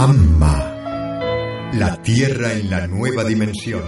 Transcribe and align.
AMMA, 0.00 1.70
la 1.72 2.00
Tierra 2.04 2.52
en 2.52 2.70
la 2.70 2.86
nueva 2.86 3.24
dimensión. 3.24 3.82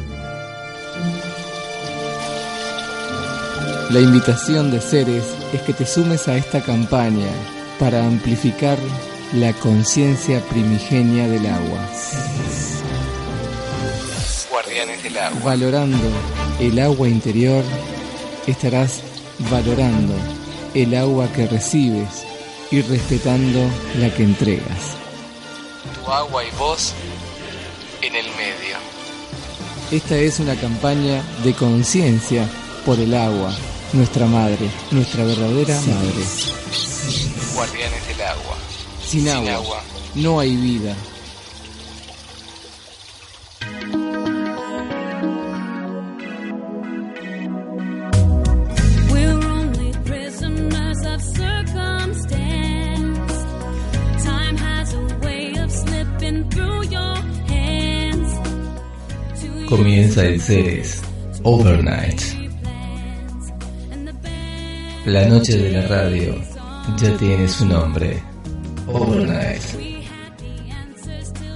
La 3.91 4.01
invitación 4.01 4.73
de 4.73 4.81
seres 4.81 5.23
es 5.53 5.61
que 5.63 5.73
te 5.73 5.87
sumes 5.87 6.27
a 6.27 6.37
esta 6.37 6.63
campaña 6.63 7.31
para 7.79 8.05
amplificar 8.05 8.77
la 9.35 9.53
conciencia 9.53 10.41
primigenia 10.49 11.29
del 11.29 11.47
agua. 11.47 11.79
Guardianes 14.51 15.05
del 15.05 15.17
agua. 15.17 15.41
Valorando 15.45 16.11
el 16.59 16.81
agua 16.81 17.09
interior, 17.09 17.63
estarás 18.49 19.01
valorando 19.49 20.15
el 20.75 20.93
agua 20.97 21.29
que 21.33 21.47
recibes 21.47 22.27
y 22.73 22.83
respetando 22.83 23.61
la 24.01 24.13
que 24.13 24.25
entregas. 24.25 25.00
Tu 26.11 26.15
agua 26.15 26.43
y 26.45 26.51
vos 26.59 26.93
en 28.03 28.17
el 28.17 28.27
medio. 28.31 28.77
Esta 29.93 30.17
es 30.17 30.41
una 30.41 30.57
campaña 30.57 31.23
de 31.45 31.55
conciencia 31.55 32.49
por 32.85 32.99
el 32.99 33.15
agua, 33.15 33.55
nuestra 33.93 34.27
madre, 34.27 34.69
nuestra 34.91 35.23
verdadera 35.23 35.81
madre. 35.83 36.25
Guardianes 37.55 38.09
del 38.09 38.21
agua. 38.23 38.57
Sin, 39.07 39.29
agua, 39.29 39.55
agua. 39.55 39.83
no 40.17 40.41
hay 40.41 40.57
vida. 40.57 40.97
Comienza 59.71 60.27
el 60.27 60.43
Overnight. 61.45 62.21
and 63.93 64.05
the 64.05 64.13
band 64.15 65.07
La 65.07 65.29
noche 65.29 65.57
de 65.57 65.71
la 65.71 65.87
radio 65.87 66.35
ya 66.99 67.17
tiene 67.17 67.47
su 67.47 67.67
nombre. 67.67 68.21
Overnight. 68.89 69.63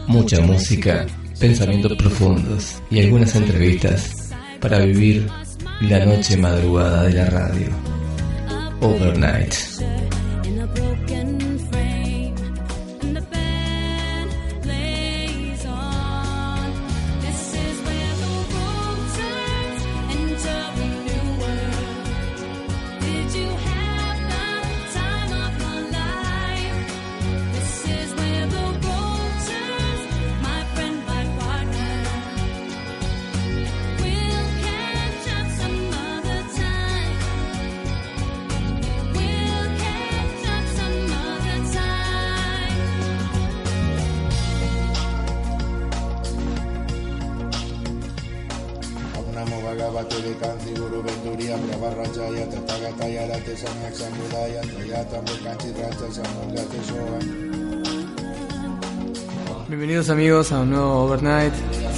Mucha 0.07 0.41
música, 0.43 1.07
pensamientos 1.41 1.97
profundos 1.97 2.81
y 2.89 3.01
algunas 3.01 3.35
entrevistas 3.35 4.31
para 4.61 4.79
vivir 4.79 5.27
la 5.81 6.07
noche 6.07 6.37
madrugada 6.37 7.03
de 7.03 7.15
la 7.15 7.27
radio. 7.27 7.67
Overnight. 8.81 9.55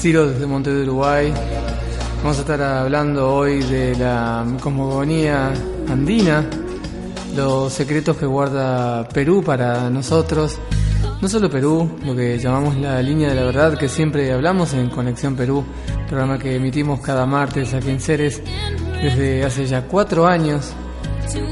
Ciro 0.07 0.29
desde 0.29 0.47
Monte 0.47 0.73
de 0.73 0.85
Uruguay. 0.85 1.35
Vamos 2.19 2.39
a 2.39 2.43
estar 2.43 2.63
hablando 2.63 3.35
hoy 3.35 3.61
de 3.65 3.97
la 3.97 4.47
cosmogonía 4.61 5.53
andina, 5.89 6.49
los 7.35 7.73
secretos 7.73 8.17
que 8.17 8.25
guarda 8.25 9.09
Perú 9.09 9.43
para 9.45 9.91
nosotros. 9.91 10.61
No 11.21 11.29
solo 11.29 11.51
Perú, 11.51 11.99
lo 12.05 12.15
que 12.15 12.39
llamamos 12.39 12.77
la 12.77 13.03
línea 13.03 13.31
de 13.31 13.35
la 13.35 13.43
verdad, 13.47 13.77
que 13.77 13.89
siempre 13.89 14.33
hablamos 14.33 14.75
en 14.75 14.91
Conexión 14.91 15.35
Perú, 15.35 15.65
programa 16.07 16.39
que 16.39 16.55
emitimos 16.55 17.01
cada 17.01 17.27
martes 17.27 17.75
aquí 17.75 17.91
en 17.91 17.99
Ceres 17.99 18.41
desde 19.03 19.45
hace 19.45 19.67
ya 19.67 19.89
cuatro 19.89 20.29
años. 20.29 20.73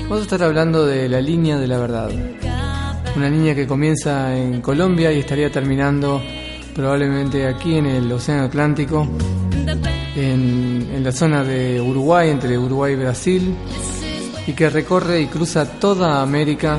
Vamos 0.04 0.20
a 0.20 0.22
estar 0.22 0.44
hablando 0.44 0.86
de 0.86 1.08
la 1.08 1.20
línea 1.20 1.58
de 1.58 1.66
la 1.66 1.78
verdad. 1.78 2.08
Una 3.16 3.28
línea 3.28 3.56
que 3.56 3.66
comienza 3.66 4.32
en 4.36 4.60
Colombia 4.60 5.10
y 5.10 5.18
estaría 5.18 5.50
terminando 5.50 6.22
probablemente 6.74 7.46
aquí 7.46 7.76
en 7.76 7.86
el 7.86 8.10
Océano 8.10 8.44
Atlántico, 8.44 9.08
en, 10.16 11.02
la 11.02 11.12
zona 11.12 11.44
de 11.44 11.80
Uruguay, 11.80 12.30
entre 12.30 12.58
Uruguay 12.58 12.94
y 12.94 12.96
Brasil, 12.96 13.54
y 14.46 14.52
que 14.52 14.70
recorre 14.70 15.20
y 15.20 15.26
cruza 15.26 15.78
toda 15.78 16.22
América 16.22 16.78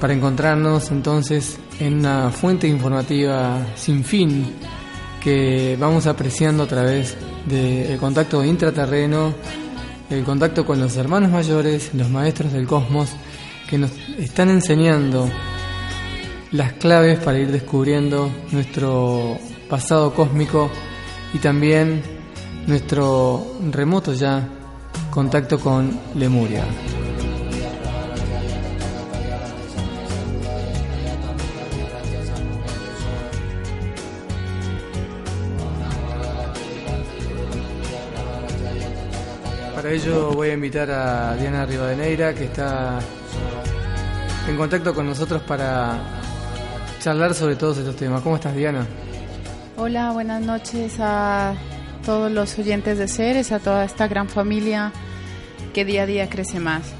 para 0.00 0.12
encontrarnos 0.12 0.90
entonces 0.90 1.58
en 1.80 2.00
una 2.00 2.30
fuente 2.30 2.68
informativa 2.68 3.66
sin 3.76 4.04
fin 4.04 4.46
que 5.22 5.76
vamos 5.80 6.06
apreciando 6.06 6.64
a 6.64 6.66
través 6.66 7.16
del 7.46 7.96
contacto 7.98 8.44
intraterreno, 8.44 9.32
el 10.10 10.22
contacto 10.22 10.66
con 10.66 10.78
los 10.80 10.96
hermanos 10.96 11.30
mayores, 11.30 11.94
los 11.94 12.10
maestros 12.10 12.52
del 12.52 12.66
cosmos, 12.66 13.10
que 13.68 13.78
nos 13.78 13.90
están 14.18 14.50
enseñando 14.50 15.30
las 16.54 16.74
claves 16.74 17.18
para 17.18 17.38
ir 17.40 17.50
descubriendo 17.50 18.30
nuestro 18.52 19.36
pasado 19.68 20.14
cósmico 20.14 20.70
y 21.32 21.38
también 21.38 22.00
nuestro 22.68 23.56
remoto 23.72 24.12
ya 24.12 24.46
contacto 25.10 25.58
con 25.58 25.98
Lemuria. 26.14 26.64
Para 39.74 39.90
ello 39.90 40.30
voy 40.30 40.50
a 40.50 40.52
invitar 40.54 40.88
a 40.88 41.34
Diana 41.34 41.66
Rivadeneira, 41.66 42.32
que 42.32 42.44
está 42.44 43.00
en 44.48 44.56
contacto 44.56 44.94
con 44.94 45.04
nosotros 45.04 45.42
para 45.42 46.22
charlar 47.04 47.34
sobre 47.34 47.54
todos 47.54 47.76
estos 47.76 47.96
temas. 47.96 48.22
¿Cómo 48.22 48.36
estás, 48.36 48.56
Diana? 48.56 48.86
Hola, 49.76 50.12
buenas 50.12 50.40
noches 50.40 50.96
a 51.00 51.54
todos 52.06 52.32
los 52.32 52.58
oyentes 52.58 52.96
de 52.96 53.08
Ceres, 53.08 53.52
a 53.52 53.58
toda 53.58 53.84
esta 53.84 54.08
gran 54.08 54.26
familia 54.26 54.90
que 55.74 55.84
día 55.84 56.04
a 56.04 56.06
día 56.06 56.30
crece 56.30 56.60
más. 56.60 56.94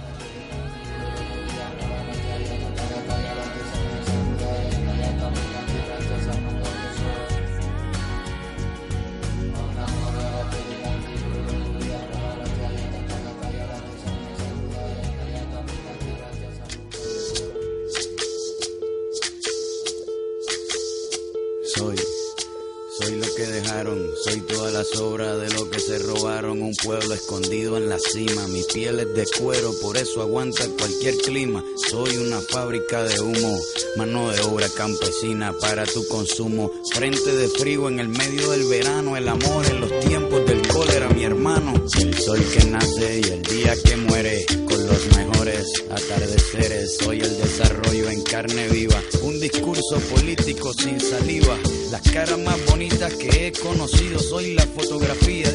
Por 29.80 29.96
eso 29.96 30.22
aguanta 30.22 30.64
cualquier 30.78 31.16
clima. 31.18 31.64
Soy 31.90 32.16
una 32.16 32.40
fábrica 32.40 33.02
de 33.02 33.20
humo, 33.20 33.58
mano 33.96 34.30
de 34.30 34.40
obra 34.42 34.68
campesina 34.68 35.52
para 35.60 35.84
tu 35.84 36.06
consumo. 36.08 36.70
Frente 36.92 37.34
de 37.34 37.48
frío 37.48 37.88
en 37.88 38.00
el 38.00 38.08
medio 38.08 38.50
del 38.50 38.66
verano, 38.68 39.16
el 39.16 39.28
amor 39.28 39.66
en 39.66 39.80
los 39.80 40.00
tiempos 40.00 40.46
del 40.46 40.66
cólera, 40.68 41.08
mi 41.10 41.24
hermano. 41.24 41.74
El 41.98 42.18
sol 42.18 42.40
que 42.52 42.64
nace 42.64 43.20
y 43.20 43.32
el 43.32 43.42
día 43.42 43.74
que 43.82 43.96
muere, 43.96 44.46
con 44.66 44.86
los 44.86 45.06
mejores 45.16 45.72
atardeceres. 45.90 46.96
Soy 46.98 47.20
el 47.20 47.36
desarrollo 47.38 48.10
en 48.10 48.22
carne 48.22 48.68
viva, 48.68 49.00
un 49.22 49.40
discurso 49.40 49.98
político 50.14 50.72
sin 50.72 51.00
saliva. 51.00 51.58
Las 51.90 52.02
caras 52.10 52.38
más 52.38 52.64
bonitas 52.66 53.14
que 53.14 53.46
he 53.46 53.52
conocido, 53.52 54.18
soy 54.18 54.54
la 54.54 54.66
fotografía 54.66 55.50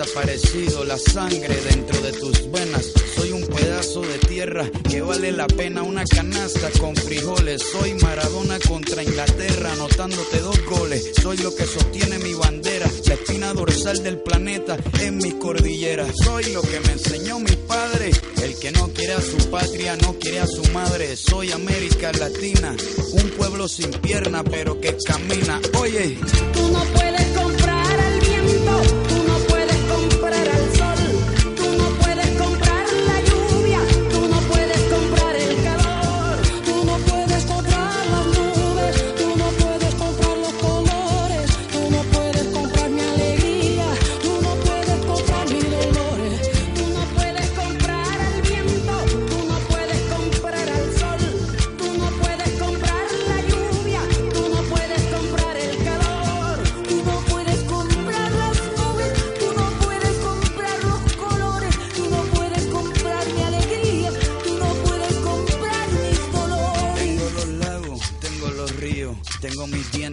desaparecido, 0.00 0.84
la 0.84 0.98
sangre 0.98 1.54
dentro 1.68 2.00
de 2.00 2.12
tus 2.12 2.50
venas. 2.50 2.90
Soy 3.16 3.32
un 3.32 3.46
pedazo 3.46 4.00
de 4.00 4.18
tierra 4.18 4.64
que 4.88 5.02
vale 5.02 5.30
la 5.30 5.46
pena 5.46 5.82
una 5.82 6.04
canasta 6.04 6.70
con 6.78 6.96
frijoles. 6.96 7.62
Soy 7.70 7.94
Maradona 8.02 8.58
contra 8.66 9.02
Inglaterra, 9.02 9.72
anotándote 9.72 10.38
dos 10.40 10.58
goles. 10.64 11.12
Soy 11.20 11.36
lo 11.38 11.54
que 11.54 11.66
sostiene 11.66 12.18
mi 12.18 12.32
bandera, 12.34 12.86
la 13.06 13.14
espina 13.14 13.52
dorsal 13.52 14.02
del 14.02 14.18
planeta 14.18 14.78
en 15.00 15.18
mi 15.18 15.32
cordillera. 15.32 16.06
Soy 16.24 16.44
lo 16.52 16.62
que 16.62 16.80
me 16.80 16.92
enseñó 16.92 17.38
mi 17.38 17.56
padre, 17.68 18.10
el 18.42 18.58
que 18.58 18.72
no 18.72 18.88
quiere 18.88 19.14
a 19.14 19.20
su 19.20 19.50
patria, 19.50 19.96
no 19.96 20.14
quiere 20.14 20.40
a 20.40 20.46
su 20.46 20.64
madre. 20.72 21.14
Soy 21.16 21.52
América 21.52 22.10
Latina, 22.12 22.74
un 23.12 23.30
pueblo 23.30 23.68
sin 23.68 23.90
pierna 23.90 24.42
pero 24.44 24.80
que 24.80 24.96
camina. 25.04 25.60
Oye, 25.78 26.16
Tú 26.52 26.68
no 26.72 26.82
puedes 26.94 27.09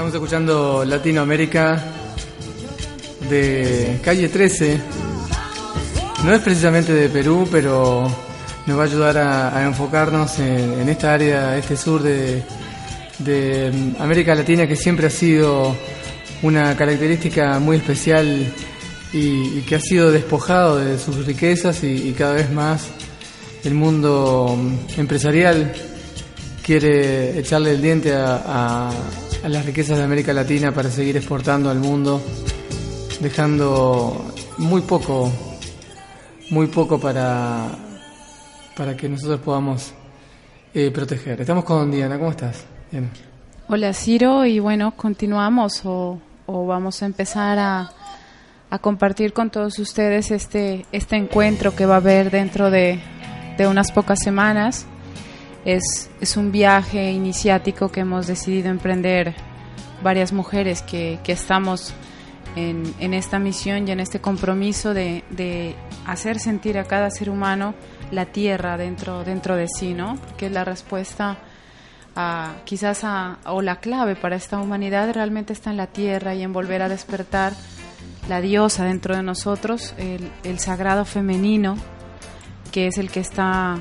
Estamos 0.00 0.14
escuchando 0.14 0.82
Latinoamérica 0.86 1.84
de 3.28 4.00
calle 4.02 4.30
13. 4.30 4.80
No 6.24 6.32
es 6.32 6.40
precisamente 6.40 6.94
de 6.94 7.10
Perú, 7.10 7.46
pero 7.52 8.10
nos 8.64 8.78
va 8.78 8.84
a 8.84 8.86
ayudar 8.86 9.18
a, 9.18 9.66
enfocarnos 9.66 10.38
en, 10.38 10.88
esta 10.88 11.12
área, 11.12 11.58
este 11.58 11.76
sur 11.76 12.02
de, 12.02 12.42
de 13.18 13.70
América 13.98 14.34
Latina 14.34 14.66
que 14.66 14.74
siempre 14.74 15.08
ha 15.08 15.10
sido 15.10 15.76
una 16.40 16.74
característica 16.78 17.58
muy 17.58 17.76
especial 17.76 18.50
y, 19.12 19.60
que 19.68 19.74
ha 19.74 19.80
sido 19.80 20.10
despojado 20.10 20.78
de 20.78 20.98
sus 20.98 21.26
riquezas 21.26 21.84
y, 21.84 22.14
cada 22.16 22.32
vez 22.32 22.50
más 22.50 22.86
el 23.64 23.74
mundo 23.74 24.58
empresarial 24.96 25.74
quiere 26.64 27.38
echarle 27.38 27.72
el 27.72 27.82
diente 27.82 28.14
a- 28.14 28.90
a 29.42 29.48
las 29.48 29.64
riquezas 29.64 29.98
de 29.98 30.04
América 30.04 30.32
Latina 30.32 30.72
para 30.72 30.90
seguir 30.90 31.16
exportando 31.16 31.70
al 31.70 31.78
mundo, 31.78 32.20
dejando 33.20 34.32
muy 34.58 34.82
poco, 34.82 35.32
muy 36.50 36.66
poco 36.66 36.98
para, 37.00 37.68
para 38.76 38.96
que 38.96 39.08
nosotros 39.08 39.40
podamos 39.40 39.92
eh, 40.74 40.90
proteger. 40.90 41.40
Estamos 41.40 41.64
con 41.64 41.90
Diana, 41.90 42.18
¿cómo 42.18 42.30
estás? 42.30 42.64
Diana. 42.90 43.08
Hola 43.68 43.92
Ciro 43.92 44.44
y 44.44 44.58
bueno, 44.58 44.92
continuamos 44.96 45.82
o, 45.84 46.18
o 46.46 46.66
vamos 46.66 47.02
a 47.02 47.06
empezar 47.06 47.58
a, 47.58 47.92
a 48.68 48.78
compartir 48.78 49.32
con 49.32 49.50
todos 49.50 49.78
ustedes 49.78 50.30
este, 50.30 50.86
este 50.92 51.16
encuentro 51.16 51.74
que 51.74 51.86
va 51.86 51.94
a 51.94 51.98
haber 51.98 52.30
dentro 52.30 52.70
de, 52.70 53.00
durante 53.60 53.66
unas 53.66 53.92
pocas 53.92 54.20
semanas. 54.20 54.86
Es, 55.64 56.10
es 56.20 56.36
un 56.36 56.52
viaje 56.52 57.10
iniciático 57.10 57.90
que 57.90 58.00
hemos 58.00 58.26
decidido 58.26 58.70
emprender 58.70 59.34
varias 60.02 60.32
mujeres 60.32 60.82
que, 60.82 61.18
que 61.22 61.32
estamos 61.32 61.92
en, 62.56 62.94
en 62.98 63.14
esta 63.14 63.38
misión 63.38 63.86
y 63.86 63.90
en 63.90 64.00
este 64.00 64.20
compromiso 64.20 64.94
de, 64.94 65.24
de 65.30 65.74
hacer 66.06 66.38
sentir 66.38 66.78
a 66.78 66.84
cada 66.84 67.10
ser 67.10 67.30
humano 67.30 67.74
la 68.10 68.26
tierra 68.26 68.76
dentro, 68.76 69.24
dentro 69.24 69.56
de 69.56 69.68
sí, 69.68 69.94
¿no? 69.94 70.18
Que 70.36 70.46
es 70.46 70.52
la 70.52 70.64
respuesta 70.64 71.38
a, 72.16 72.54
quizás 72.64 73.04
a, 73.04 73.38
o 73.44 73.62
la 73.62 73.76
clave 73.76 74.16
para 74.16 74.36
esta 74.36 74.58
humanidad 74.58 75.12
realmente 75.12 75.52
está 75.52 75.70
en 75.70 75.76
la 75.76 75.86
tierra 75.86 76.34
y 76.34 76.42
en 76.42 76.52
volver 76.52 76.82
a 76.82 76.88
despertar 76.88 77.52
la 78.28 78.40
diosa 78.40 78.84
dentro 78.84 79.16
de 79.16 79.22
nosotros, 79.22 79.94
el, 79.98 80.30
el 80.44 80.58
sagrado 80.58 81.04
femenino, 81.04 81.76
que 82.72 82.86
es 82.86 82.98
el 82.98 83.10
que 83.10 83.20
está 83.20 83.78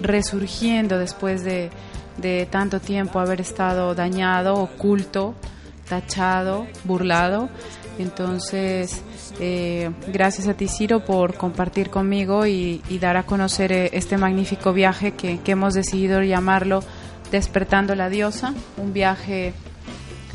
resurgiendo 0.00 0.98
después 0.98 1.44
de, 1.44 1.70
de 2.16 2.46
tanto 2.46 2.80
tiempo 2.80 3.20
haber 3.20 3.40
estado 3.40 3.94
dañado, 3.94 4.54
oculto, 4.54 5.34
tachado, 5.88 6.66
burlado. 6.84 7.48
Entonces, 7.98 9.02
eh, 9.40 9.90
gracias 10.12 10.46
a 10.46 10.54
ti, 10.54 10.68
Ciro, 10.68 11.04
por 11.04 11.34
compartir 11.34 11.90
conmigo 11.90 12.46
y, 12.46 12.80
y 12.88 12.98
dar 12.98 13.16
a 13.16 13.24
conocer 13.24 13.72
eh, 13.72 13.90
este 13.92 14.16
magnífico 14.16 14.72
viaje 14.72 15.12
que, 15.12 15.40
que 15.40 15.52
hemos 15.52 15.74
decidido 15.74 16.22
llamarlo 16.22 16.80
Despertando 17.32 17.94
la 17.94 18.08
Diosa, 18.08 18.54
un 18.76 18.92
viaje 18.92 19.52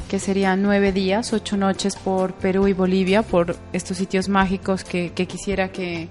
que 0.09 0.19
sería 0.19 0.55
nueve 0.55 0.91
días, 0.91 1.33
ocho 1.33 1.57
noches 1.57 1.95
por 1.95 2.33
Perú 2.33 2.67
y 2.67 2.73
Bolivia, 2.73 3.23
por 3.23 3.55
estos 3.71 3.97
sitios 3.97 4.29
mágicos 4.29 4.83
que, 4.83 5.11
que 5.11 5.25
quisiera 5.25 5.71
que, 5.71 6.09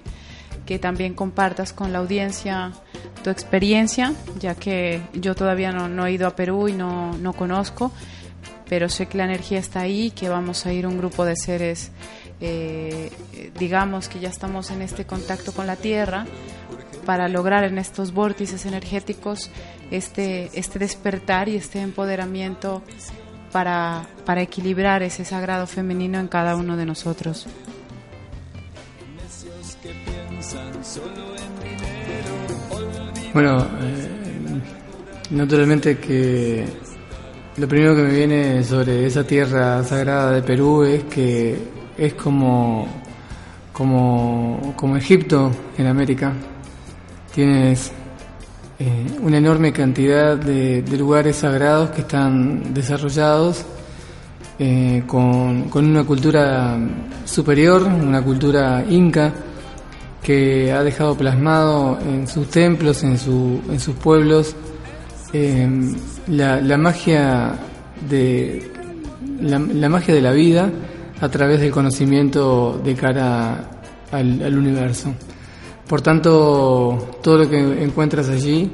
que 0.66 0.78
también 0.78 1.14
compartas 1.14 1.73
con 1.73 1.92
la 1.92 1.99
audiencia 1.99 2.73
tu 3.23 3.31
experiencia, 3.31 4.14
ya 4.38 4.54
que 4.54 5.02
yo 5.14 5.35
todavía 5.35 5.73
no, 5.73 5.88
no 5.88 6.07
he 6.07 6.12
ido 6.12 6.26
a 6.26 6.37
Perú 6.37 6.69
y 6.69 6.73
no, 6.73 7.16
no 7.19 7.33
conozco, 7.33 7.92
pero 8.69 8.88
sé 8.88 9.07
que 9.07 9.19
la 9.19 9.25
energía 9.25 9.59
está 9.59 9.81
ahí, 9.81 10.11
que 10.11 10.28
vamos 10.28 10.66
a 10.66 10.73
ir 10.73 10.87
un 10.87 10.99
grupo 10.99 11.25
de 11.25 11.37
seres, 11.37 11.92
eh, 12.40 13.11
digamos 13.59 14.09
que 14.09 14.19
ya 14.19 14.28
estamos 14.28 14.71
en 14.71 14.83
este 14.83 15.04
contacto 15.07 15.52
con 15.52 15.66
la 15.66 15.76
Tierra, 15.76 16.26
para 17.04 17.28
lograr 17.28 17.64
en 17.64 17.78
estos 17.78 18.12
vórtices 18.12 18.64
energéticos 18.64 19.50
este, 19.90 20.50
este 20.54 20.78
despertar 20.78 21.49
y 21.49 21.57
este 21.57 21.81
empoderamiento 21.81 22.83
para, 23.50 24.07
para 24.25 24.40
equilibrar 24.40 25.02
ese 25.02 25.25
sagrado 25.25 25.66
femenino 25.66 26.19
en 26.19 26.28
cada 26.28 26.57
uno 26.57 26.76
de 26.76 26.87
nosotros. 26.87 27.47
Bueno, 33.32 33.62
eh, 33.80 34.09
naturalmente 35.30 35.97
que 35.97 36.66
lo 37.56 37.66
primero 37.66 37.97
que 37.97 38.02
me 38.02 38.14
viene 38.14 38.62
sobre 38.62 39.06
esa 39.06 39.25
tierra 39.25 39.82
sagrada 39.85 40.32
de 40.32 40.42
Perú 40.42 40.82
es 40.82 41.04
que 41.04 41.56
es 41.97 42.14
como, 42.14 42.87
como, 43.73 44.75
como 44.76 44.97
Egipto 44.99 45.50
en 45.78 45.87
América. 45.87 46.32
Tienes 47.35 47.90
eh, 48.78 49.06
una 49.23 49.38
enorme 49.38 49.73
cantidad 49.73 50.37
de, 50.37 50.85
lugares 50.99 51.37
sagrados 51.37 51.90
que 51.90 52.02
están 52.02 52.75
desarrollados 52.75 53.64
eh, 54.59 55.04
con, 55.06 55.71
con 55.71 55.87
una 55.87 56.04
cultura 56.04 56.78
superior, 57.25 57.82
una 57.85 58.21
cultura 58.23 58.85
inca 58.87 59.32
que 60.22 60.72
ha 60.72 60.82
dejado 60.82 61.16
plasmado 61.16 61.98
en 62.00 62.26
sus 62.28 62.48
templos, 62.48 63.02
en, 63.02 63.18
su, 63.18 63.60
en 63.68 63.80
sus 63.80 63.94
pueblos, 63.96 64.54
eh, 65.32 65.68
la, 66.28 66.60
la 66.60 66.78
magia 66.78 67.54
de 68.08 68.70
la, 69.40 69.88
magia 69.88 70.14
de 70.14 70.20
la 70.20 70.32
vida 70.32 70.70
a 71.20 71.28
través 71.28 71.60
del 71.60 71.70
conocimiento 71.70 72.80
de 72.84 72.94
cara 72.94 73.70
al, 74.10 74.42
al 74.42 74.58
universo. 74.58 75.12
Por 75.88 76.00
tanto, 76.00 77.18
todo 77.22 77.38
lo 77.38 77.50
que 77.50 77.82
encuentras 77.82 78.28
allí 78.28 78.70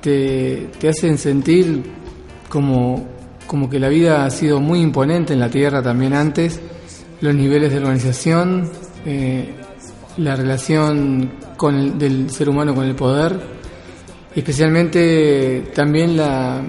te, 0.00 0.70
te 0.78 0.88
hacen 0.88 1.16
sentir 1.16 1.82
como, 2.48 3.06
como 3.46 3.70
que 3.70 3.78
la 3.78 3.88
vida 3.88 4.24
ha 4.24 4.30
sido 4.30 4.60
muy 4.60 4.80
imponente 4.80 5.32
en 5.32 5.40
la 5.40 5.48
Tierra 5.48 5.82
también 5.82 6.12
antes, 6.12 6.60
los 7.20 7.34
niveles 7.34 7.70
de 7.70 7.78
organización, 7.78 8.70
eh, 9.06 9.54
la 10.18 10.36
relación 10.36 11.32
con 11.56 11.74
el- 11.76 11.98
del 11.98 12.30
ser 12.30 12.48
humano 12.48 12.74
con 12.74 12.84
el 12.84 12.94
poder, 12.94 13.38
especialmente 14.34 15.70
también 15.74 16.16
la, 16.16 16.62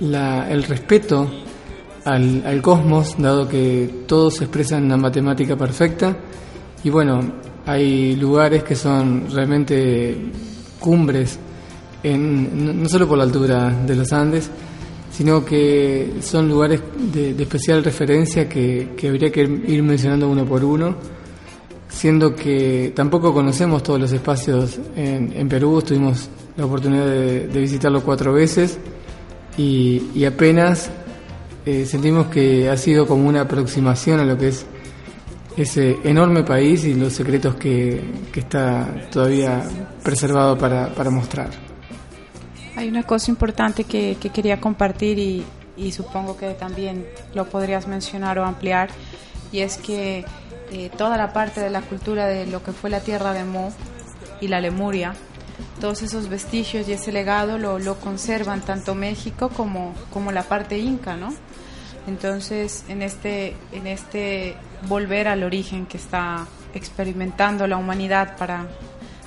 la- 0.00 0.50
el 0.50 0.62
respeto 0.62 1.28
al, 2.04 2.42
al 2.46 2.62
cosmos, 2.62 3.16
dado 3.18 3.48
que 3.48 4.04
todo 4.06 4.30
se 4.30 4.44
expresa 4.44 4.76
en 4.78 4.84
una 4.84 4.96
matemática 4.96 5.56
perfecta. 5.56 6.16
Y 6.82 6.90
bueno, 6.90 7.20
hay 7.66 8.14
lugares 8.16 8.62
que 8.62 8.74
son 8.76 9.26
realmente 9.30 10.16
cumbres, 10.78 11.38
en, 12.02 12.64
no- 12.66 12.72
no 12.72 12.88
solo 12.88 13.08
por 13.08 13.18
la 13.18 13.24
altura 13.24 13.70
de 13.86 13.96
los 13.96 14.12
Andes, 14.12 14.50
sino 15.10 15.44
que 15.44 16.14
son 16.20 16.48
lugares 16.48 16.80
de, 17.12 17.34
de 17.34 17.42
especial 17.42 17.82
referencia 17.84 18.48
que, 18.48 18.90
que 18.96 19.08
habría 19.08 19.30
que 19.32 19.42
ir 19.42 19.82
mencionando 19.82 20.28
uno 20.28 20.44
por 20.44 20.64
uno, 20.64 20.96
siendo 21.94 22.34
que 22.34 22.92
tampoco 22.94 23.32
conocemos 23.32 23.82
todos 23.82 24.00
los 24.00 24.12
espacios 24.12 24.78
en, 24.96 25.32
en 25.32 25.48
Perú, 25.48 25.80
tuvimos 25.80 26.28
la 26.56 26.66
oportunidad 26.66 27.06
de, 27.06 27.46
visitarlo 27.46 28.02
cuatro 28.02 28.32
veces 28.32 28.78
y, 29.56 30.24
apenas 30.24 30.90
eh, 31.64 31.86
sentimos 31.86 32.26
que 32.26 32.68
ha 32.68 32.76
sido 32.76 33.06
como 33.06 33.28
una 33.28 33.42
aproximación 33.42 34.20
a 34.20 34.24
lo 34.24 34.36
que 34.36 34.48
es 34.48 34.66
ese 35.56 35.98
enorme 36.02 36.42
país 36.42 36.84
y 36.84 36.94
los 36.94 37.12
secretos 37.12 37.54
que, 37.54 38.02
está 38.34 39.08
todavía 39.12 39.62
preservado 40.02 40.58
para, 40.58 41.10
mostrar. 41.10 41.50
Hay 42.74 42.88
una 42.88 43.04
cosa 43.04 43.30
importante 43.30 43.84
que, 43.84 44.16
que 44.20 44.30
quería 44.30 44.60
compartir 44.60 45.44
y 45.76 45.92
supongo 45.92 46.36
que 46.36 46.50
también 46.54 47.06
lo 47.34 47.44
podrías 47.46 47.86
mencionar 47.86 48.40
o 48.40 48.44
ampliar, 48.44 48.90
y 49.52 49.60
es 49.60 49.76
que 49.76 50.24
eh, 50.70 50.90
toda 50.96 51.16
la 51.16 51.32
parte 51.32 51.60
de 51.60 51.70
la 51.70 51.82
cultura 51.82 52.26
de 52.26 52.46
lo 52.46 52.62
que 52.62 52.72
fue 52.72 52.90
la 52.90 53.00
tierra 53.00 53.32
de 53.32 53.44
Mo 53.44 53.72
y 54.40 54.48
la 54.48 54.60
Lemuria, 54.60 55.14
todos 55.80 56.02
esos 56.02 56.28
vestigios 56.28 56.88
y 56.88 56.92
ese 56.92 57.12
legado 57.12 57.58
lo, 57.58 57.78
lo 57.78 57.96
conservan 57.96 58.60
tanto 58.60 58.94
México 58.94 59.50
como, 59.50 59.94
como 60.12 60.32
la 60.32 60.42
parte 60.42 60.78
inca, 60.78 61.16
¿no? 61.16 61.34
Entonces, 62.06 62.84
en 62.88 63.02
este, 63.02 63.56
en 63.72 63.86
este 63.86 64.56
volver 64.88 65.28
al 65.28 65.42
origen 65.42 65.86
que 65.86 65.96
está 65.96 66.46
experimentando 66.74 67.66
la 67.66 67.76
humanidad 67.76 68.36
para, 68.36 68.66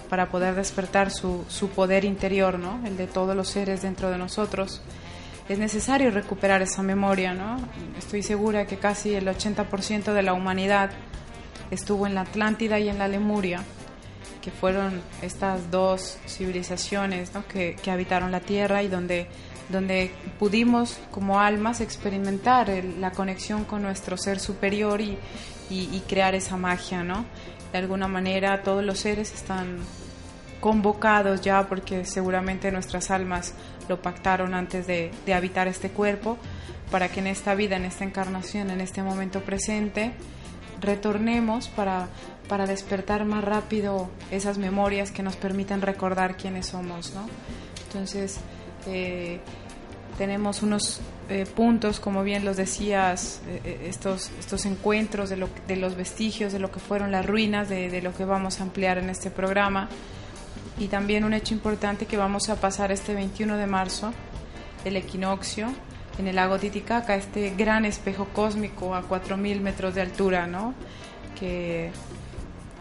para 0.10 0.28
poder 0.28 0.54
despertar 0.56 1.12
su, 1.12 1.44
su 1.48 1.70
poder 1.70 2.06
interior, 2.06 2.60
¿no? 2.60 2.80
El 2.86 2.98
de 2.98 3.08
todos 3.08 3.36
los 3.36 3.48
seres 3.48 3.82
dentro 3.82 4.12
de 4.12 4.18
nosotros, 4.18 4.82
es 5.50 5.58
necesario 5.58 6.12
recuperar 6.12 6.62
esa 6.62 6.84
memoria, 6.84 7.34
¿no? 7.34 7.58
Estoy 7.98 8.22
segura 8.22 8.68
que 8.68 8.78
casi 8.78 9.16
el 9.16 9.28
80% 9.28 10.14
de 10.14 10.22
la 10.22 10.34
humanidad 10.34 10.92
estuvo 11.72 12.08
en 12.08 12.16
la 12.16 12.22
Atlántida 12.22 12.80
y 12.80 12.90
en 12.90 12.98
la 12.98 13.08
Lemuria, 13.08 13.64
que 14.42 14.52
fueron 14.52 15.02
estas 15.22 15.70
dos 15.72 16.18
civilizaciones 16.28 17.32
que, 17.52 17.76
que 17.82 17.92
habitaron 17.92 18.32
la 18.32 18.40
Tierra 18.40 18.82
y 18.84 18.88
donde, 18.88 19.28
donde 19.70 20.12
pudimos 20.40 21.00
como 21.12 21.40
almas 21.40 21.82
experimentar 21.82 22.70
la 23.00 23.12
conexión 23.12 23.66
con 23.66 23.82
nuestro 23.82 24.16
ser 24.18 24.40
superior 24.40 25.02
y, 25.02 25.18
y- 25.70 25.90
y 25.92 26.04
crear 26.08 26.34
esa 26.36 26.56
magia, 26.56 27.04
¿no? 27.04 27.26
De 27.74 27.78
alguna 27.80 28.08
manera 28.08 28.64
todos 28.64 28.84
los 28.84 29.00
seres 29.00 29.34
están 29.34 29.80
convocados 30.62 31.42
ya 31.42 31.68
porque 31.68 32.06
seguramente 32.06 32.72
nuestras 32.72 33.12
almas 33.12 33.54
lo 33.90 34.02
pactaron 34.02 34.54
antes 34.54 34.88
de, 34.88 35.12
de 35.26 35.34
habitar 35.34 35.68
este 35.68 35.90
cuerpo 35.90 36.38
para 36.92 37.10
que 37.10 37.20
en 37.20 37.28
esta 37.28 37.54
vida, 37.54 37.76
en 37.76 37.86
esta 37.86 38.06
encarnación, 38.06 38.70
en 38.70 38.80
este 38.82 39.04
momento 39.04 39.42
presente, 39.42 40.14
retornemos 40.80 41.68
para, 41.70 42.08
para 42.48 42.66
despertar 42.66 43.26
más 43.26 43.44
rápido 43.44 44.10
esas 44.32 44.58
memorias 44.58 45.12
que 45.12 45.24
nos 45.24 45.36
permiten 45.36 45.82
recordar 45.82 46.38
quiénes 46.38 46.68
somos, 46.68 47.14
¿no? 47.14 47.28
Entonces, 47.88 48.40
eh, 48.86 49.40
tenemos 50.18 50.64
unos 50.64 51.00
eh, 51.30 51.46
puntos, 51.46 52.00
como 52.00 52.24
bien 52.24 52.44
los 52.44 52.58
decías, 52.58 53.42
eh, 53.48 53.62
eh, 53.64 53.86
estos, 53.90 54.32
estos 54.40 54.66
encuentros 54.66 55.30
de, 55.30 55.38
lo, 55.38 55.50
de 55.68 55.76
los 55.76 55.96
vestigios, 55.96 56.54
de 56.54 56.60
lo 56.60 56.72
que 56.72 56.80
fueron 56.80 57.12
las 57.12 57.26
ruinas, 57.26 57.70
de, 57.70 57.90
de 57.90 58.02
lo 58.02 58.14
que 58.14 58.26
vamos 58.26 58.60
a 58.60 58.64
ampliar 58.64 58.98
en 58.98 59.10
este 59.10 59.30
programa. 59.30 59.90
Y 60.80 60.88
también 60.88 61.24
un 61.24 61.34
hecho 61.34 61.54
importante 61.54 62.06
que 62.06 62.18
vamos 62.18 62.50
a 62.50 62.56
pasar 62.56 62.92
este 62.92 63.14
21 63.14 63.58
de 63.58 63.68
marzo, 63.68 64.14
el 64.86 64.96
equinoccio, 64.96 65.74
en 66.18 66.28
el 66.28 66.36
lago 66.36 66.58
Titicaca, 66.58 67.16
este 67.16 67.54
gran 67.56 67.86
espejo 67.86 68.28
cósmico 68.34 68.96
a 68.96 69.04
4.000 69.08 69.62
metros 69.62 69.96
de 69.96 70.02
altura, 70.02 70.48
¿no? 70.48 70.74
Que 71.40 71.92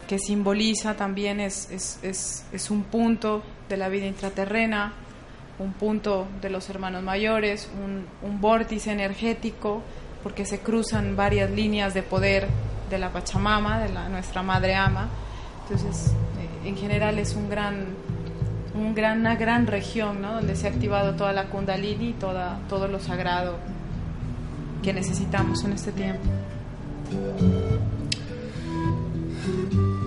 que 0.06 0.18
simboliza 0.18 0.94
también 0.94 1.40
es, 1.40 1.70
es, 1.70 2.44
es, 2.52 2.70
un 2.70 2.84
punto 2.84 3.42
de 3.68 3.76
la 3.76 3.88
vida 3.88 4.06
intraterrena, 4.06 4.92
un 5.58 5.72
punto 5.72 6.26
de 6.40 6.50
los 6.50 6.68
hermanos 6.70 7.02
mayores, 7.02 7.68
un, 7.82 8.06
un 8.22 8.40
vórtice 8.40 8.92
energético, 8.92 9.82
porque 10.22 10.44
se 10.44 10.60
cruzan 10.60 11.16
varias 11.16 11.50
líneas 11.50 11.94
de 11.94 12.02
poder 12.02 12.46
de 12.88 12.98
la 12.98 13.12
Pachamama, 13.12 13.80
de 13.80 13.92
la, 13.92 14.08
nuestra 14.08 14.42
Madre 14.42 14.74
Ama. 14.74 15.08
Entonces, 15.62 16.12
eh, 16.12 16.68
en 16.68 16.76
general 16.76 17.18
es 17.18 17.34
un 17.34 17.48
gran, 17.48 17.86
un 18.76 18.94
gran, 18.94 19.20
una 19.20 19.36
gran 19.36 19.66
región, 19.66 20.20
¿no? 20.20 20.34
Donde 20.34 20.54
se 20.56 20.66
ha 20.66 20.70
activado 20.70 21.14
toda 21.14 21.32
la 21.32 21.46
Kundalini 21.46 22.10
y 22.10 22.12
toda, 22.12 22.60
todo 22.68 22.88
lo 22.88 23.00
sagrado 23.00 23.56
que 24.82 24.92
necesitamos 24.92 25.64
en 25.64 25.72
este 25.72 25.92
tiempo. 25.92 26.22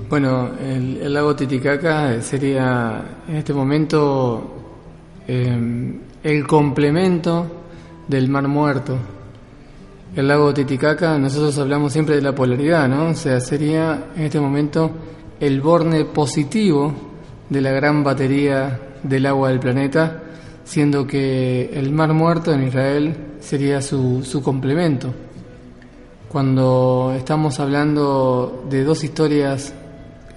Bueno, 0.09 0.51
el, 0.59 1.13
lago 1.13 1.35
Titicaca 1.35 2.21
sería 2.21 3.19
en 3.27 3.35
este 3.35 3.53
momento 3.53 4.55
eh, 5.27 5.99
el 6.23 6.47
complemento 6.47 7.45
del 8.07 8.29
Mar 8.29 8.47
Muerto. 8.47 8.97
El 10.15 10.27
lago 10.27 10.53
Titicaca, 10.53 11.17
nosotros 11.19 11.57
hablamos 11.59 11.93
siempre 11.93 12.15
de 12.15 12.21
la 12.21 12.33
polaridad, 12.33 12.87
¿no? 12.87 13.09
O 13.09 13.13
sea, 13.13 13.39
sería 13.39 14.07
en 14.15 14.23
este 14.23 14.39
momento 14.39 14.91
el 15.39 15.61
borne 15.61 16.05
positivo 16.05 17.08
de 17.49 17.61
la 17.61 17.71
gran 17.71 18.03
batería 18.03 18.79
del 19.03 19.25
agua 19.25 19.49
del 19.49 19.59
planeta, 19.59 20.21
siendo 20.63 21.07
que 21.07 21.71
el 21.73 21.91
Mar 21.91 22.13
Muerto 22.13 22.53
en 22.53 22.63
Israel 22.63 23.15
sería 23.39 23.81
su, 23.81 24.23
su 24.23 24.41
complemento. 24.43 25.13
Cuando 26.27 27.13
estamos 27.17 27.59
hablando 27.59 28.65
de 28.69 28.83
dos 28.83 29.03
historias 29.03 29.73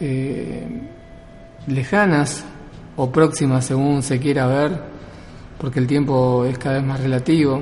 eh, 0.00 0.66
lejanas 1.66 2.44
o 2.96 3.12
próximas 3.12 3.66
según 3.66 4.02
se 4.02 4.18
quiera 4.18 4.46
ver, 4.46 4.80
porque 5.58 5.80
el 5.80 5.86
tiempo 5.86 6.44
es 6.46 6.56
cada 6.58 6.76
vez 6.76 6.84
más 6.84 7.00
relativo. 7.00 7.60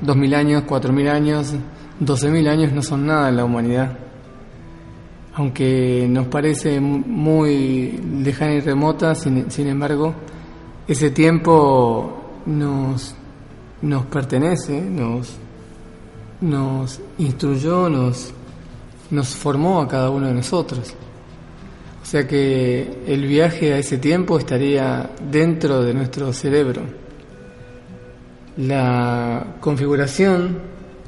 Dos 0.00 0.16
mil 0.16 0.34
años, 0.34 0.64
cuatro 0.66 0.92
mil 0.92 1.08
años, 1.08 1.54
doce 2.00 2.30
mil 2.30 2.48
años 2.48 2.72
no 2.72 2.82
son 2.82 3.06
nada 3.06 3.28
en 3.28 3.36
la 3.36 3.44
humanidad. 3.44 4.07
Aunque 5.38 6.08
nos 6.10 6.26
parece 6.26 6.80
muy 6.80 7.92
lejana 8.24 8.54
y 8.54 8.60
remota, 8.60 9.14
sin, 9.14 9.46
embargo, 9.68 10.12
ese 10.88 11.12
tiempo 11.12 12.40
nos, 12.46 13.14
nos 13.82 14.06
pertenece, 14.06 14.80
nos, 14.80 15.36
nos 16.40 17.00
instruyó, 17.18 17.88
nos, 17.88 18.32
nos 19.12 19.28
formó 19.28 19.80
a 19.80 19.86
cada 19.86 20.10
uno 20.10 20.26
de 20.26 20.34
nosotros. 20.34 20.92
O 22.02 22.04
sea 22.04 22.26
que 22.26 23.04
el 23.06 23.24
viaje 23.24 23.74
a 23.74 23.78
ese 23.78 23.98
tiempo 23.98 24.40
estaría 24.40 25.08
dentro 25.30 25.84
de 25.84 25.94
nuestro 25.94 26.32
cerebro. 26.32 26.82
La 28.56 29.54
configuración 29.60 30.58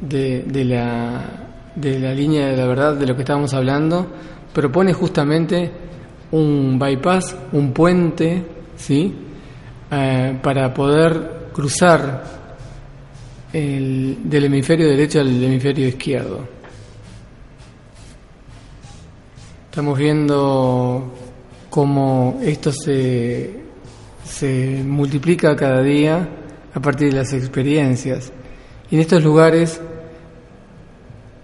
de, 0.01 0.45
de 0.45 0.65
la, 0.67 1.40
de 1.81 1.99
la 1.99 2.13
línea 2.13 2.49
de 2.49 2.57
la 2.57 2.67
verdad 2.67 2.95
de 2.95 3.07
lo 3.07 3.15
que 3.15 3.23
estábamos 3.23 3.55
hablando 3.55 4.07
propone 4.53 4.93
justamente 4.93 5.71
un 6.33 6.79
bypass, 6.79 7.37
un 7.53 7.73
puente, 7.73 8.45
¿sí? 8.77 9.15
Eh, 9.91 10.39
para 10.43 10.73
poder 10.73 11.49
cruzar 11.53 12.23
el, 13.53 14.19
del 14.25 14.45
hemisferio 14.45 14.89
derecho 14.89 15.21
al 15.21 15.43
hemisferio 15.43 15.89
izquierdo. 15.89 16.49
Estamos 19.69 19.99
viendo 19.99 21.13
cómo 21.69 22.41
esto 22.43 22.73
se, 22.73 23.61
se 24.25 24.83
multiplica 24.85 25.55
cada 25.57 25.83
día 25.83 26.29
a 26.73 26.81
partir 26.81 27.11
de 27.11 27.19
las 27.19 27.33
experiencias. 27.33 28.33
Y 28.91 28.97
en 28.97 29.01
estos 29.01 29.23
lugares 29.23 29.81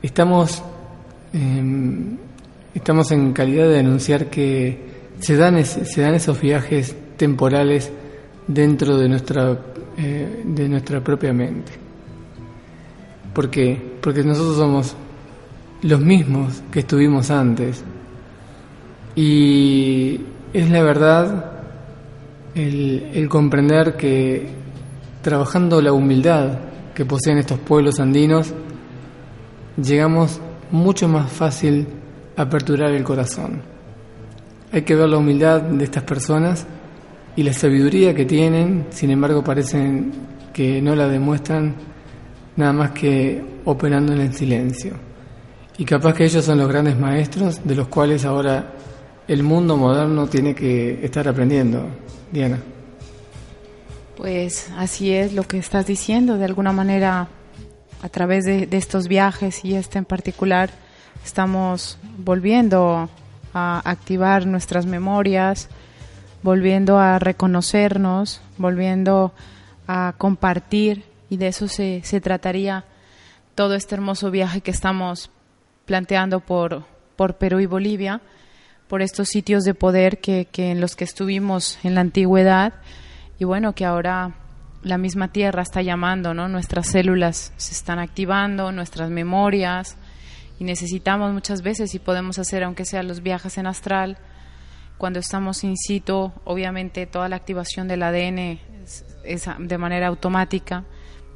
estamos, 0.02 0.62
eh, 1.32 2.16
estamos 2.74 3.10
en 3.12 3.32
calidad 3.32 3.64
de 3.68 3.74
denunciar 3.74 4.26
que 4.26 4.78
se 5.20 5.36
dan, 5.36 5.56
es- 5.56 5.78
se 5.84 6.00
dan 6.02 6.14
esos 6.14 6.40
viajes 6.40 6.94
temporales 7.16 7.90
dentro 8.46 8.96
de 8.98 9.08
nuestra, 9.08 9.58
eh, 9.96 10.42
de 10.44 10.68
nuestra 10.68 11.02
propia 11.02 11.32
mente. 11.32 11.72
¿Por 13.32 13.50
qué? 13.50 13.80
Porque 14.00 14.22
nosotros 14.22 14.56
somos 14.56 14.94
los 15.82 16.00
mismos 16.00 16.62
que 16.70 16.80
estuvimos 16.80 17.30
antes. 17.30 17.82
Y 19.14 20.20
es 20.52 20.70
la 20.70 20.82
verdad 20.82 21.52
el, 22.54 23.10
el 23.14 23.28
comprender 23.28 23.96
que 23.96 24.48
trabajando 25.22 25.80
la 25.82 25.92
humildad 25.92 26.58
que 26.94 27.04
poseen 27.04 27.38
estos 27.38 27.58
pueblos 27.58 28.00
andinos, 28.00 28.54
llegamos 29.76 30.40
mucho 30.70 31.08
más 31.08 31.30
fácil 31.30 31.86
a 32.36 32.42
aperturar 32.42 32.92
el 32.92 33.04
corazón. 33.04 33.62
Hay 34.72 34.82
que 34.82 34.94
ver 34.94 35.08
la 35.08 35.18
humildad 35.18 35.60
de 35.62 35.84
estas 35.84 36.02
personas 36.02 36.66
y 37.36 37.42
la 37.42 37.52
sabiduría 37.52 38.14
que 38.14 38.24
tienen, 38.24 38.86
sin 38.90 39.10
embargo 39.10 39.44
parecen 39.44 40.12
que 40.52 40.80
no 40.80 40.94
la 40.94 41.08
demuestran 41.08 41.74
nada 42.56 42.72
más 42.72 42.90
que 42.92 43.44
operando 43.64 44.12
en 44.12 44.20
el 44.20 44.34
silencio. 44.34 44.94
Y 45.78 45.84
capaz 45.84 46.14
que 46.14 46.24
ellos 46.24 46.44
son 46.44 46.58
los 46.58 46.68
grandes 46.68 46.98
maestros 46.98 47.60
de 47.62 47.74
los 47.74 47.88
cuales 47.88 48.24
ahora 48.24 48.72
el 49.28 49.42
mundo 49.42 49.76
moderno 49.76 50.26
tiene 50.26 50.54
que 50.54 51.04
estar 51.04 51.28
aprendiendo. 51.28 51.86
Diana. 52.32 52.58
Pues 54.16 54.70
así 54.76 55.12
es 55.12 55.34
lo 55.34 55.42
que 55.42 55.58
estás 55.58 55.86
diciendo, 55.86 56.38
de 56.38 56.46
alguna 56.46 56.72
manera 56.72 57.28
a 58.02 58.08
través 58.08 58.44
de, 58.44 58.68
estos 58.72 59.08
viajes 59.08 59.64
y 59.64 59.74
este 59.74 59.98
en 59.98 60.04
particular 60.04 60.70
estamos 61.24 61.98
volviendo 62.18 63.08
a 63.54 63.82
activar 63.84 64.46
nuestras 64.46 64.86
memorias, 64.86 65.68
volviendo 66.42 66.98
a 66.98 67.18
reconocernos, 67.18 68.40
volviendo 68.58 69.32
a 69.86 70.14
compartir 70.18 71.04
y 71.30 71.36
de 71.36 71.48
eso 71.48 71.68
se, 71.68 72.02
se 72.04 72.20
trataría 72.20 72.84
todo 73.54 73.74
este 73.74 73.94
hermoso 73.94 74.30
viaje 74.30 74.60
que 74.60 74.70
estamos 74.70 75.30
planteando 75.86 76.40
por, 76.40 76.84
por 77.16 77.36
Perú 77.36 77.60
y 77.60 77.66
Bolivia, 77.66 78.20
por 78.88 79.02
estos 79.02 79.28
sitios 79.28 79.64
de 79.64 79.74
poder 79.74 80.20
que, 80.20 80.46
que 80.52 80.70
en 80.70 80.80
los 80.80 80.94
que 80.94 81.04
estuvimos 81.04 81.78
en 81.82 81.94
la 81.94 82.02
antigüedad 82.02 82.74
y 83.38 83.44
bueno, 83.44 83.74
que 83.74 83.84
ahora 83.84 84.34
la 84.86 84.98
misma 84.98 85.32
Tierra 85.32 85.62
está 85.62 85.82
llamando, 85.82 86.32
¿no? 86.32 86.46
Nuestras 86.48 86.86
células 86.86 87.52
se 87.56 87.72
están 87.72 87.98
activando, 87.98 88.70
nuestras 88.70 89.10
memorias, 89.10 89.96
y 90.60 90.64
necesitamos 90.64 91.32
muchas 91.32 91.62
veces, 91.62 91.92
y 91.96 91.98
podemos 91.98 92.38
hacer, 92.38 92.62
aunque 92.62 92.84
sea 92.84 93.02
los 93.02 93.20
viajes 93.20 93.58
en 93.58 93.66
astral, 93.66 94.16
cuando 94.96 95.18
estamos 95.18 95.64
in 95.64 95.76
situ, 95.76 96.32
obviamente 96.44 97.04
toda 97.06 97.28
la 97.28 97.34
activación 97.34 97.88
del 97.88 98.04
ADN 98.04 98.38
es, 98.84 99.04
es 99.24 99.48
de 99.58 99.76
manera 99.76 100.06
automática, 100.06 100.84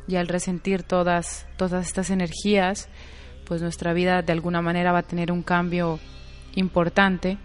y 0.06 0.14
al 0.14 0.28
resentir 0.28 0.84
todas, 0.84 1.48
todas 1.56 1.84
estas 1.84 2.10
energías, 2.10 2.88
pues 3.46 3.62
nuestra 3.62 3.92
vida 3.92 4.22
de 4.22 4.32
alguna 4.32 4.62
manera 4.62 4.92
va 4.92 5.00
a 5.00 5.02
tener 5.02 5.32
un 5.32 5.42
cambio 5.42 5.98
importante 6.54 7.36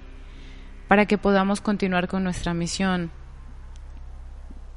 para 0.87 1.07
que 1.07 1.17
podamos 1.17 1.61
continuar 1.61 2.07
con 2.07 2.23
nuestra 2.23 2.53
misión 2.53 3.09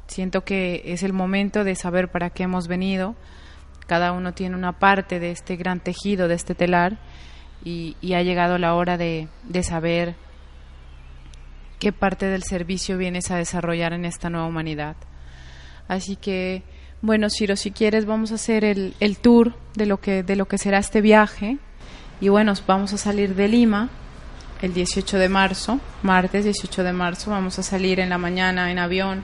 siento 0.09 0.43
que 0.43 0.83
es 0.87 1.03
el 1.03 1.13
momento 1.13 1.63
de 1.63 1.77
saber 1.77 2.09
para 2.11 2.31
qué 2.31 2.45
hemos 2.45 2.67
venido. 2.67 3.15
Cada 3.87 4.13
uno 4.13 4.33
tiene 4.33 4.57
una 4.57 4.73
parte 4.73 5.21
de 5.21 5.31
este 5.31 5.57
gran 5.57 5.81
tejido, 5.81 6.29
de 6.29 6.35
este 6.35 6.55
telar, 6.55 6.99
y, 7.65 7.97
ha 8.15 8.23
llegado 8.23 8.59
la 8.59 8.75
hora 8.75 8.97
de, 8.97 9.29
de, 9.45 9.63
saber 9.63 10.15
qué 11.79 11.93
parte 11.93 12.27
del 12.27 12.43
servicio 12.43 12.97
vienes 12.97 13.31
a 13.31 13.37
desarrollar 13.37 13.93
en 13.93 14.05
esta 14.05 14.31
nueva 14.31 14.47
humanidad. 14.47 14.97
Así 15.87 16.17
que, 16.17 16.63
bueno, 17.03 17.29
Ciro, 17.31 17.57
si 17.57 17.71
quieres, 17.71 18.07
vamos 18.07 18.33
a 18.33 18.37
hacer 18.37 18.65
el, 18.65 18.95
el 19.01 19.19
tour 19.19 19.55
de 19.75 19.87
lo, 19.87 20.01
que, 20.01 20.23
de 20.23 20.37
lo 20.37 20.49
que 20.49 20.59
será 20.59 20.79
este 20.79 21.01
viaje. 21.01 21.59
Y 22.21 22.29
bueno, 22.29 22.55
vamos 22.67 22.93
a 22.95 22.99
salir 22.99 23.35
de 23.35 23.49
Lima 23.49 23.91
el 24.63 24.73
18 24.73 25.19
de 25.19 25.29
marzo, 25.29 25.81
martes 26.03 26.45
18 26.45 26.83
de 26.83 26.93
marzo, 26.93 27.31
vamos 27.31 27.59
a 27.59 27.63
salir 27.63 28.01
en 28.01 28.09
la 28.09 28.19
mañana 28.19 28.73
en 28.73 28.79
avión 28.79 29.23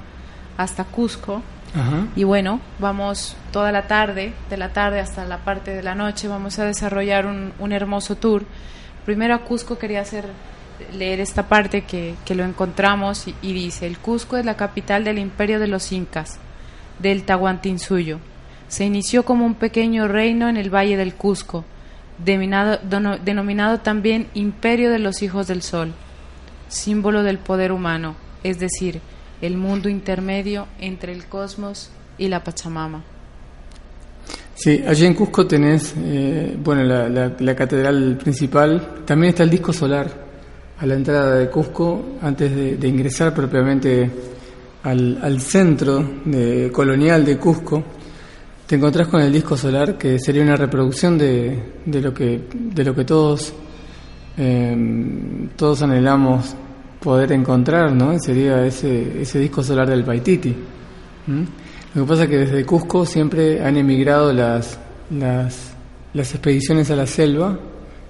hasta 0.57 0.85
Cusco. 0.85 1.43
Ajá. 1.75 2.07
Y 2.15 2.23
bueno, 2.25 2.61
vamos 2.79 3.37
toda 3.51 3.73
la 3.73 3.89
tarde, 3.89 4.33
de 4.49 4.57
la 4.57 4.73
tarde 4.73 5.01
hasta 5.01 5.25
la 5.25 5.39
parte 5.39 5.73
de 5.75 5.83
la 5.83 5.95
noche, 5.95 6.29
vamos 6.29 6.59
a 6.59 6.65
desarrollar 6.65 7.27
un, 7.27 7.53
un 7.59 7.73
hermoso 7.73 8.17
tour. 8.17 8.45
Primero 9.05 9.35
a 9.35 9.39
Cusco 9.39 9.77
quería 9.77 10.01
hacer 10.01 10.27
leer 10.93 11.21
esta 11.21 11.49
parte 11.49 11.83
que, 11.83 12.15
que 12.25 12.35
lo 12.35 12.45
encontramos 12.45 13.27
y, 13.29 13.35
y, 13.43 13.53
dice, 13.53 13.87
el 13.87 13.99
Cusco 13.99 14.37
es 14.37 14.45
la 14.45 14.57
capital 14.57 15.05
del 15.05 15.19
imperio 15.19 15.59
de 15.59 15.67
los 15.69 15.91
incas, 15.93 16.39
del 17.01 17.25
Tahuantinsuyo. 17.25 18.19
Se 18.69 18.85
inició 18.85 19.25
como 19.25 19.45
un 19.45 19.55
pequeño 19.55 20.09
reino 20.09 20.49
en 20.49 20.57
el 20.57 20.73
valle 20.75 20.97
del 20.97 21.15
Cusco 21.15 21.65
denominado, 22.19 22.79
dono- 22.83 23.19
denominado 23.19 23.81
también 23.81 24.29
Imperio 24.35 24.91
de 24.91 25.01
los 25.01 25.23
Hijos 25.23 25.49
del 25.49 25.63
Sol, 25.63 25.93
símbolo 26.69 27.25
del 27.25 27.39
poder 27.39 27.73
humano, 27.73 28.15
es 28.45 28.59
decir, 28.61 29.01
el 29.41 29.57
mundo 29.57 29.89
intermedio 29.89 30.67
entre 30.81 31.13
el 31.13 31.27
cosmos 31.27 31.91
y 32.19 32.29
la 32.29 32.43
Pachamama. 32.45 33.03
Sí, 34.55 34.83
allí 34.87 35.05
en 35.07 35.15
Cusco 35.15 35.47
tenés, 35.47 35.95
eh, 35.99 36.57
bueno, 36.63 36.85
la, 36.85 37.09
la- 37.09 37.33
la 37.39 37.55
catedral 37.57 38.17
principal. 38.23 39.01
También 39.05 39.31
está 39.31 39.43
el 39.43 39.51
disco 39.51 39.73
solar 39.73 40.09
a 40.79 40.87
la 40.87 40.95
entrada 40.95 41.35
de 41.37 41.51
Cusco, 41.51 42.17
antes 42.23 42.55
de, 42.79 42.89
ingresar 42.89 43.35
propiamente 43.35 44.11
al, 44.85 45.19
al 45.23 45.41
centro 45.41 46.05
de- 46.25 46.71
colonial 46.73 47.25
de 47.25 47.37
Cusco. 47.37 47.83
Te 48.67 48.77
encontrás 48.77 49.09
con 49.09 49.21
el 49.21 49.33
disco 49.33 49.57
solar, 49.57 49.99
que 49.99 50.19
sería 50.19 50.43
una 50.43 50.57
reproducción 50.57 51.19
de, 51.19 51.59
de 51.85 52.01
lo 52.01 52.15
que 52.15 52.41
de 52.53 52.85
lo 52.85 52.95
que 52.95 53.05
todos 53.05 53.53
eh, 54.39 55.49
todos 55.57 55.83
anhelamos 55.83 56.55
poder 57.05 57.33
encontrar, 57.33 57.93
¿no? 57.93 58.19
Sería 58.19 58.65
ese 58.65 59.21
ese 59.21 59.39
disco 59.39 59.63
solar 59.63 59.89
del 59.89 60.03
Paititi. 60.05 60.57
Lo 61.95 62.03
que 62.03 62.09
pasa 62.09 62.25
es 62.25 62.29
que 62.31 62.39
desde 62.39 62.65
Cusco 62.65 63.05
siempre 63.05 63.63
han 63.63 63.77
emigrado 63.77 64.33
las, 64.33 64.79
las, 65.11 65.75
expediciones 66.15 66.91
a 66.91 66.97
la 66.97 67.07
selva, 67.07 67.57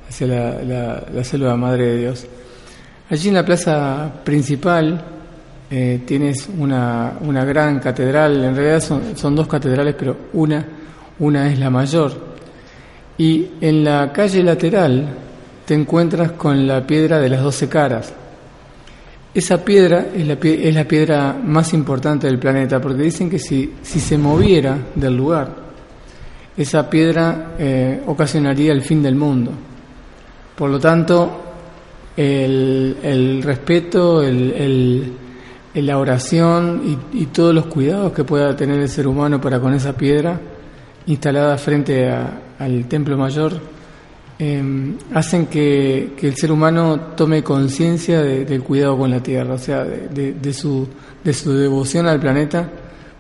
hacia 0.09 0.27
la, 0.27 1.25
selva 1.25 1.57
Madre 1.57 1.87
de 1.87 1.99
Dios. 1.99 2.27
Allí 3.11 3.29
en 3.29 3.35
la 3.35 3.45
plaza 3.45 4.11
principal 4.25 5.05
eh, 5.71 6.01
tienes 6.07 6.49
una, 6.57 7.19
gran 7.45 7.81
catedral, 7.81 8.45
en 8.45 8.57
realidad 8.57 8.81
son, 8.81 9.35
dos 9.35 9.49
catedrales, 9.49 9.97
pero 9.99 10.17
una 10.33 11.51
es 11.51 11.59
la 11.59 11.69
mayor. 11.69 12.13
Y 13.19 13.51
en 13.61 13.85
la 13.85 14.13
calle 14.13 14.43
lateral 14.43 15.09
te 15.65 15.75
encuentras 15.75 16.33
con 16.33 16.67
la 16.67 16.87
piedra 16.87 17.19
de 17.19 17.29
las 17.29 17.43
doce 17.43 17.69
caras. 17.69 18.13
Esa 19.35 19.65
piedra 19.65 20.07
es 20.15 20.27
la, 20.27 20.35
es 20.35 20.75
la 20.75 20.85
piedra 20.85 21.37
más 21.45 21.75
importante 21.75 22.27
del 22.29 22.39
planeta, 22.39 22.81
porque 22.81 23.03
dicen 23.03 23.29
que 23.29 23.39
si, 23.41 23.75
si 23.83 23.99
se 23.99 24.17
moviera 24.17 24.79
del 24.95 25.17
lugar, 25.17 25.53
esa 26.57 26.89
piedra 26.89 27.55
eh, 27.59 28.01
ocasionaría 28.07 28.73
el 28.73 28.83
fin 28.83 29.03
del 29.03 29.17
mundo. 29.17 29.51
Por 30.55 30.71
lo 30.71 30.79
tanto, 30.79 31.41
el, 32.17 32.97
el 33.03 33.43
respeto, 33.43 34.23
el, 34.23 34.53
el- 34.53 35.13
la 35.75 35.99
oración 35.99 36.83
y, 37.13 37.23
y 37.23 37.27
todos 37.27 37.53
los 37.53 37.67
cuidados 37.67 38.13
que 38.13 38.23
pueda 38.23 38.55
tener 38.55 38.79
el 38.81 38.89
ser 38.89 39.09
humano 39.09 39.41
para 39.41 39.59
con 39.59 39.75
esa 39.75 39.93
piedra 39.97 40.41
instalada 41.07 41.59
frente 41.59 42.09
al 42.09 42.85
templo 42.87 43.19
mayor, 43.19 43.55
eh, 44.39 44.95
hacen 45.15 45.47
que, 45.47 46.13
que 46.17 46.29
el 46.29 46.37
ser 46.37 46.51
humano 46.53 46.99
tome 47.17 47.43
conciencia 47.43 48.21
de- 48.21 48.45
del 48.45 48.63
cuidado 48.63 48.99
con 48.99 49.11
la 49.11 49.23
tierra, 49.23 49.55
o 49.55 49.59
sea, 49.59 49.85
de, 49.85 50.33
de- 50.35 50.53
su, 50.53 50.89
de 51.23 51.33
su 51.33 51.53
devoción 51.53 52.07
al 52.07 52.19
planeta, 52.21 52.69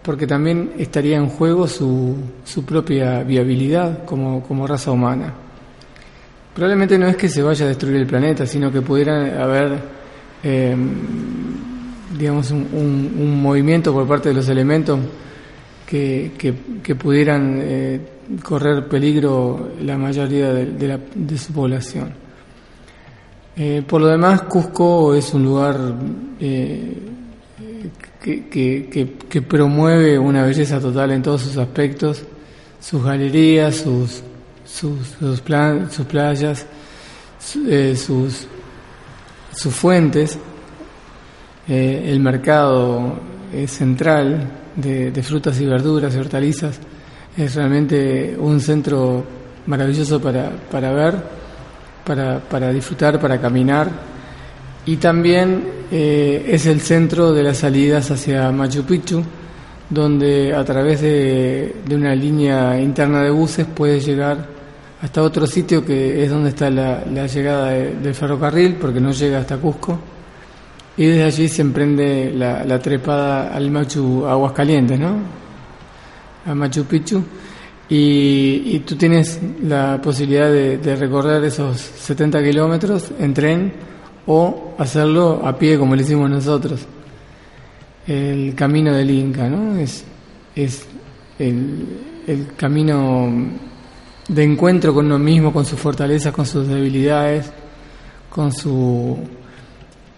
porque 0.02 0.26
también 0.26 0.72
estaría 0.78 1.16
en 1.16 1.28
juego 1.28 1.66
su, 1.68 2.16
su 2.44 2.64
propia 2.64 3.22
viabilidad 3.22 4.04
como, 4.04 4.42
como 4.42 4.66
raza 4.66 4.90
humana. 4.90 5.32
Probablemente 6.54 6.98
no 6.98 7.06
es 7.08 7.16
que 7.16 7.28
se 7.28 7.42
vaya 7.42 7.64
a 7.64 7.68
destruir 7.68 7.96
el 7.96 8.06
planeta, 8.06 8.46
sino 8.46 8.70
que 8.70 8.80
pudiera 8.82 9.42
haber, 9.42 9.78
eh, 10.42 10.76
digamos, 12.18 12.50
un, 12.50 12.68
un- 12.72 13.42
movimiento 13.42 13.92
por 13.92 14.06
parte 14.06 14.28
de 14.28 14.34
los 14.36 14.48
elementos 14.48 14.98
que, 15.86 16.32
que- 16.38 16.54
que 16.82 16.94
pudieran 16.94 17.58
eh, 17.62 18.00
correr 18.42 18.88
peligro 18.88 19.70
la 19.82 19.96
mayoría 19.98 20.52
de, 20.52 20.88
la- 20.88 21.00
de 21.14 21.38
su 21.38 21.52
población. 21.52 22.12
Eh, 23.56 23.82
por 23.86 24.00
lo 24.00 24.08
demás, 24.08 24.42
Cusco 24.42 25.14
es 25.14 25.32
un 25.32 25.44
lugar 25.44 25.78
eh, 26.40 26.98
que, 28.20 29.40
promueve 29.42 30.18
una 30.18 30.44
belleza 30.44 30.80
total 30.80 31.12
en 31.12 31.22
todos 31.22 31.42
sus 31.42 31.56
aspectos, 31.56 32.22
sus 32.80 33.04
galerías, 33.04 33.76
sus, 33.76 34.22
sus, 34.66 35.40
plan- 35.40 35.90
sus 35.90 36.06
playas, 36.06 36.66
su- 37.38 37.68
eh, 37.68 37.94
sus, 37.96 38.46
fuentes. 39.72 40.38
Eh, 41.68 42.10
el 42.10 42.20
mercado 42.20 43.18
central 43.66 44.50
de 44.76 45.22
frutas 45.22 45.58
y 45.60 45.64
verduras 45.66 46.14
y 46.14 46.18
hortalizas. 46.18 46.78
Es 47.36 47.54
realmente 47.54 48.36
un 48.38 48.60
centro 48.60 49.24
maravilloso 49.66 50.20
para, 50.20 50.50
para 50.70 50.92
ver, 50.92 51.14
para, 52.04 52.38
para 52.38 52.70
disfrutar, 52.72 53.18
para 53.20 53.40
caminar. 53.40 53.88
Y 54.86 54.96
también 54.96 55.64
eh, 55.90 56.46
es 56.48 56.66
el 56.66 56.80
centro 56.80 57.32
de 57.32 57.42
las 57.42 57.58
salidas 57.58 58.10
hacia 58.10 58.50
Machu 58.52 58.84
Picchu, 58.84 59.22
donde 59.90 60.54
a 60.54 60.64
través 60.64 61.00
de, 61.00 61.76
de 61.86 61.94
una 61.96 62.14
línea 62.14 62.78
interna 62.80 63.22
de 63.22 63.30
buses 63.30 63.66
puedes 63.74 64.04
llegar 64.06 64.46
hasta 65.02 65.22
otro 65.22 65.46
sitio 65.46 65.84
que 65.84 66.22
es 66.24 66.30
donde 66.30 66.50
está 66.50 66.70
la, 66.70 67.04
la 67.12 67.26
llegada 67.26 67.70
de- 67.70 67.94
del 67.96 68.14
ferrocarril, 68.14 68.74
porque 68.76 69.00
no 69.00 69.10
llega 69.12 69.38
hasta 69.38 69.56
Cusco. 69.56 69.98
Y 70.96 71.06
desde 71.06 71.24
allí 71.24 71.48
se 71.48 71.62
emprende 71.62 72.32
la, 72.34 72.64
la 72.64 72.78
trepada 72.78 73.52
al 73.54 73.70
Machu 73.70 74.24
Aguascalientes, 74.26 74.98
¿no? 75.00 75.43
A 76.46 76.54
Machu 76.54 76.84
Picchu. 76.84 77.22
Y, 77.88 78.62
y 78.64 78.82
tú 78.86 78.96
tienes 78.96 79.38
la 79.62 80.00
posibilidad 80.02 80.50
de, 80.50 80.96
recorrer 80.96 81.44
esos 81.44 81.80
70 81.80 82.42
kilómetros 82.42 83.10
en 83.18 83.34
tren 83.34 83.72
o 84.26 84.74
hacerlo 84.78 85.42
a 85.46 85.58
pie 85.58 85.78
como 85.78 85.94
lo 85.94 86.00
hicimos 86.00 86.30
nosotros. 86.30 86.80
El 88.06 88.54
camino 88.54 88.92
del 88.92 89.10
Inca, 89.10 89.48
¿no? 89.48 89.76
Es, 89.76 90.04
es 90.54 90.86
el, 91.38 92.22
el 92.26 92.54
camino 92.56 93.30
de 94.28 94.42
encuentro 94.42 94.94
con 94.94 95.06
uno 95.06 95.18
mismo, 95.18 95.52
con 95.52 95.66
sus 95.66 95.78
fortalezas, 95.78 96.32
con 96.32 96.46
sus 96.46 96.66
debilidades, 96.66 97.50
con 98.30 98.52
su 98.52 99.18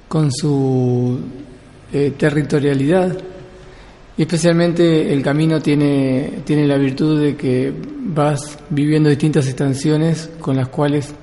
con 0.09 0.31
su 0.33 1.19
eh, 1.93 2.15
territorialidad 2.17 3.17
y 4.17 4.23
especialmente 4.23 5.13
el 5.13 5.23
camino 5.23 5.61
tiene, 5.61 6.41
tiene 6.45 6.67
la 6.67 6.79
virtud 6.79 7.21
de 7.21 7.37
que 7.37 7.73
vas 8.01 8.59
viviendo 8.71 9.09
distintas 9.11 9.47
estaciones 9.47 10.31
con 10.41 10.57
las 10.57 10.69
cuales 10.69 11.15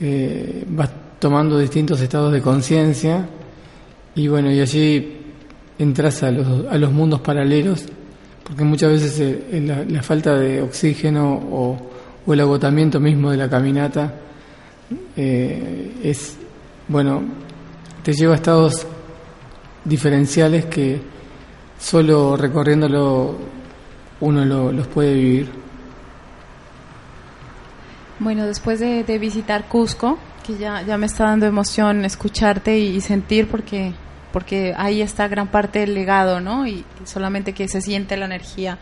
eh, 0.00 0.64
vas 0.68 0.90
tomando 1.18 1.58
distintos 1.58 2.00
estados 2.00 2.32
de 2.32 2.40
conciencia. 2.40 3.28
Y 4.14 4.26
bueno, 4.26 4.50
y 4.50 4.60
allí 4.60 5.16
entras 5.78 6.22
a 6.24 6.30
los, 6.32 6.66
a 6.66 6.76
los 6.76 6.92
mundos 6.92 7.20
paralelos 7.20 7.86
porque 8.48 8.64
muchas 8.64 8.90
veces 8.92 9.20
eh, 9.20 9.60
la, 9.60 9.84
la 9.84 10.02
falta 10.02 10.34
de 10.38 10.62
oxígeno 10.62 11.34
o, 11.34 11.76
o 12.26 12.32
el 12.32 12.40
agotamiento 12.40 12.98
mismo 12.98 13.30
de 13.30 13.36
la 13.36 13.48
caminata 13.48 14.14
eh, 15.14 15.92
es, 16.02 16.36
bueno, 16.88 17.22
te 18.02 18.14
lleva 18.14 18.32
a 18.32 18.36
estados 18.36 18.86
diferenciales 19.84 20.64
que 20.64 20.98
solo 21.78 22.36
recorriéndolo 22.36 23.36
uno 24.20 24.44
lo- 24.44 24.72
los 24.72 24.86
puede 24.88 25.14
vivir. 25.14 25.50
Bueno, 28.18 28.46
después 28.46 28.80
de, 28.80 29.04
de 29.04 29.18
visitar 29.18 29.66
Cusco, 29.68 30.18
que 30.44 30.56
ya, 30.58 30.82
ya 30.82 30.96
me 30.98 31.06
está 31.06 31.24
dando 31.24 31.46
emoción 31.46 32.04
escucharte 32.04 32.76
y, 32.78 33.00
sentir 33.00 33.46
porque, 33.48 33.92
porque 34.32 34.74
ahí 34.76 35.02
está 35.02 35.28
gran 35.28 35.48
parte 35.48 35.80
del 35.80 35.94
legado, 35.94 36.40
¿no? 36.40 36.66
Y 36.66 36.84
solamente 37.04 37.52
que 37.52 37.68
se 37.68 37.80
siente 37.80 38.16
la 38.16 38.24
energía. 38.26 38.78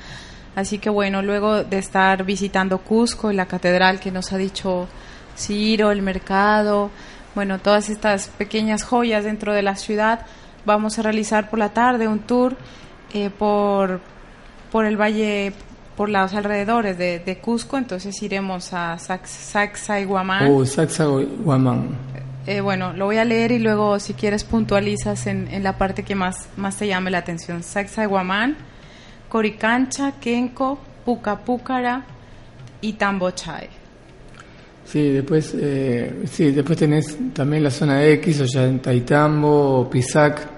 Así 0.54 0.78
que 0.78 0.88
bueno, 0.88 1.20
luego 1.20 1.64
de 1.64 1.76
estar 1.78 2.24
visitando 2.24 2.78
Cusco 2.78 3.30
y 3.30 3.36
la 3.36 3.44
catedral 3.44 4.00
que 4.00 4.10
nos 4.10 4.32
ha 4.32 4.38
dicho 4.38 4.88
Ciro, 5.36 5.90
el 5.90 6.00
mercado, 6.00 6.90
bueno, 7.34 7.58
todas 7.58 7.90
estas 7.90 8.28
pequeñas 8.28 8.84
joyas 8.84 9.24
dentro 9.24 9.52
de 9.52 9.60
la 9.60 9.76
ciudad, 9.76 10.20
vamos 10.64 10.98
a 10.98 11.02
realizar 11.02 11.50
por 11.50 11.58
la 11.58 11.68
tarde 11.68 12.08
un 12.08 12.20
tour 12.20 12.56
eh, 13.14 13.30
por, 13.30 14.00
por 14.72 14.84
el 14.84 14.96
valle, 15.00 15.52
por 15.96 16.08
los 16.08 16.34
alrededores 16.34 16.98
de, 16.98 17.18
de 17.20 17.38
Cusco, 17.38 17.78
entonces 17.78 18.20
iremos 18.22 18.72
a 18.72 18.96
Sac- 18.98 19.26
Sacsayhuamán. 19.26 20.50
Oh, 20.50 20.64
Sacsayhuamán. 20.64 21.96
Eh, 22.46 22.60
bueno, 22.60 22.92
lo 22.92 23.06
voy 23.06 23.16
a 23.16 23.24
leer 23.24 23.50
y 23.52 23.58
luego 23.58 23.98
si 23.98 24.14
quieres 24.14 24.44
puntualizas 24.44 25.26
en, 25.26 25.48
en 25.48 25.62
la 25.64 25.78
parte 25.78 26.04
que 26.04 26.14
más, 26.14 26.48
más 26.56 26.76
te 26.76 26.86
llame 26.86 27.10
la 27.10 27.18
atención. 27.18 27.62
Sacsayhuamán, 27.62 28.56
Coricancha, 29.28 30.12
Kenco, 30.20 30.78
Pucapúcara 31.04 32.04
y 32.80 32.92
Tambochae. 32.94 33.68
Sí, 34.84 35.10
después, 35.10 35.52
eh, 35.58 36.22
sí, 36.30 36.52
después 36.52 36.78
tenés 36.78 37.18
también 37.32 37.64
la 37.64 37.70
zona 37.72 38.04
X, 38.04 38.40
o 38.42 38.44
ya 38.44 38.64
en 38.64 38.78
Taitambo, 38.80 39.90
Pisac, 39.90 40.55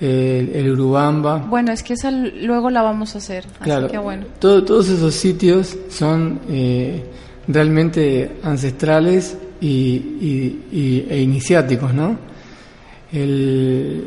el 0.00 0.70
Urubamba. 0.72 1.36
Bueno, 1.38 1.72
es 1.72 1.82
que 1.82 1.92
esa 1.94 2.10
luego 2.10 2.70
la 2.70 2.82
vamos 2.82 3.14
a 3.14 3.18
hacer, 3.18 3.44
Claro, 3.62 3.86
así 3.86 3.92
que 3.92 3.98
bueno. 3.98 4.24
todo- 4.38 4.64
todos 4.64 4.88
esos 4.88 5.14
sitios 5.14 5.76
son 5.90 6.40
eh, 6.48 7.04
realmente 7.48 8.36
ancestrales 8.42 9.36
y, 9.60 9.68
y- 9.68 10.62
y- 10.72 11.06
e 11.10 11.20
iniciáticos, 11.20 11.92
¿no? 11.92 12.16
El, 13.12 14.04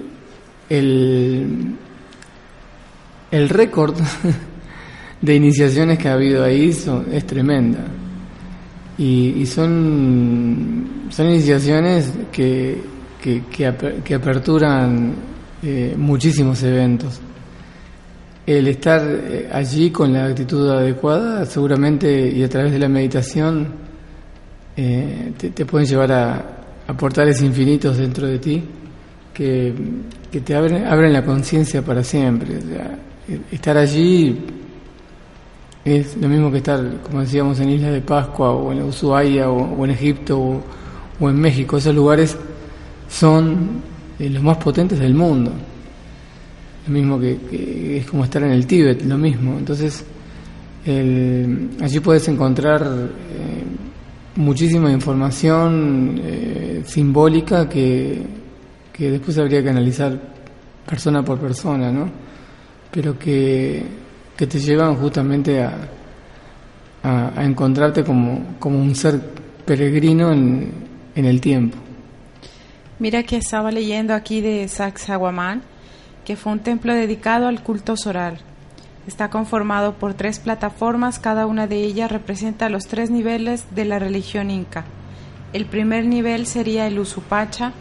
el, 0.70 1.48
el 3.32 3.50
récord 3.50 3.96
de 5.22 5.36
iniciaciones 5.36 5.98
que 6.00 6.08
ha 6.10 6.14
habido 6.14 6.44
ahí 6.44 6.74
son- 6.74 7.06
es 7.12 7.26
tremenda. 7.28 7.80
Y, 8.98 9.30
y 9.42 9.46
son, 9.46 11.08
son 11.10 11.28
iniciaciones 11.28 12.12
que, 12.32 12.82
que, 13.22 13.44
que 13.52 13.68
aper- 13.68 14.04
que 14.04 14.16
aperturan 14.16 15.14
eh, 15.64 15.96
muchísimos 15.98 16.62
eventos. 16.64 17.20
El 18.46 18.68
estar 18.68 19.02
eh, 19.06 19.50
allí 19.52 19.90
con 19.90 20.12
la 20.12 20.26
actitud 20.26 20.70
adecuada, 20.70 21.46
seguramente, 21.46 22.30
y 22.30 22.44
a 22.44 22.50
través 22.50 22.74
de 22.74 22.80
la 22.80 22.90
meditación, 22.90 23.68
eh, 24.76 25.32
te, 25.38 25.66
pueden 25.66 25.88
llevar 25.88 26.12
a, 26.12 26.46
a 26.88 26.94
portales 26.98 27.42
infinitos 27.42 27.98
dentro 27.98 28.28
de 28.28 28.40
ti 28.40 28.64
que, 29.34 29.74
que 30.32 30.42
te 30.42 30.56
abren, 30.56 30.86
abren 30.86 31.14
la 31.14 31.24
conciencia 31.24 31.82
para 31.82 32.04
siempre. 32.04 32.58
O 32.58 32.62
sea, 32.62 33.00
eh, 33.30 33.40
estar 33.52 33.78
allí 33.78 34.38
es 35.86 36.18
lo 36.18 36.28
mismo 36.28 36.52
que 36.52 36.58
estar, 36.58 36.82
como 37.04 37.22
decíamos, 37.22 37.60
en 37.60 37.70
Isla 37.70 37.92
de 37.92 38.02
Pascua 38.02 38.52
o 38.52 38.72
en 38.72 38.84
Ushuaia 38.84 39.50
o, 39.50 39.76
o 39.80 39.86
en 39.86 39.92
Egipto 39.92 40.62
o 41.20 41.30
en 41.30 41.40
México. 41.40 41.78
Esos 41.78 41.96
lugares 41.96 42.38
son 43.10 43.93
eh, 44.20 44.30
los 44.30 44.44
más 44.44 44.58
potentes 44.58 45.00
del 45.00 45.14
mundo. 45.16 45.52
Lo 46.88 46.94
mismo 46.94 47.20
que, 47.20 47.38
que 47.50 47.98
es 47.98 48.06
como 48.06 48.24
estar 48.26 48.44
en 48.44 48.52
el 48.52 48.66
Tíbet, 48.68 49.04
lo 49.06 49.18
mismo. 49.18 49.58
Entonces, 49.58 50.04
el- 50.86 51.70
allí 51.82 52.00
puedes 52.02 52.28
encontrar 52.28 52.82
eh, 52.84 53.64
muchísima 54.36 54.92
información 54.92 56.20
eh, 56.24 56.82
simbólica 56.86 57.70
que, 57.70 58.22
que 58.92 59.12
después 59.12 59.38
habría 59.38 59.64
que 59.64 59.70
analizar 59.70 60.20
persona 60.86 61.24
por 61.24 61.40
persona, 61.40 61.92
¿no? 61.92 62.10
Pero 62.92 63.18
que, 63.18 63.82
que 64.36 64.46
te 64.48 64.60
llevan 64.60 64.96
justamente 64.96 65.62
a, 65.64 65.74
a, 67.04 67.40
a 67.40 67.46
encontrarte 67.46 68.04
como, 68.04 68.56
como 68.60 68.78
un 68.80 68.94
ser 68.94 69.20
peregrino 69.66 70.32
en, 70.34 70.70
en 71.16 71.26
el 71.26 71.40
tiempo. 71.40 71.78
Mira 73.00 73.24
que 73.24 73.38
estaba 73.38 73.72
leyendo 73.72 74.14
aquí 74.14 74.42
de 74.42 74.68
Sacsayhuamán, 74.68 75.64
que 76.26 76.36
fue 76.36 76.52
un 76.52 76.60
templo 76.60 76.94
dedicado 76.94 77.48
al 77.48 77.64
culto 77.64 77.98
solar. 77.98 78.38
Está 79.08 79.30
conformado 79.30 79.96
por 79.96 80.14
tres 80.14 80.40
plataformas, 80.40 81.20
cada 81.20 81.46
una 81.46 81.68
de 81.68 81.84
ellas 81.84 82.12
representa 82.12 82.70
los 82.70 82.88
tres 82.88 83.10
niveles 83.10 83.66
de 83.76 83.86
la 83.86 84.00
religión 84.00 84.50
inca. 84.50 84.86
El 85.52 85.66
primer 85.66 86.06
nivel 86.06 86.46
sería 86.46 86.88
el 86.88 87.00
Usupacha 87.00 87.74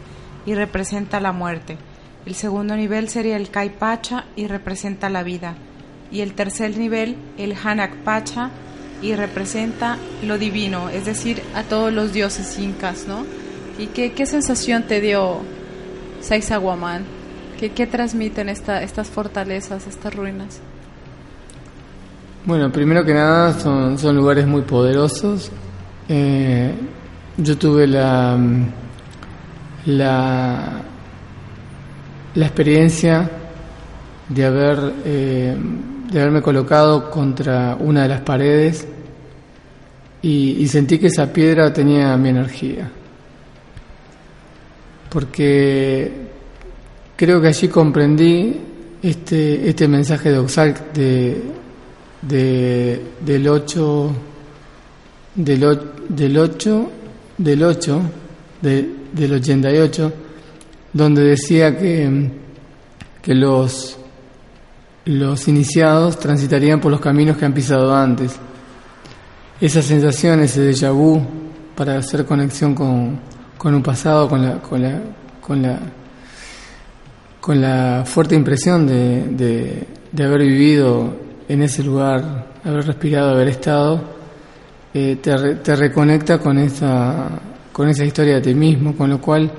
y 0.45 0.55
representa 0.55 1.19
la 1.19 1.31
muerte. 1.31 1.77
El 2.25 2.35
segundo 2.35 2.75
nivel 2.75 3.07
sería 3.07 3.37
el 3.37 3.49
Caipacha 3.49 4.25
y 4.35 4.47
representa 4.47 5.09
la 5.09 5.23
vida. 5.23 5.55
Y 6.11 6.21
el 6.21 6.33
tercer 6.33 6.77
nivel, 6.77 7.15
el 7.37 7.55
Hanakpacha, 7.55 8.51
y 9.01 9.15
representa 9.15 9.97
lo 10.23 10.37
divino, 10.37 10.89
es 10.89 11.05
decir, 11.05 11.43
a 11.55 11.63
todos 11.63 11.91
los 11.91 12.13
dioses 12.13 12.57
incas, 12.57 13.05
¿no? 13.05 13.25
¿Y 13.77 13.87
qué, 13.87 14.13
qué 14.13 14.25
sensación 14.25 14.83
te 14.83 15.01
dio 15.01 15.39
Sacsayhuamán? 16.21 17.03
¿Qué, 17.59 17.71
qué 17.71 17.87
transmiten 17.87 18.49
esta, 18.49 18.83
estas 18.83 19.07
fortalezas, 19.07 19.87
estas 19.87 20.13
ruinas? 20.13 20.59
Bueno, 22.45 22.71
primero 22.71 23.03
que 23.03 23.13
nada 23.13 23.53
son, 23.59 23.97
son 23.97 24.15
lugares 24.15 24.45
muy 24.45 24.61
poderosos. 24.61 25.51
Eh, 26.07 26.71
yo 27.37 27.57
tuve 27.57 27.87
la, 27.87 28.37
la, 29.85 30.81
la 32.35 32.45
experiencia 32.45 33.29
de, 34.29 34.45
haber, 34.45 34.93
eh, 35.05 35.57
de 36.11 36.21
haberme 36.21 36.41
colocado 36.41 37.09
contra 37.09 37.75
una 37.79 38.03
de 38.03 38.09
las 38.09 38.21
paredes 38.21 38.87
y 40.21 40.65
sentí 40.67 40.99
que 40.99 41.07
esa 41.07 41.33
piedra 41.33 41.73
tenía 41.73 42.15
mi 42.15 42.29
energía. 42.29 42.89
Porque 45.13 46.11
creo 47.15 47.39
que 47.39 47.47
allí 47.49 47.67
comprendí 47.67 48.59
este, 49.03 49.69
este 49.69 49.87
mensaje 49.87 50.31
de 50.31 50.39
Oxalc 50.39 50.91
de, 50.91 51.41
de, 52.23 53.01
del 53.23 53.47
8 53.47 54.11
del, 55.35 55.63
o- 55.65 55.93
del 56.09 56.37
8 56.37 56.89
del 57.37 57.63
8 57.63 58.01
de- 58.61 58.89
del 59.13 59.33
88 59.33 60.13
donde 60.93 61.23
decía 61.23 61.77
que, 61.77 62.29
que 63.21 63.35
los 63.35 63.97
los 65.05 65.47
iniciados 65.49 66.17
transitarían 66.17 66.79
por 66.79 66.89
los 66.89 67.01
caminos 67.01 67.35
que 67.35 67.43
han 67.43 67.53
pisado 67.53 67.93
antes. 67.93 68.31
Esa 69.59 69.81
sensación 69.81 70.39
ese 70.39 70.61
déjà 70.71 70.91
vu 70.93 71.21
para 71.75 71.97
hacer 71.97 72.23
conexión 72.25 72.73
con, 72.73 73.19
con 73.63 73.73
un 73.73 73.81
pasado 73.81 74.27
con 74.27 74.41
la 74.45 74.55
con 74.59 74.81
la 74.83 74.99
con 75.39 75.61
la 75.61 75.79
con 77.39 77.61
la 77.61 78.03
fuerte 78.05 78.35
impresión 78.35 78.85
de, 78.85 79.85
de, 80.11 80.23
haber 80.23 80.41
vivido 80.41 81.13
en 81.49 81.61
ese 81.61 81.81
lugar, 81.83 82.47
haber 82.63 82.85
respirado, 82.85 83.31
haber 83.31 83.49
estado, 83.49 84.01
eh, 84.93 85.17
te, 85.21 85.35
re- 85.35 85.55
te 85.55 85.75
reconecta 85.75 86.37
con 86.39 86.57
esa, 86.57 87.27
con 87.73 87.89
esa 87.89 88.05
historia 88.05 88.35
de 88.35 88.41
ti 88.41 88.53
mismo, 88.53 88.95
con 88.95 89.09
lo 89.09 89.19
cual 89.19 89.51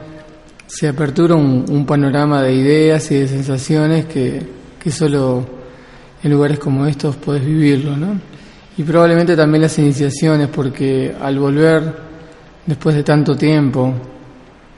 se 0.66 0.88
apertura 0.88 1.34
un, 1.34 1.66
un 1.68 1.84
panorama 1.84 2.42
de 2.42 2.54
ideas 2.54 3.10
y 3.10 3.16
de 3.16 3.28
sensaciones 3.28 4.06
que, 4.06 4.40
que 4.82 4.90
solo 4.90 5.44
en 6.22 6.30
lugares 6.30 6.58
como 6.58 6.86
estos 6.86 7.16
puedes 7.16 7.44
vivirlo, 7.44 7.96
¿no? 7.98 8.18
Y 8.78 8.82
probablemente 8.82 9.36
también 9.36 9.60
las 9.60 9.78
iniciaciones, 9.78 10.48
porque 10.48 11.14
al 11.20 11.38
volver 11.38 12.13
después 12.66 12.94
de 12.96 13.02
tanto 13.02 13.36
tiempo 13.36 13.92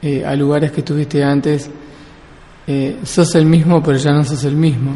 eh, 0.03 0.25
a 0.25 0.35
lugares 0.35 0.71
que 0.73 0.83
tuviste 0.83 1.23
antes, 1.23 1.71
eh, 2.67 2.99
sos 3.05 3.35
el 3.37 3.47
mismo 3.47 3.83
pero 3.83 3.97
ya 3.99 4.13
no 4.13 4.25
sos 4.25 4.45
el 4.45 4.57
mismo. 4.57 4.93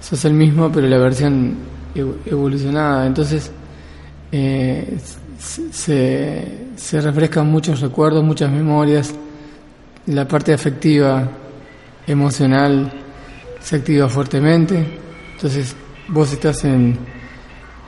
Sos 0.00 0.24
el 0.24 0.34
mismo 0.34 0.70
pero 0.72 0.86
la 0.88 0.98
versión 0.98 1.54
ev- 1.94 2.16
evolucionada. 2.26 3.06
Entonces 3.06 3.50
eh, 4.32 4.98
se, 5.38 6.66
se 6.76 7.00
refrescan 7.00 7.46
muchos 7.50 7.80
recuerdos, 7.80 8.24
muchas 8.24 8.50
memorias. 8.50 9.14
La 10.06 10.26
parte 10.26 10.52
afectiva, 10.52 11.28
emocional, 12.06 12.90
se 13.60 13.76
activa 13.76 14.08
fuertemente. 14.08 14.98
Entonces 15.34 15.76
vos 16.08 16.32
estás 16.32 16.64
en, 16.64 16.96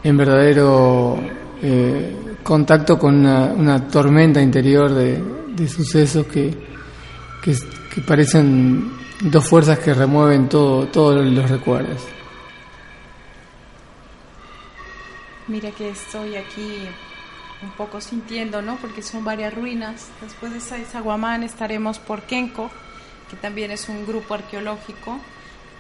en 0.05 0.17
verdadero 0.17 1.19
eh, 1.63 2.15
contacto 2.45 2.99
con 2.99 3.27
una, 3.27 3.89
tormenta 3.89 4.41
interior 4.41 4.93
de, 4.93 5.21
de 5.49 5.67
sucesos 5.67 6.27
que, 6.27 6.55
que, 7.43 7.57
parecen 8.07 8.93
dos 9.21 9.45
fuerzas 9.49 9.79
que 9.79 9.95
remueven 9.95 10.49
todo, 10.49 10.87
todos 10.89 11.25
los 11.25 11.51
recuerdos. 11.51 12.03
Mira 15.49 15.71
que 15.73 15.91
estoy 15.91 16.37
aquí 16.37 16.87
un 17.63 17.71
poco 17.73 18.01
sintiendo, 18.01 18.63
¿no? 18.63 18.77
Porque 18.77 19.03
son 19.03 19.25
varias 19.25 19.55
ruinas. 19.55 20.09
Después 20.21 20.53
de 20.53 20.61
Sacsayhuamán 20.61 21.43
estaremos 21.43 21.99
por 21.99 22.23
Kenko, 22.23 22.71
que 23.31 23.37
también 23.37 23.71
es 23.71 23.89
un 23.89 24.07
grupo 24.07 24.35
arqueológico. 24.35 25.19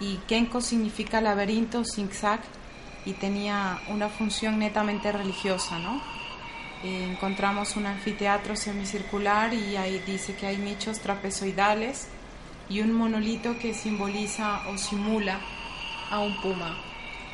Y 0.00 0.16
Kenko 0.26 0.60
significa 0.60 1.20
laberinto, 1.20 1.84
zigzag, 1.84 2.40
y 3.04 3.12
tenía 3.12 3.78
una 3.88 4.08
función 4.08 4.58
netamente 4.58 5.12
religiosa, 5.12 5.78
¿no? 5.78 6.00
Encontramos 6.84 7.76
un 7.76 7.86
anfiteatro 7.86 8.56
semicircular 8.56 9.54
y 9.54 9.76
ahí 9.76 10.02
dice 10.06 10.34
que 10.34 10.46
hay 10.46 10.58
nichos 10.58 11.00
trapezoidales 11.00 12.08
y 12.68 12.82
un 12.82 12.92
monolito 12.92 13.58
que 13.58 13.72
simboliza 13.72 14.68
o 14.68 14.76
simula 14.76 15.40
a 16.10 16.20
un 16.20 16.38
puma. 16.42 16.76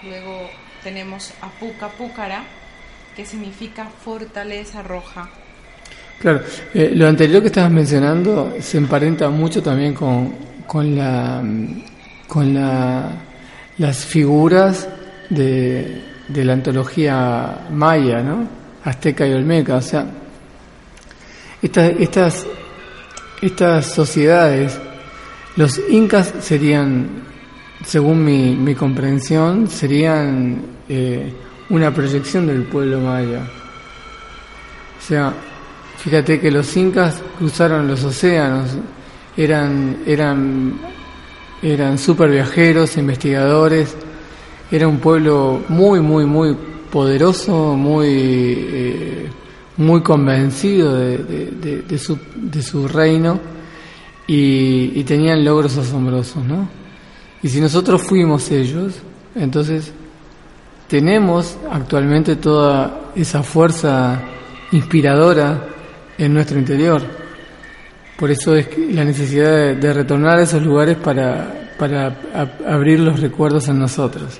Luego 0.04 0.48
tenemos 0.84 1.32
a 1.40 1.48
Puca 1.48 1.88
Púcara, 1.88 2.44
que 3.16 3.26
significa 3.26 3.90
fortaleza 4.04 4.82
roja. 4.82 5.28
Claro, 6.20 6.42
eh, 6.72 6.92
lo 6.94 7.08
anterior 7.08 7.40
que 7.40 7.48
estabas 7.48 7.72
mencionando 7.72 8.54
se 8.60 8.78
emparenta 8.78 9.30
mucho 9.30 9.60
también 9.60 9.94
con, 9.94 10.32
con 10.66 10.94
la 10.94 11.42
con 12.28 12.54
la, 12.54 13.10
las 13.78 14.04
figuras 14.04 14.88
de, 15.28 16.02
de 16.28 16.44
la 16.44 16.52
antología 16.52 17.66
maya, 17.72 18.22
¿no? 18.22 18.59
Azteca 18.84 19.26
y 19.26 19.32
Olmeca, 19.32 19.76
o 19.76 19.82
sea, 19.82 20.06
estas, 21.62 21.92
estas, 21.98 22.46
estas 23.42 23.86
sociedades, 23.86 24.78
los 25.56 25.80
incas 25.90 26.32
serían, 26.40 27.08
según 27.84 28.24
mi, 28.24 28.56
mi 28.56 28.74
comprensión, 28.74 29.68
serían 29.68 30.62
eh, 30.88 31.32
una 31.68 31.92
proyección 31.92 32.46
del 32.46 32.62
pueblo 32.62 33.00
maya. 33.00 33.42
O 34.98 35.02
sea, 35.02 35.34
fíjate 35.98 36.40
que 36.40 36.50
los 36.50 36.74
incas 36.76 37.20
cruzaron 37.38 37.86
los 37.86 38.02
océanos, 38.04 38.70
eran, 39.36 39.98
eran, 40.06 40.80
eran 41.62 41.98
super 41.98 42.30
viajeros, 42.30 42.96
investigadores, 42.96 43.94
era 44.70 44.88
un 44.88 44.98
pueblo 44.98 45.62
muy, 45.68 46.00
muy, 46.00 46.24
muy 46.24 46.56
poderoso, 46.90 47.74
muy, 47.76 48.08
eh, 48.08 49.28
muy 49.76 50.02
convencido 50.02 50.96
de, 50.96 51.18
de- 51.86 51.98
su, 51.98 52.18
de 52.36 52.62
su 52.62 52.86
reino 52.88 53.40
y, 54.26 55.02
tenían 55.04 55.44
logros 55.44 55.76
asombrosos, 55.76 56.44
¿no? 56.44 56.68
Y 57.42 57.48
si 57.48 57.60
nosotros 57.60 58.02
fuimos 58.02 58.50
ellos, 58.50 58.94
entonces 59.34 59.92
tenemos 60.86 61.56
actualmente 61.70 62.36
toda 62.36 63.12
esa 63.14 63.42
fuerza 63.42 64.20
inspiradora 64.72 65.66
en 66.18 66.34
nuestro 66.34 66.58
interior. 66.58 67.02
Por 68.18 68.30
eso 68.30 68.54
es 68.54 68.68
la 68.92 69.04
necesidad 69.04 69.74
de, 69.74 69.92
retornar 69.94 70.38
a 70.38 70.42
esos 70.42 70.62
lugares 70.62 70.96
para, 70.98 71.72
para 71.78 72.20
abrir 72.68 73.00
los 73.00 73.18
recuerdos 73.20 73.68
en 73.68 73.78
nosotros. 73.78 74.38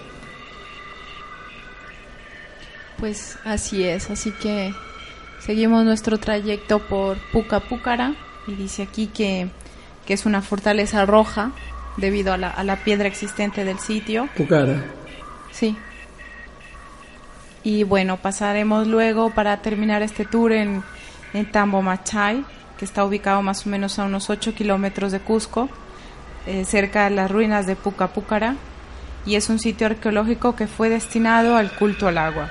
Pues 3.00 3.38
así 3.44 3.84
es, 3.84 4.10
así 4.10 4.30
que 4.30 4.74
seguimos 5.40 5.84
nuestro 5.84 6.18
trayecto 6.18 6.80
por 6.80 7.16
Pucapúcara 7.32 8.14
y 8.46 8.52
dice 8.52 8.82
aquí 8.82 9.06
que, 9.06 9.48
que 10.06 10.12
es 10.12 10.26
una 10.26 10.42
fortaleza 10.42 11.06
roja 11.06 11.52
debido 11.96 12.32
a 12.34 12.36
la, 12.36 12.50
a 12.50 12.62
la 12.62 12.76
piedra 12.76 13.08
existente 13.08 13.64
del 13.64 13.78
sitio. 13.78 14.28
Pucara. 14.36 14.84
Sí. 15.50 15.76
Y 17.62 17.84
bueno, 17.84 18.18
pasaremos 18.18 18.86
luego 18.86 19.30
para 19.30 19.60
terminar 19.62 20.02
este 20.02 20.24
tour 20.24 20.52
en, 20.52 20.82
en 21.32 21.50
Tambo 21.50 21.82
Machay, 21.82 22.44
que 22.78 22.84
está 22.84 23.04
ubicado 23.04 23.42
más 23.42 23.66
o 23.66 23.70
menos 23.70 23.98
a 23.98 24.04
unos 24.04 24.30
8 24.30 24.54
kilómetros 24.54 25.12
de 25.12 25.20
Cusco, 25.20 25.68
eh, 26.46 26.64
cerca 26.64 27.04
de 27.04 27.10
las 27.10 27.30
ruinas 27.30 27.66
de 27.66 27.76
Pucapúcara, 27.76 28.56
y 29.26 29.34
es 29.34 29.50
un 29.50 29.58
sitio 29.58 29.86
arqueológico 29.86 30.56
que 30.56 30.66
fue 30.66 30.88
destinado 30.88 31.56
al 31.56 31.72
culto 31.72 32.08
al 32.08 32.18
agua. 32.18 32.50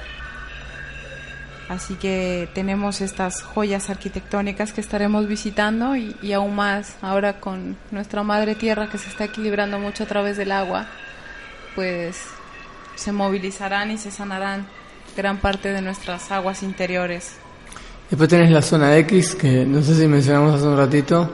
Así 1.70 1.94
que 1.96 2.50
tenemos 2.56 3.00
estas 3.00 3.44
joyas 3.44 3.92
arquitectónicas 3.92 4.74
que 4.74 4.82
estaremos 4.82 5.28
visitando 5.28 5.96
y, 5.96 6.16
y 6.22 6.34
aún 6.34 6.56
más 6.56 6.96
ahora 7.02 7.40
con 7.40 7.78
nuestra 7.92 8.24
madre 8.24 8.56
tierra 8.56 8.90
que 8.90 8.98
se 8.98 9.08
está 9.08 9.26
equilibrando 9.26 9.78
mucho 9.78 10.04
a 10.04 10.08
través 10.08 10.36
del 10.36 10.52
agua, 10.52 10.88
pues 11.76 12.18
se 12.96 13.12
movilizarán 13.12 13.92
y 13.92 13.98
se 13.98 14.10
sanarán 14.10 14.66
gran 15.16 15.38
parte 15.38 15.72
de 15.72 15.82
nuestras 15.82 16.32
aguas 16.32 16.64
interiores. 16.64 17.34
Después 18.10 18.28
tenés 18.30 18.50
la 18.50 18.64
zona 18.64 18.98
X, 18.98 19.36
que 19.36 19.66
no 19.66 19.84
sé 19.84 19.96
si 19.96 20.08
mencionamos 20.08 20.56
hace 20.56 20.66
un 20.66 20.76
ratito, 20.76 21.30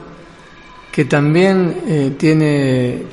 que 0.92 1.06
también 1.06 1.82
eh, 1.88 2.14
tiene, 2.18 3.04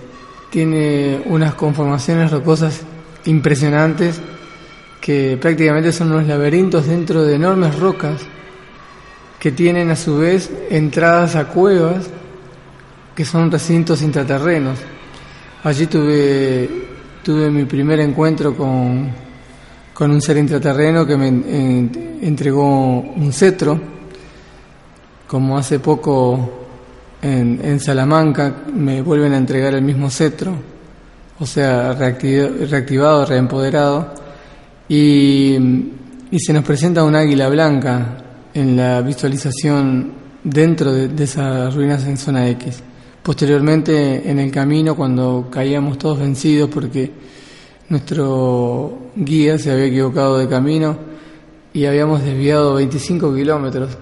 tiene 0.50 1.22
unas 1.26 1.54
conformaciones 1.54 2.32
rocosas 2.32 2.80
impresionantes, 3.26 4.20
que 5.02 5.36
prácticamente 5.38 5.92
son 5.92 6.12
unos 6.12 6.26
laberintos 6.26 6.86
dentro 6.86 7.24
de 7.24 7.34
enormes 7.34 7.78
rocas, 7.78 8.22
que 9.38 9.50
tienen 9.50 9.90
a 9.90 9.96
su 9.96 10.16
vez 10.18 10.48
entradas 10.70 11.34
a 11.34 11.48
cuevas, 11.48 12.08
que 13.14 13.24
son 13.24 13.50
recintos 13.50 14.00
intraterrenos. 14.00 14.78
Allí 15.64 15.86
tuve, 15.86 16.70
tuve 17.22 17.50
mi 17.50 17.64
primer 17.64 17.98
encuentro 18.00 18.56
con, 18.56 19.10
con 19.92 20.10
un 20.12 20.22
ser 20.22 20.36
intraterreno 20.38 21.04
que 21.04 21.16
me 21.16 21.26
en- 21.28 22.18
entregó 22.22 22.64
un 23.00 23.32
cetro, 23.32 23.80
como 25.26 25.58
hace 25.58 25.80
poco 25.80 26.66
en, 27.20 27.60
en 27.64 27.80
Salamanca 27.80 28.54
me 28.72 29.02
vuelven 29.02 29.32
a 29.32 29.38
entregar 29.38 29.74
el 29.74 29.82
mismo 29.82 30.10
cetro, 30.10 30.54
o 31.40 31.46
sea, 31.46 31.98
reactiv- 31.98 32.68
reactivado, 32.68 33.26
reempoderado, 33.26 34.21
y, 34.94 35.88
se 36.38 36.52
nos 36.52 36.64
presenta 36.64 37.02
un 37.02 37.14
águila 37.16 37.48
blanca 37.48 38.16
en 38.52 38.76
la 38.76 39.00
visualización 39.00 40.12
dentro 40.44 40.92
de, 40.92 41.24
esas 41.24 41.74
ruinas 41.74 42.04
en 42.06 42.18
zona 42.18 42.46
X. 42.50 42.82
Posteriormente, 43.22 44.28
en 44.30 44.38
el 44.38 44.50
camino, 44.50 44.94
cuando 44.94 45.48
caíamos 45.50 45.96
todos 45.96 46.18
vencidos 46.18 46.68
porque 46.68 47.10
nuestro 47.88 48.98
guía 49.16 49.58
se 49.58 49.70
había 49.70 49.86
equivocado 49.86 50.36
de 50.36 50.46
camino 50.48 50.98
y 51.72 51.86
habíamos 51.86 52.22
desviado 52.22 52.74
25 52.74 53.34
kilómetros. 53.34 53.96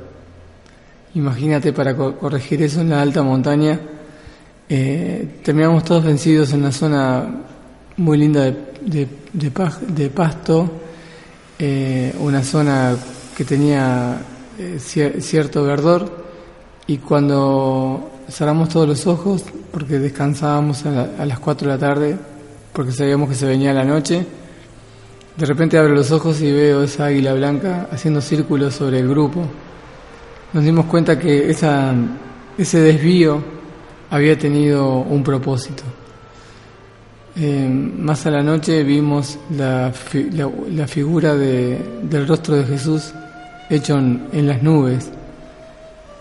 Imagínate 1.14 1.72
para 1.72 1.94
co- 1.96 2.16
corregir 2.16 2.62
eso 2.62 2.80
en 2.80 2.90
la 2.90 3.00
alta 3.00 3.22
montaña. 3.22 3.78
eh, 4.68 5.38
terminamos 5.44 5.84
todos 5.84 6.04
vencidos 6.04 6.52
en 6.52 6.60
una 6.60 6.72
zona 6.72 7.26
muy 8.00 8.16
linda 8.18 8.44
de, 8.44 8.56
de- 8.80 9.08
de 9.32 9.50
de 9.88 10.10
pasto, 10.10 10.70
eh, 11.58 12.14
una 12.20 12.42
zona 12.42 12.96
que 13.36 13.44
tenía 13.44 14.16
eh, 14.58 14.78
cier- 14.78 15.20
cierto 15.20 15.62
verdor 15.64 16.24
y 16.86 16.96
cuando 16.98 18.10
cerramos 18.28 18.68
todos 18.70 18.88
los 18.88 19.06
ojos, 19.06 19.44
porque 19.70 19.98
descansábamos 19.98 20.84
a, 20.86 20.90
la- 20.90 21.26
las 21.26 21.38
4 21.38 21.68
de 21.68 21.74
la 21.74 21.78
tarde, 21.78 22.16
porque 22.72 22.92
sabíamos 22.92 23.28
que 23.28 23.34
se 23.34 23.46
venía 23.46 23.72
la 23.74 23.84
noche, 23.84 24.24
de 25.36 25.46
repente 25.46 25.78
abro 25.78 25.94
los 25.94 26.10
ojos 26.10 26.40
y 26.40 26.50
veo 26.50 26.82
esa 26.82 27.06
águila 27.06 27.34
blanca 27.34 27.88
haciendo 27.92 28.20
círculos 28.20 28.74
sobre 28.74 28.98
el 28.98 29.08
grupo. 29.08 29.42
Nos 30.52 30.64
dimos 30.64 30.86
cuenta 30.86 31.18
que 31.18 31.50
esa, 31.50 31.94
ese 32.58 32.80
desvío 32.80 33.42
había 34.10 34.36
tenido 34.38 34.96
un 34.98 35.22
propósito. 35.22 35.82
Eh, 37.36 37.68
más 37.68 38.26
a 38.26 38.30
la 38.30 38.42
noche 38.42 38.82
vimos 38.82 39.38
la, 39.56 39.92
fi- 39.92 40.30
la- 40.30 40.50
la 40.72 40.86
figura 40.86 41.34
de- 41.36 41.78
del 42.02 42.26
rostro 42.26 42.56
de 42.56 42.64
Jesús 42.64 43.12
hecho 43.68 43.96
en, 43.98 44.26
en 44.32 44.46
las 44.48 44.62
nubes, 44.62 45.10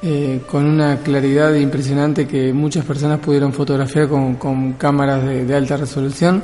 eh, 0.04 0.42
con 0.50 0.66
una 0.66 0.98
claridad 0.98 1.54
impresionante 1.56 2.28
que 2.28 2.54
muchas 2.54 2.86
personas 2.86 3.20
pudieron 3.20 3.52
fotografiar 3.52 4.08
con, 4.08 4.36
con 4.36 4.74
cámaras 4.74 5.26
de, 5.26 5.56
alta 5.56 5.78
resolución. 5.78 6.44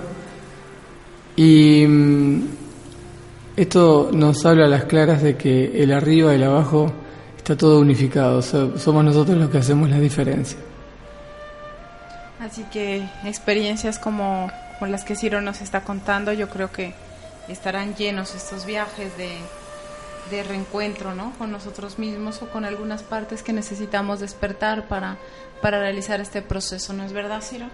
Y 1.36 1.86
mm, 1.88 2.42
esto 3.58 4.10
nos 4.14 4.46
habla 4.46 4.66
a 4.66 4.70
las 4.70 4.86
claras 4.86 5.22
de 5.22 5.36
que 5.38 5.82
el 5.84 5.92
arriba 5.94 6.32
y 6.34 6.38
el 6.38 6.44
abajo 6.44 6.92
está 7.38 7.56
todo 7.56 7.80
unificado, 7.80 8.42
so- 8.42 8.78
somos 8.80 9.06
nosotros 9.06 9.38
los 9.38 9.50
que 9.50 9.60
hacemos 9.60 9.90
la 9.92 10.00
diferencia. 10.00 10.58
Así 12.46 12.64
que 12.72 13.04
experiencias 13.24 13.98
como, 13.98 14.52
como 14.78 14.92
las 14.92 15.04
que 15.04 15.16
Ciro 15.16 15.42
nos 15.42 15.62
está 15.62 15.82
contando, 15.82 16.32
yo 16.32 16.48
creo 16.48 16.72
que 16.72 16.94
estarán 17.48 17.96
llenos 17.96 18.36
estos 18.36 18.68
viajes 18.68 19.18
de, 19.18 19.32
de 20.30 20.44
reencuentro 20.44 21.16
¿no? 21.16 21.34
con 21.40 21.52
nosotros 21.52 21.98
mismos 21.98 22.44
o 22.44 22.50
con 22.52 22.64
algunas 22.64 23.02
partes 23.02 23.42
que 23.42 23.52
necesitamos 23.52 24.20
despertar 24.20 24.88
para, 24.88 25.18
para 25.60 25.80
realizar 25.80 26.22
este 26.22 26.44
proceso, 26.44 26.94
¿no 26.94 27.04
es 27.04 27.14
verdad, 27.14 27.42
Ciro? 27.42 27.66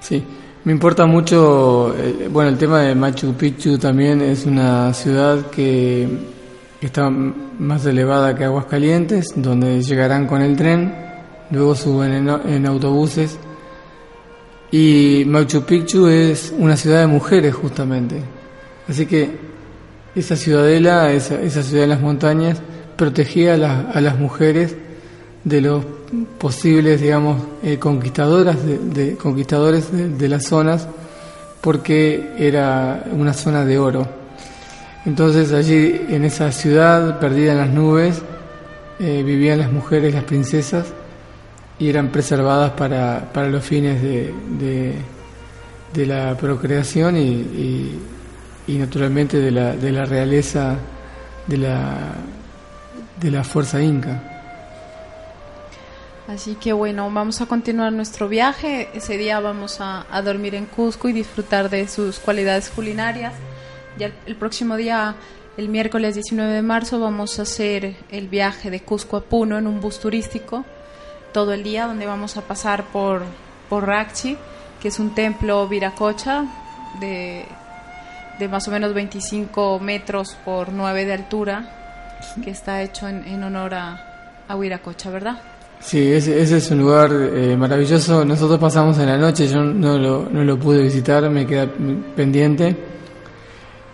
Sí, 0.00 0.24
me 0.64 0.72
importa 0.72 1.04
mucho, 1.04 1.94
eh, 1.94 2.26
bueno, 2.32 2.48
el 2.48 2.56
tema 2.56 2.80
de 2.80 2.94
Machu 2.94 3.34
Picchu 3.34 3.76
también 3.76 4.22
es 4.22 4.46
una 4.46 4.94
ciudad 4.94 5.50
que 5.50 6.08
está 6.80 7.10
más 7.10 7.84
elevada 7.84 8.34
que 8.34 8.44
Aguascalientes, 8.44 9.34
donde 9.36 9.82
llegarán 9.82 10.26
con 10.26 10.40
el 10.40 10.56
tren, 10.56 10.94
luego 11.50 11.74
suben 11.74 12.30
en 12.46 12.66
autobuses. 12.66 13.38
Y 14.72 15.24
Machu 15.26 15.62
Picchu 15.62 16.06
es 16.06 16.52
una 16.56 16.76
ciudad 16.76 17.00
de 17.00 17.06
mujeres 17.06 17.54
justamente. 17.54 18.16
Así 18.88 19.06
que 19.06 19.30
esa 20.14 20.36
ciudadela, 20.36 21.12
esa, 21.12 21.40
esa 21.40 21.62
ciudad 21.62 21.84
en 21.84 21.90
las 21.90 22.00
montañas, 22.00 22.58
protegía 22.96 23.54
a, 23.54 23.90
a 23.92 24.00
las 24.00 24.18
mujeres 24.18 24.76
de 25.44 25.60
los 25.60 25.84
posibles, 26.38 27.00
digamos, 27.00 27.42
eh, 27.62 27.78
conquistadoras 27.78 28.64
de, 28.64 28.78
de- 28.78 29.16
conquistadores 29.16 29.90
de, 29.92 30.08
de 30.08 30.28
las 30.28 30.44
zonas, 30.46 30.86
porque 31.60 32.32
era 32.38 33.04
una 33.12 33.32
zona 33.32 33.64
de 33.64 33.78
oro. 33.78 34.06
Entonces 35.06 35.52
allí, 35.52 36.00
en 36.10 36.24
esa 36.24 36.52
ciudad 36.52 37.18
perdida 37.18 37.52
en 37.52 37.58
las 37.58 37.70
nubes, 37.70 38.20
eh, 38.98 39.22
vivían 39.24 39.58
las 39.60 39.72
mujeres, 39.72 40.12
las 40.14 40.24
princesas, 40.24 40.86
y 41.80 41.88
eran 41.88 42.10
preservadas 42.12 42.72
para, 42.72 43.32
para 43.32 43.48
los 43.48 43.64
fines 43.64 44.00
de, 44.02 44.32
de, 45.92 46.06
la 46.06 46.36
procreación 46.36 47.16
y, 47.16 47.22
y- 47.30 48.00
y 48.68 48.74
naturalmente 48.78 49.38
de 49.38 49.50
la, 49.50 49.74
de 49.74 49.90
la 49.90 50.04
realeza 50.04 50.76
de 51.48 51.56
la, 51.56 52.12
de 53.20 53.30
la 53.32 53.42
fuerza 53.42 53.82
inca. 53.82 54.22
Así 56.28 56.54
que 56.54 56.72
bueno, 56.72 57.10
vamos 57.10 57.40
a 57.40 57.46
continuar 57.46 57.92
nuestro 57.92 58.28
viaje. 58.28 58.88
Ese 58.94 59.16
día 59.16 59.40
vamos 59.40 59.80
a, 59.80 60.06
a 60.14 60.22
dormir 60.22 60.54
en 60.54 60.66
Cusco 60.66 61.08
y 61.08 61.12
disfrutar 61.12 61.68
de 61.70 61.88
sus 61.88 62.18
cualidades 62.20 62.68
culinarias. 62.70 63.32
Ya 63.98 64.06
el, 64.06 64.12
el 64.26 64.36
próximo 64.36 64.76
día 64.76 65.16
El 65.56 65.68
miércoles 65.68 66.14
19 66.14 66.52
de 66.52 66.62
marzo 66.62 67.00
vamos 67.00 67.38
a 67.40 67.42
hacer 67.42 67.96
el 68.10 68.28
viaje 68.28 68.70
de 68.70 68.80
Cusco 68.80 69.16
a 69.16 69.22
Puno 69.22 69.58
en 69.58 69.66
un 69.66 69.80
bus 69.80 69.98
turístico 69.98 70.64
todo 71.32 71.52
el 71.52 71.62
día 71.62 71.86
donde 71.86 72.06
vamos 72.06 72.36
a 72.36 72.42
pasar 72.42 72.84
por, 72.84 73.22
por 73.68 73.86
Rachi, 73.86 74.36
que 74.80 74.88
es 74.88 74.98
un 74.98 75.14
templo 75.14 75.66
viracocha 75.68 76.44
de, 77.00 77.44
de 78.38 78.48
más 78.48 78.66
o 78.68 78.70
menos 78.70 78.94
25 78.94 79.78
metros 79.80 80.36
por 80.44 80.72
9 80.72 81.04
de 81.04 81.12
altura, 81.12 82.16
que 82.42 82.50
está 82.50 82.82
hecho 82.82 83.08
en, 83.08 83.26
en 83.26 83.42
honor 83.42 83.74
a, 83.74 84.44
a 84.48 84.56
Huiracocha, 84.56 85.10
¿verdad? 85.10 85.38
Sí, 85.80 86.12
ese, 86.12 86.40
ese 86.40 86.58
es 86.58 86.70
un 86.70 86.80
lugar 86.80 87.10
eh, 87.12 87.56
maravilloso. 87.56 88.24
Nosotros 88.24 88.58
pasamos 88.58 88.98
en 88.98 89.06
la 89.06 89.16
noche, 89.16 89.48
yo 89.48 89.62
no 89.62 89.98
lo, 89.98 90.28
no 90.30 90.44
lo 90.44 90.58
pude 90.58 90.82
visitar, 90.82 91.28
me 91.30 91.46
queda 91.46 91.66
pendiente. 92.14 92.76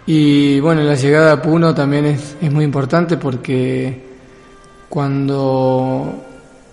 Y 0.06 0.58
bueno, 0.60 0.82
la 0.82 0.94
llegada 0.94 1.32
a 1.32 1.42
Puno 1.42 1.74
también 1.74 2.06
es, 2.06 2.36
es 2.40 2.52
muy 2.52 2.64
importante 2.64 3.16
porque 3.16 4.04
cuando 4.88 6.24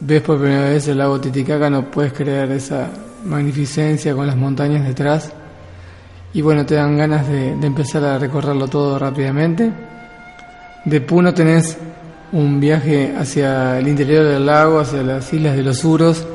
ves 0.05 0.21
por 0.21 0.39
primera 0.39 0.69
vez 0.69 0.87
el 0.87 0.97
lago 0.97 1.19
Titicaca 1.19 1.69
no 1.69 1.89
puedes 1.89 2.11
creer 2.11 2.51
esa 2.51 2.89
magnificencia 3.23 4.13
con 4.13 4.27
las 4.27 4.35
montañas 4.35 4.85
detrás. 4.85 5.31
Y 6.33 6.41
bueno, 6.41 6.65
te 6.65 6.75
dan 6.75 6.97
ganas 6.97 7.27
de, 7.27 7.51
empezar 7.51 8.03
a 8.03 8.17
recorrerlo 8.17 8.67
todo 8.67 8.99
rápidamente. 8.99 9.71
De 10.83 11.01
Puno 11.01 11.33
tenés 11.33 11.77
un 12.33 12.59
viaje 12.59 13.13
hacia 13.17 13.79
el 13.79 13.87
interior 13.87 14.25
del 14.25 14.45
lago, 14.45 14.79
hacia 14.79 15.03
las 15.03 15.31
islas 15.31 15.55
de 15.55 15.63
los 15.63 15.83
Uros, 15.85 16.25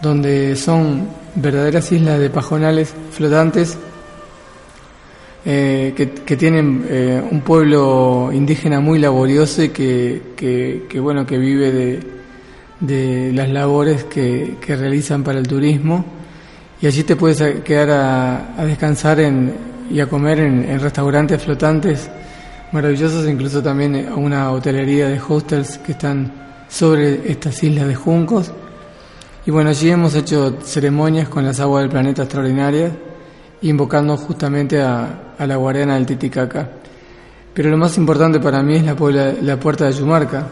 donde 0.00 0.56
son 0.56 1.08
verdaderas 1.34 1.90
islas 1.92 2.20
de 2.20 2.30
pajonales 2.30 2.94
flotantes 3.10 3.76
eh, 5.44 5.92
que, 5.96 6.10
que 6.10 6.36
tienen 6.36 6.86
eh, 6.88 7.22
un 7.28 7.40
pueblo 7.40 8.30
indígena 8.32 8.80
muy 8.80 8.98
laborioso 8.98 9.62
y 9.62 9.70
que, 9.70 10.22
que, 10.36 10.86
que, 10.88 11.00
bueno 11.00 11.26
que 11.26 11.36
vive 11.36 11.72
de, 11.72 12.00
de 12.86 13.32
las 13.32 13.48
labores 13.48 14.04
que, 14.04 14.56
que 14.60 14.76
realizan 14.76 15.22
para 15.22 15.38
el 15.38 15.46
turismo 15.46 16.04
y 16.80 16.86
allí 16.86 17.02
te 17.04 17.16
puedes 17.16 17.40
a- 17.40 17.62
quedar 17.62 17.90
a, 17.90 18.60
a 18.60 18.64
descansar 18.64 19.20
en, 19.20 19.54
y 19.90 20.00
a 20.00 20.06
comer 20.06 20.40
en, 20.40 20.80
restaurantes 20.80 21.42
flotantes 21.42 22.10
maravillosos, 22.72 23.28
incluso 23.28 23.62
también 23.62 23.94
eh, 23.94 24.08
una 24.14 24.50
hotelería 24.50 25.08
de 25.08 25.20
hostels 25.26 25.78
que 25.78 25.92
están 25.92 26.32
sobre 26.68 27.30
estas 27.30 27.62
islas 27.62 27.86
de 27.86 27.94
juncos. 27.94 28.50
Y 29.46 29.50
bueno, 29.50 29.70
allí 29.70 29.90
hemos 29.90 30.14
hecho 30.14 30.56
ceremonias 30.62 31.28
con 31.28 31.44
las 31.44 31.60
aguas 31.60 31.82
del 31.82 31.90
planeta 31.90 32.22
extraordinarias, 32.22 32.92
invocando 33.62 34.16
justamente 34.16 34.80
a, 34.82 35.34
a 35.38 35.46
la 35.46 35.56
guardiana 35.56 35.94
del 35.94 36.06
Titicaca. 36.06 36.68
Pero 37.52 37.70
lo 37.70 37.76
más 37.76 37.96
importante 37.98 38.40
para 38.40 38.62
mí 38.62 38.76
es 38.76 38.84
la, 38.84 38.96
puebla- 38.96 39.34
la 39.40 39.56
puerta 39.60 39.84
de 39.86 39.92
Yumarca, 39.92 40.46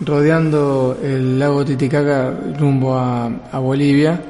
rodeando 0.00 0.98
el 1.02 1.38
lago 1.38 1.64
Titicaca 1.64 2.32
rumbo 2.58 2.96
a, 2.96 3.26
a 3.52 3.58
Bolivia, 3.58 4.20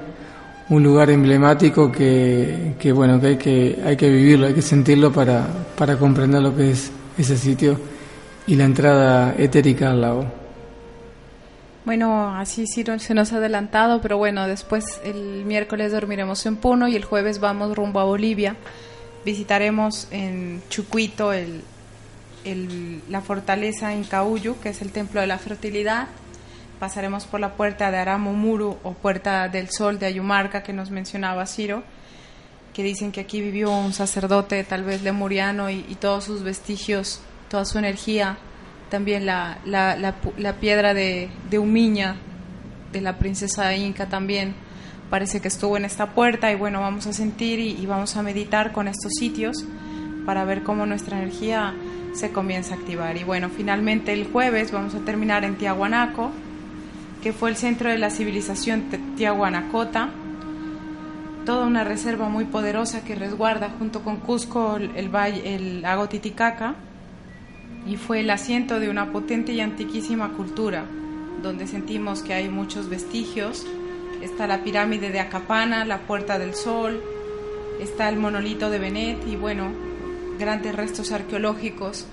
un 0.70 0.82
lugar 0.82 1.10
emblemático 1.10 1.92
que, 1.92 2.74
que, 2.78 2.92
bueno 2.92 3.20
que 3.20 3.26
hay 3.26 3.36
que 3.36 3.82
hay 3.84 3.96
que 3.96 4.08
vivirlo, 4.08 4.46
hay 4.46 4.54
que 4.54 4.62
sentirlo 4.62 5.12
para, 5.12 5.46
para 5.76 5.96
comprender 5.96 6.42
lo 6.42 6.56
que 6.56 6.70
es 6.70 6.90
ese 7.18 7.36
sitio 7.36 7.78
y 8.46 8.56
la 8.56 8.64
entrada 8.64 9.34
etérica 9.36 9.90
al 9.90 10.00
lago. 10.00 10.24
Bueno, 11.84 12.34
así 12.34 12.66
sí 12.66 12.82
se 12.98 13.14
nos 13.14 13.32
ha 13.32 13.36
adelantado, 13.36 14.00
pero 14.00 14.16
bueno, 14.16 14.46
después 14.46 15.00
el 15.04 15.44
miércoles 15.44 15.92
dormiremos 15.92 16.46
en 16.46 16.56
Puno 16.56 16.88
y 16.88 16.96
el 16.96 17.04
jueves 17.04 17.40
vamos 17.40 17.76
rumbo 17.76 18.00
a 18.00 18.04
Bolivia. 18.04 18.56
Visitaremos 19.24 20.08
en 20.10 20.62
Chucuito 20.70 21.34
el, 21.34 21.62
la 23.08 23.20
fortaleza 23.20 23.94
Incaúyu, 23.94 24.58
que 24.60 24.70
es 24.70 24.82
el 24.82 24.92
templo 24.92 25.20
de 25.20 25.26
la 25.26 25.38
fertilidad. 25.38 26.08
Pasaremos 26.78 27.24
por 27.24 27.40
la 27.40 27.54
puerta 27.54 27.90
de 27.90 27.98
Aramumuru 27.98 28.78
o 28.82 28.92
puerta 28.92 29.48
del 29.48 29.70
sol 29.70 29.98
de 29.98 30.06
Ayumarca 30.06 30.62
que 30.62 30.72
nos 30.72 30.90
mencionaba 30.90 31.46
Ciro, 31.46 31.82
que 32.72 32.82
dicen 32.82 33.12
que 33.12 33.20
aquí 33.20 33.40
vivió 33.40 33.70
un 33.70 33.92
sacerdote 33.92 34.62
tal 34.64 34.84
vez 34.84 35.02
lemuriano 35.02 35.70
y, 35.70 35.84
y 35.88 35.94
todos 35.94 36.24
sus 36.24 36.42
vestigios, 36.42 37.20
toda 37.48 37.64
su 37.64 37.78
energía 37.78 38.38
también 38.90 39.26
la, 39.26 39.58
la, 39.64 39.96
la 40.36 40.52
piedra 40.54 40.94
de, 40.94 41.28
de 41.50 41.58
Umiña, 41.58 42.16
de 42.92 43.00
la 43.00 43.18
princesa 43.18 43.74
Inca 43.74 44.06
también, 44.06 44.54
parece 45.10 45.40
que 45.40 45.48
estuvo 45.48 45.76
en 45.76 45.84
esta 45.84 46.10
puerta 46.10 46.52
y 46.52 46.54
bueno, 46.54 46.80
vamos 46.80 47.06
a 47.08 47.12
sentir 47.12 47.58
y 47.58 47.84
vamos 47.86 48.16
a 48.16 48.22
meditar 48.22 48.72
con 48.72 48.86
estos 48.86 49.12
sitios 49.18 49.64
para 50.24 50.44
ver 50.44 50.62
cómo 50.62 50.86
nuestra 50.86 51.18
energía 51.18 51.74
se 52.14 52.30
comienza 52.30 52.74
a 52.74 52.78
activar. 52.78 53.16
Y 53.16 53.24
bueno, 53.24 53.50
finalmente 53.50 54.12
el 54.12 54.26
jueves 54.26 54.72
vamos 54.72 54.94
a 54.94 55.00
terminar 55.00 55.44
en 55.44 55.56
Tiahuanaco, 55.56 56.30
que 57.22 57.32
fue 57.32 57.50
el 57.50 57.56
centro 57.56 57.90
de 57.90 57.98
la 57.98 58.10
civilización 58.10 58.84
tiahuanacota, 59.16 60.10
toda 61.44 61.66
una 61.66 61.84
reserva 61.84 62.28
muy 62.28 62.44
poderosa 62.44 63.04
que 63.04 63.14
resguarda 63.14 63.70
junto 63.78 64.02
con 64.02 64.16
Cusco 64.16 64.76
el 64.76 65.08
valle, 65.08 65.54
el 65.54 65.82
lago 65.82 66.08
Titicaca 66.08 66.74
y 67.86 67.96
fue 67.96 68.20
el 68.20 68.30
asiento 68.30 68.80
de 68.80 68.88
una 68.88 69.12
potente 69.12 69.52
y 69.52 69.60
antiquísima 69.60 70.30
cultura, 70.32 70.84
donde 71.42 71.66
sentimos 71.66 72.22
que 72.22 72.32
hay 72.32 72.48
muchos 72.48 72.88
vestigios. 72.88 73.66
Está 74.22 74.46
la 74.46 74.62
pirámide 74.62 75.10
de 75.10 75.20
Acapana, 75.20 75.84
la 75.84 75.98
Puerta 75.98 76.38
del 76.38 76.54
Sol, 76.54 77.02
está 77.80 78.08
el 78.08 78.16
monolito 78.16 78.70
de 78.70 78.78
Benet 78.78 79.26
y 79.26 79.36
bueno, 79.36 79.70
grandes 80.38 80.74
restos 80.74 81.12
arqueológicos 81.12 82.06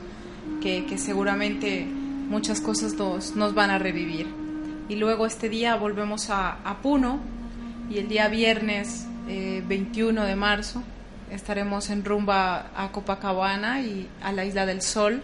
que, 0.61 0.85
que 0.85 0.97
seguramente 0.97 1.85
muchas 1.85 2.61
cosas 2.61 2.93
nos, 2.93 3.35
nos 3.35 3.53
van 3.53 3.71
a 3.71 3.77
revivir. 3.77 4.27
Y 4.89 4.95
luego 4.95 5.25
este 5.25 5.49
día 5.49 5.75
volvemos 5.75 6.29
a, 6.29 6.57
a 6.63 6.81
Puno 6.81 7.19
y 7.89 7.97
el 7.97 8.07
día 8.07 8.27
viernes 8.27 9.05
eh, 9.27 9.63
21 9.67 10.23
de 10.25 10.35
marzo 10.35 10.83
estaremos 11.31 11.89
en 11.89 12.03
rumba 12.03 12.71
a 12.75 12.91
Copacabana 12.91 13.81
y 13.81 14.09
a 14.21 14.31
la 14.31 14.45
Isla 14.45 14.65
del 14.65 14.81
Sol 14.81 15.21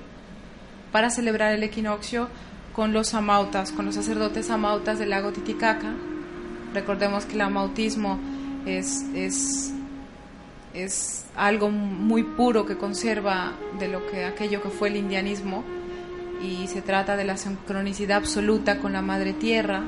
para 0.91 1.09
celebrar 1.09 1.53
el 1.53 1.63
equinoccio 1.63 2.29
con 2.73 2.93
los 2.93 3.13
amautas, 3.13 3.71
con 3.71 3.85
los 3.85 3.95
sacerdotes 3.95 4.49
amautas 4.49 4.99
del 4.99 5.09
lago 5.09 5.31
Titicaca. 5.31 5.93
Recordemos 6.73 7.25
que 7.25 7.33
el 7.33 7.41
amautismo 7.41 8.19
es, 8.65 9.03
es, 9.13 9.73
es 10.83 11.25
algo 11.35 11.69
muy 11.69 12.23
puro 12.23 12.65
que 12.65 12.77
conserva 12.77 13.53
de 13.79 13.87
lo 13.87 14.05
que 14.07 14.25
aquello 14.25 14.61
que 14.61 14.69
fue 14.69 14.89
el 14.89 14.97
indianismo 14.97 15.63
y 16.41 16.67
se 16.67 16.81
trata 16.81 17.17
de 17.17 17.23
la 17.23 17.37
sincronicidad 17.37 18.17
absoluta 18.17 18.79
con 18.79 18.93
la 18.93 19.01
madre 19.01 19.33
tierra, 19.33 19.83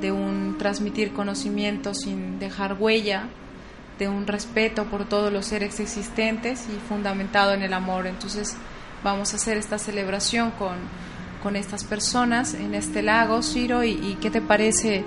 de 0.00 0.12
un 0.12 0.56
transmitir 0.58 1.12
conocimiento 1.12 1.94
sin 1.94 2.38
dejar 2.38 2.76
huella, 2.78 3.24
de 3.98 4.08
un 4.08 4.26
respeto 4.26 4.84
por 4.84 5.08
todos 5.08 5.32
los 5.32 5.46
seres 5.46 5.78
existentes 5.80 6.66
y 6.68 6.78
fundamentado 6.88 7.52
en 7.52 7.62
el 7.62 7.72
amor. 7.72 8.06
Entonces 8.06 8.56
vamos 9.04 9.32
a 9.32 9.36
hacer 9.36 9.56
esta 9.56 9.78
celebración 9.78 10.50
con, 10.52 10.76
con 11.42 11.56
estas 11.56 11.84
personas 11.84 12.54
en 12.54 12.74
este 12.74 13.02
lago, 13.02 13.42
Ciro, 13.42 13.84
y, 13.84 13.90
y 13.90 14.18
qué 14.20 14.30
te 14.30 14.40
parece 14.40 15.04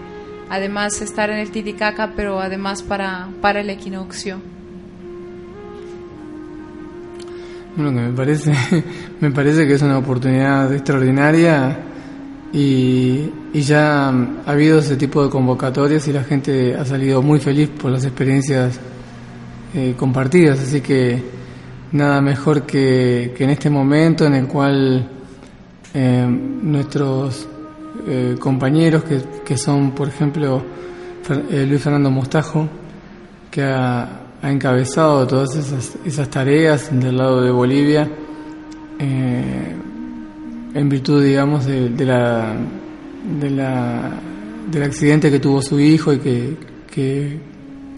además 0.50 1.02
estar 1.02 1.30
en 1.30 1.38
el 1.38 1.52
Titicaca, 1.52 2.14
pero 2.16 2.40
además 2.40 2.84
para, 2.84 3.30
para 3.42 3.62
el 3.62 3.70
equinoccio. 3.70 4.42
Bueno, 7.76 7.92
que 7.92 8.08
me 8.08 8.14
parece, 8.14 8.54
me 9.20 9.32
parece 9.32 9.66
que 9.66 9.74
es 9.74 9.82
una 9.82 9.98
oportunidad 9.98 10.72
extraordinaria 10.74 11.78
y, 12.54 13.32
y 13.52 13.62
ya 13.62 14.10
ha 14.10 14.52
habido 14.52 14.80
ese 14.80 14.96
tipo 14.96 15.24
de 15.24 15.30
convocatorias 15.30 16.08
y 16.08 16.14
la 16.14 16.24
gente 16.24 16.76
ha 16.76 16.86
salido 16.86 17.22
muy 17.22 17.40
feliz 17.40 17.70
por 17.70 17.92
las 17.92 18.06
experiencias 18.06 18.80
eh, 19.74 19.96
compartidas, 19.98 20.60
así 20.60 20.82
que 20.82 21.20
nada 21.94 22.22
mejor 22.22 22.64
que, 22.64 23.34
que 23.36 23.44
en 23.44 23.50
este 23.50 23.72
momento 23.72 24.26
en 24.26 24.36
el 24.36 24.48
cual 24.48 25.10
eh, 25.96 26.28
nuestros 26.28 27.48
eh, 28.08 28.36
compañeros 28.40 29.04
que, 29.04 29.22
que 29.46 29.58
son, 29.58 29.92
por 29.92 30.08
ejemplo, 30.08 30.62
eh, 31.50 31.66
Luis 31.68 31.82
Fernando 31.82 32.12
Mostajo, 32.12 32.68
que 33.50 33.64
ha, 33.64 34.23
ha 34.44 34.52
encabezado 34.52 35.26
todas 35.26 35.56
esas, 35.56 36.30
tareas 36.30 36.90
del 36.92 37.16
lado 37.18 37.42
de 37.42 37.50
Bolivia, 37.50 38.10
eh, 39.00 39.76
en 40.74 40.90
virtud, 40.90 41.24
digamos, 41.24 41.66
de, 41.66 41.90
la, 42.06 42.54
de 43.40 43.50
la, 43.50 44.12
del 44.70 44.84
accidente 44.84 45.32
que 45.32 45.40
tuvo 45.40 45.62
su 45.62 45.80
hijo 45.80 46.12
y 46.12 46.20
que, 46.20 46.58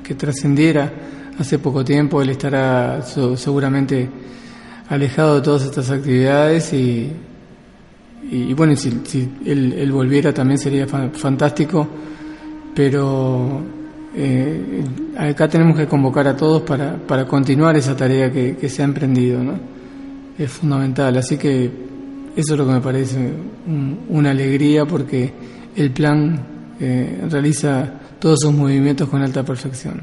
que, 0.04 0.14
trascendiera 0.16 0.94
hace 1.40 1.58
poco 1.58 1.84
tiempo, 1.84 2.22
él 2.22 2.30
estará 2.30 3.02
seguramente 3.02 4.08
alejado 4.90 5.38
de 5.38 5.42
todas 5.42 5.64
estas 5.64 5.90
actividades 5.90 6.72
y, 6.74 7.12
y, 8.30 8.54
bueno, 8.54 8.74
y 8.74 8.78
si, 8.78 9.02
si 9.06 9.28
él, 9.46 9.74
él 9.74 9.92
volviera 9.92 10.32
también 10.32 10.60
sería 10.60 10.86
fa- 10.86 11.10
fantástico, 11.10 11.88
pero 12.76 13.62
eh, 14.16 14.84
acá 15.18 15.48
tenemos 15.48 15.78
que 15.78 15.88
convocar 15.88 16.28
a 16.28 16.36
todos 16.36 16.62
para, 16.64 16.96
para 16.98 17.26
continuar 17.26 17.76
esa 17.76 17.96
tarea 17.96 18.32
que, 18.32 18.56
que 18.58 18.70
se 18.70 18.82
ha 18.82 18.86
emprendido, 18.86 19.44
¿no? 19.44 19.54
es 20.38 20.52
fundamental. 20.52 21.16
Así 21.18 21.38
que 21.38 21.66
eso 22.36 22.54
es 22.54 22.58
lo 22.60 22.66
que 22.68 22.74
me 22.74 22.82
parece 22.82 23.18
un- 23.68 24.00
una 24.10 24.32
alegría 24.32 24.86
porque 24.86 25.32
el 25.76 25.92
plan 25.92 26.40
eh, 26.80 27.26
realiza 27.30 27.90
todos 28.20 28.42
sus 28.42 28.52
movimientos 28.54 29.08
con 29.08 29.22
alta 29.22 29.44
perfección. 29.44 30.02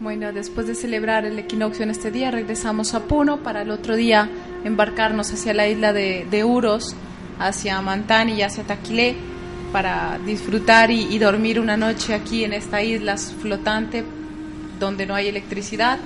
Bueno, 0.00 0.32
después 0.32 0.66
de 0.66 0.74
celebrar 0.74 1.24
el 1.24 1.38
equinoccio 1.38 1.84
en 1.84 1.90
este 1.90 2.10
día, 2.10 2.30
regresamos 2.30 2.94
a 2.94 3.00
Puno 3.00 3.42
para 3.42 3.62
el 3.62 3.70
otro 3.70 3.94
día 3.96 4.28
embarcarnos 4.64 5.32
hacia 5.32 5.52
la 5.54 5.68
isla 5.68 5.92
de, 5.92 6.26
de 6.30 6.44
Uros, 6.44 6.96
hacia 7.38 7.80
Mantani 7.82 8.32
y 8.34 8.42
hacia 8.42 8.64
Taquilé, 8.64 9.14
para 9.72 10.18
disfrutar 10.24 10.90
y, 10.90 11.02
y 11.14 11.18
dormir 11.18 11.60
una 11.60 11.76
noche 11.76 12.14
aquí 12.14 12.44
en 12.44 12.52
esta 12.54 12.82
isla 12.82 13.16
flotante 13.16 14.04
donde 14.78 15.06
no 15.06 15.14
hay 15.14 15.28
electricidad, 15.28 15.98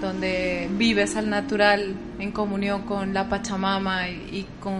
donde 0.00 0.68
vives 0.76 1.16
al 1.16 1.30
natural 1.30 1.94
en 2.18 2.32
comunión 2.32 2.82
con 2.82 3.12
la 3.12 3.28
Pachamama 3.28 4.08
y, 4.08 4.46
con 4.60 4.74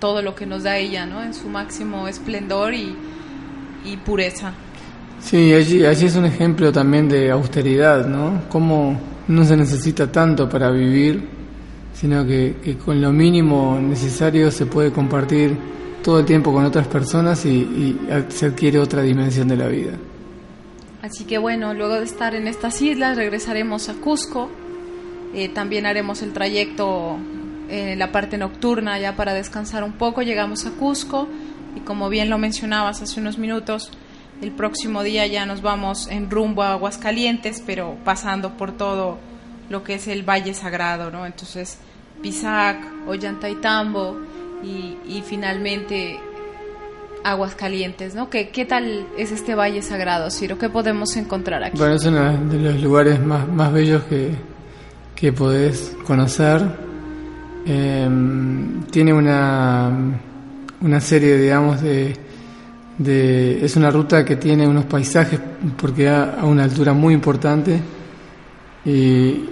todo 0.00 0.22
lo 0.22 0.34
que 0.34 0.46
nos 0.46 0.64
da 0.64 0.76
ella, 0.76 1.06
¿no? 1.06 1.22
En 1.22 1.32
su 1.34 1.48
máximo 1.48 2.08
esplendor 2.08 2.74
y, 2.74 2.94
y 3.84 3.96
pureza. 3.98 4.52
Sí, 5.20 5.54
allí, 5.54 5.84
allí 5.84 6.06
es 6.06 6.16
un 6.16 6.26
ejemplo 6.26 6.70
también 6.72 7.08
de 7.08 7.30
austeridad, 7.30 8.06
¿no? 8.06 8.42
Cómo 8.50 8.98
no 9.28 9.44
se 9.44 9.56
necesita 9.56 10.10
tanto 10.10 10.48
para 10.48 10.70
vivir, 10.70 11.26
sino 11.94 12.26
que, 12.26 12.56
que 12.62 12.76
con 12.76 13.00
lo 13.00 13.12
mínimo 13.12 13.78
necesario 13.80 14.50
se 14.50 14.66
puede 14.66 14.92
compartir 14.92 15.56
todo 16.02 16.18
el 16.20 16.26
tiempo 16.26 16.52
con 16.52 16.64
otras 16.64 16.86
personas 16.86 17.46
y, 17.46 17.50
y 17.50 18.00
se 18.28 18.46
adquiere 18.46 18.78
otra 18.78 19.00
dimensión 19.00 19.48
de 19.48 19.56
la 19.56 19.68
vida. 19.68 19.92
Así 21.04 21.24
que 21.24 21.36
bueno, 21.36 21.74
luego 21.74 21.96
de 21.96 22.04
estar 22.04 22.34
en 22.34 22.48
estas 22.48 22.80
islas 22.80 23.18
regresaremos 23.18 23.90
a 23.90 23.92
Cusco. 23.92 24.48
Eh, 25.34 25.50
también 25.50 25.84
haremos 25.84 26.22
el 26.22 26.32
trayecto 26.32 27.18
en 27.68 27.98
la 27.98 28.10
parte 28.10 28.38
nocturna 28.38 28.98
ya 28.98 29.14
para 29.14 29.34
descansar 29.34 29.84
un 29.84 29.92
poco. 29.92 30.22
Llegamos 30.22 30.64
a 30.64 30.70
Cusco 30.70 31.28
y 31.76 31.80
como 31.80 32.08
bien 32.08 32.30
lo 32.30 32.38
mencionabas 32.38 33.02
hace 33.02 33.20
unos 33.20 33.36
minutos, 33.36 33.90
el 34.40 34.50
próximo 34.52 35.02
día 35.02 35.26
ya 35.26 35.44
nos 35.44 35.60
vamos 35.60 36.08
en 36.08 36.30
rumbo 36.30 36.62
a 36.62 36.72
Aguascalientes, 36.72 37.62
pero 37.66 37.98
pasando 38.02 38.56
por 38.56 38.72
todo 38.72 39.18
lo 39.68 39.84
que 39.84 39.96
es 39.96 40.08
el 40.08 40.22
Valle 40.22 40.54
Sagrado, 40.54 41.10
¿no? 41.10 41.26
Entonces, 41.26 41.76
Pisac, 42.22 42.78
Ollantaytambo 43.06 44.16
y, 44.62 44.96
y 45.06 45.22
finalmente 45.22 46.18
Aguascalientes, 47.24 48.14
¿no? 48.14 48.28
¿Qué, 48.28 48.50
¿Qué 48.50 48.66
tal 48.66 49.06
es 49.16 49.32
este 49.32 49.54
Valle 49.54 49.80
Sagrado, 49.80 50.30
Ciro? 50.30 50.58
¿Qué 50.58 50.68
podemos 50.68 51.16
encontrar 51.16 51.64
aquí? 51.64 51.78
Bueno, 51.78 51.94
es 51.94 52.04
uno 52.04 52.36
de 52.36 52.58
los 52.58 52.82
lugares 52.82 53.18
más, 53.18 53.48
más 53.48 53.72
bellos 53.72 54.02
que, 54.04 54.30
que 55.14 55.32
podés 55.32 55.96
conocer. 56.06 56.62
Eh, 57.66 58.08
tiene 58.90 59.14
una, 59.14 59.90
una 60.82 61.00
serie, 61.00 61.38
digamos, 61.38 61.80
de, 61.80 62.14
de... 62.98 63.64
Es 63.64 63.74
una 63.76 63.90
ruta 63.90 64.22
que 64.22 64.36
tiene 64.36 64.68
unos 64.68 64.84
paisajes, 64.84 65.40
porque 65.80 66.06
a, 66.06 66.34
a 66.40 66.44
una 66.44 66.64
altura 66.64 66.92
muy 66.92 67.14
importante, 67.14 67.80
y, 68.84 69.46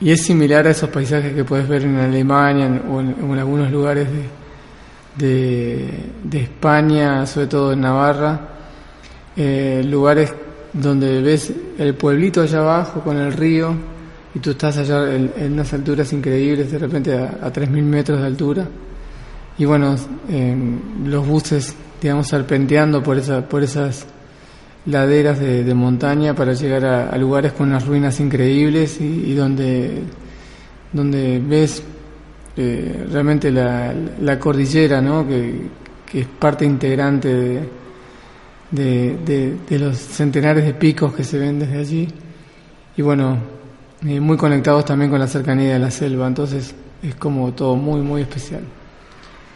y 0.00 0.10
es 0.10 0.22
similar 0.22 0.66
a 0.66 0.70
esos 0.70 0.88
paisajes 0.88 1.34
que 1.34 1.44
puedes 1.44 1.68
ver 1.68 1.82
en 1.82 1.96
Alemania 1.96 2.80
o 2.90 3.00
en, 3.00 3.14
en 3.20 3.38
algunos 3.38 3.70
lugares 3.70 4.08
de, 4.10 4.43
de, 5.16 5.88
de 6.22 6.40
España, 6.40 7.26
sobre 7.26 7.46
todo 7.46 7.72
en 7.72 7.80
Navarra, 7.80 8.40
eh, 9.36 9.82
lugares 9.84 10.32
donde 10.72 11.22
ves 11.22 11.52
el 11.78 11.94
pueblito 11.94 12.42
allá 12.42 12.58
abajo 12.58 13.00
con 13.00 13.16
el 13.16 13.32
río 13.32 13.74
y 14.34 14.40
tú 14.40 14.50
estás 14.50 14.76
allá 14.78 15.14
en, 15.14 15.52
unas 15.52 15.72
alturas 15.72 16.12
increíbles, 16.12 16.72
de 16.72 16.78
repente 16.78 17.16
a, 17.16 17.38
a 17.40 17.52
3.000 17.52 17.68
metros 17.82 18.20
de 18.20 18.26
altura. 18.26 18.66
Y 19.56 19.64
bueno, 19.64 19.94
eh, 20.28 20.56
los 21.04 21.26
buses, 21.26 21.76
digamos, 22.02 22.26
serpenteando 22.26 23.00
por, 23.00 23.16
esa, 23.16 23.48
por 23.48 23.62
esas 23.62 24.06
laderas 24.86 25.38
de, 25.38 25.62
de 25.62 25.74
montaña 25.74 26.34
para 26.34 26.52
llegar 26.52 26.84
a, 26.84 27.10
a 27.10 27.16
lugares 27.16 27.52
con 27.52 27.68
unas 27.68 27.86
ruinas 27.86 28.18
increíbles 28.18 29.00
y, 29.00 29.04
y 29.04 29.34
donde, 29.34 30.02
donde 30.92 31.38
ves 31.38 31.84
eh, 32.56 33.06
realmente 33.10 33.50
la, 33.50 34.38
cordillera, 34.38 35.00
¿no? 35.00 35.26
que, 35.26 35.62
que 36.06 36.20
es 36.20 36.26
parte 36.26 36.64
integrante 36.64 37.28
de, 37.28 37.68
de, 38.70 39.56
de- 39.68 39.78
los 39.78 39.96
centenares 39.98 40.64
de 40.64 40.74
picos 40.74 41.14
que 41.14 41.24
se 41.24 41.38
ven 41.38 41.58
desde 41.58 41.78
allí. 41.78 42.08
Y 42.96 43.02
bueno, 43.02 43.38
eh, 44.06 44.20
muy 44.20 44.36
conectados 44.36 44.84
también 44.84 45.10
con 45.10 45.18
la 45.20 45.26
cercanía 45.26 45.72
de 45.74 45.78
la 45.78 45.90
selva, 45.90 46.26
entonces 46.26 46.74
es 47.02 47.14
como 47.16 47.52
todo 47.52 47.74
muy, 47.76 48.00
muy 48.00 48.22
especial. 48.22 48.62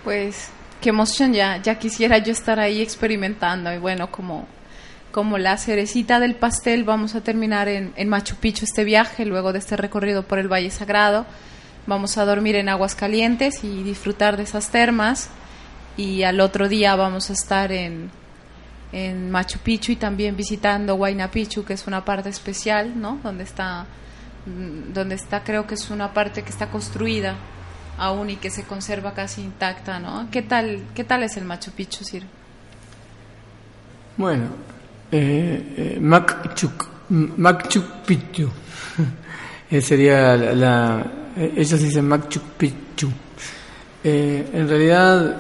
Pues 0.05 0.49
qué 0.81 0.89
emoción, 0.91 1.33
ya, 1.33 1.61
ya 1.63 1.79
quisiera 1.79 2.19
yo 2.19 2.33
estar 2.33 2.59
ahí 2.59 2.81
experimentando 2.81 3.73
y 3.73 3.79
bueno, 3.79 4.11
como, 4.11 4.47
como 5.13 5.39
la 5.39 5.57
cerecita 5.57 6.19
del 6.21 6.35
pastel 6.35 6.85
vamos 6.85 7.15
a 7.15 7.21
terminar 7.21 7.69
en 7.69 8.09
Machu 8.09 8.37
Picchu 8.37 8.65
este 8.65 8.85
viaje, 8.85 9.25
luego 9.25 9.53
de 9.53 9.59
este 9.61 9.77
recorrido 9.77 10.23
por 10.23 10.39
el 10.39 10.49
Valle 10.53 10.71
Sagrado, 10.71 11.27
vamos 11.89 12.19
a 12.19 12.25
dormir 12.27 12.55
en 12.55 12.69
aguas 12.69 12.95
calientes 12.95 13.65
y 13.65 13.83
disfrutar 13.83 14.37
de 14.37 14.43
esas 14.43 14.69
termas 14.69 15.31
y 15.97 16.23
al 16.23 16.39
otro 16.41 16.69
día 16.69 16.95
vamos 16.95 17.31
a 17.31 17.33
estar 17.33 17.73
en, 17.73 18.11
en 18.93 19.31
Machu 19.31 19.59
Picchu 19.59 19.93
y 19.93 19.97
también 19.97 20.37
visitando 20.37 20.95
Huayna 20.97 21.31
Picchu, 21.31 21.65
que 21.65 21.73
es 21.73 21.87
una 21.87 22.05
parte 22.05 22.29
especial, 22.29 23.01
¿no? 23.01 23.19
Donde 23.25 23.43
está, 23.45 23.87
mm, 24.47 24.93
donde 24.93 25.15
está, 25.15 25.43
creo 25.43 25.67
que 25.67 25.75
es 25.75 25.89
una 25.91 26.13
parte 26.13 26.43
que 26.43 26.51
está 26.51 26.69
construida 26.71 27.35
aún 27.97 28.31
y 28.31 28.37
que 28.37 28.51
se 28.51 28.63
conserva 28.65 29.15
casi 29.15 29.41
intacta, 29.41 29.99
¿no? 29.99 30.29
¿Qué 30.31 30.43
tal, 30.43 30.83
qué 30.95 31.05
tal 31.05 31.23
es 31.23 31.37
el 31.39 31.47
Machu 31.47 31.73
Picchu, 31.73 32.05
Ciro? 32.05 32.27
Bueno, 34.19 34.45
eh, 35.11 35.97
eh, 35.97 35.99
Machu, 36.01 36.69
Picchu 38.07 38.51
sería 39.81 40.37
la- 40.37 41.07
eh, 41.39 41.53
ellos 41.57 42.03
Machu 42.03 42.41
Picchu. 42.57 43.09
Eh, 44.03 44.49
en 44.53 44.69
realidad 44.69 45.37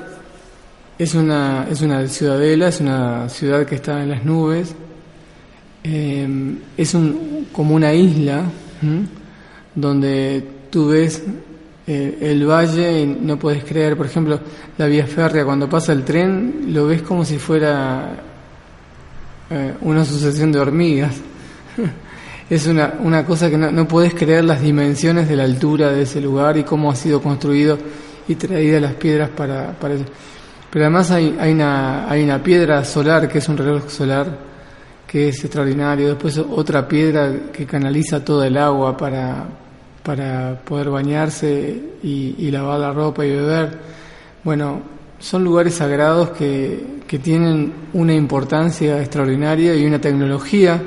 es 0.98 1.14
una 1.14 1.66
es 1.70 1.80
una 1.80 2.06
ciudadela, 2.08 2.68
es 2.68 2.80
una 2.80 3.28
ciudad 3.28 3.66
que 3.66 3.76
está 3.76 4.02
en 4.02 4.10
las 4.10 4.24
nubes. 4.24 4.74
Eh, 5.84 6.56
es 6.76 6.94
un 6.94 7.48
como 7.52 7.74
una 7.74 7.92
isla 7.92 8.44
donde 9.74 10.44
tú 10.70 10.88
ves 10.88 11.22
eh, 11.86 12.18
el 12.20 12.46
valle 12.46 13.00
y 13.00 13.06
no 13.06 13.38
puedes 13.38 13.64
creer, 13.64 13.96
por 13.96 14.06
ejemplo, 14.06 14.40
la 14.76 14.86
vía 14.86 15.06
férrea 15.06 15.44
cuando 15.44 15.68
pasa 15.68 15.92
el 15.92 16.04
tren 16.04 16.66
lo 16.68 16.86
ves 16.86 17.02
como 17.02 17.24
si 17.24 17.38
fuera 17.38 18.24
una 19.80 20.04
sucesión 20.04 20.52
de 20.52 20.58
hormigas. 20.58 21.14
es 22.50 22.66
una, 22.66 22.94
una 23.00 23.24
cosa 23.24 23.50
que 23.50 23.58
no, 23.58 23.70
no 23.70 23.86
puedes 23.86 24.14
creer 24.14 24.44
las 24.44 24.62
dimensiones 24.62 25.28
de 25.28 25.36
la 25.36 25.44
altura 25.44 25.90
de 25.92 26.02
ese 26.02 26.20
lugar 26.20 26.56
y 26.56 26.64
cómo 26.64 26.90
ha 26.90 26.94
sido 26.94 27.20
construido 27.20 27.78
y 28.26 28.34
traídas 28.36 28.80
las 28.80 28.94
piedras 28.94 29.30
para, 29.30 29.72
para. 29.72 29.96
Pero 30.70 30.84
además 30.84 31.10
hay, 31.10 31.36
hay, 31.38 31.52
una, 31.52 32.10
hay 32.10 32.22
una 32.22 32.42
piedra 32.42 32.84
solar 32.84 33.28
que 33.28 33.38
es 33.38 33.48
un 33.48 33.56
reloj 33.56 33.88
solar 33.88 34.38
que 35.06 35.28
es 35.28 35.44
extraordinario. 35.44 36.08
Después 36.08 36.38
otra 36.38 36.86
piedra 36.88 37.32
que 37.52 37.66
canaliza 37.66 38.24
toda 38.24 38.46
el 38.46 38.56
agua 38.56 38.96
para, 38.96 39.46
para 40.02 40.58
poder 40.64 40.90
bañarse 40.90 41.80
y, 42.02 42.34
y 42.38 42.50
lavar 42.50 42.80
la 42.80 42.92
ropa 42.92 43.26
y 43.26 43.30
beber. 43.30 43.78
Bueno, 44.42 44.82
son 45.18 45.44
lugares 45.44 45.74
sagrados 45.74 46.30
que, 46.30 47.00
que 47.06 47.18
tienen 47.18 47.72
una 47.92 48.14
importancia 48.14 49.00
extraordinaria 49.00 49.74
y 49.74 49.84
una 49.84 50.00
tecnología 50.00 50.80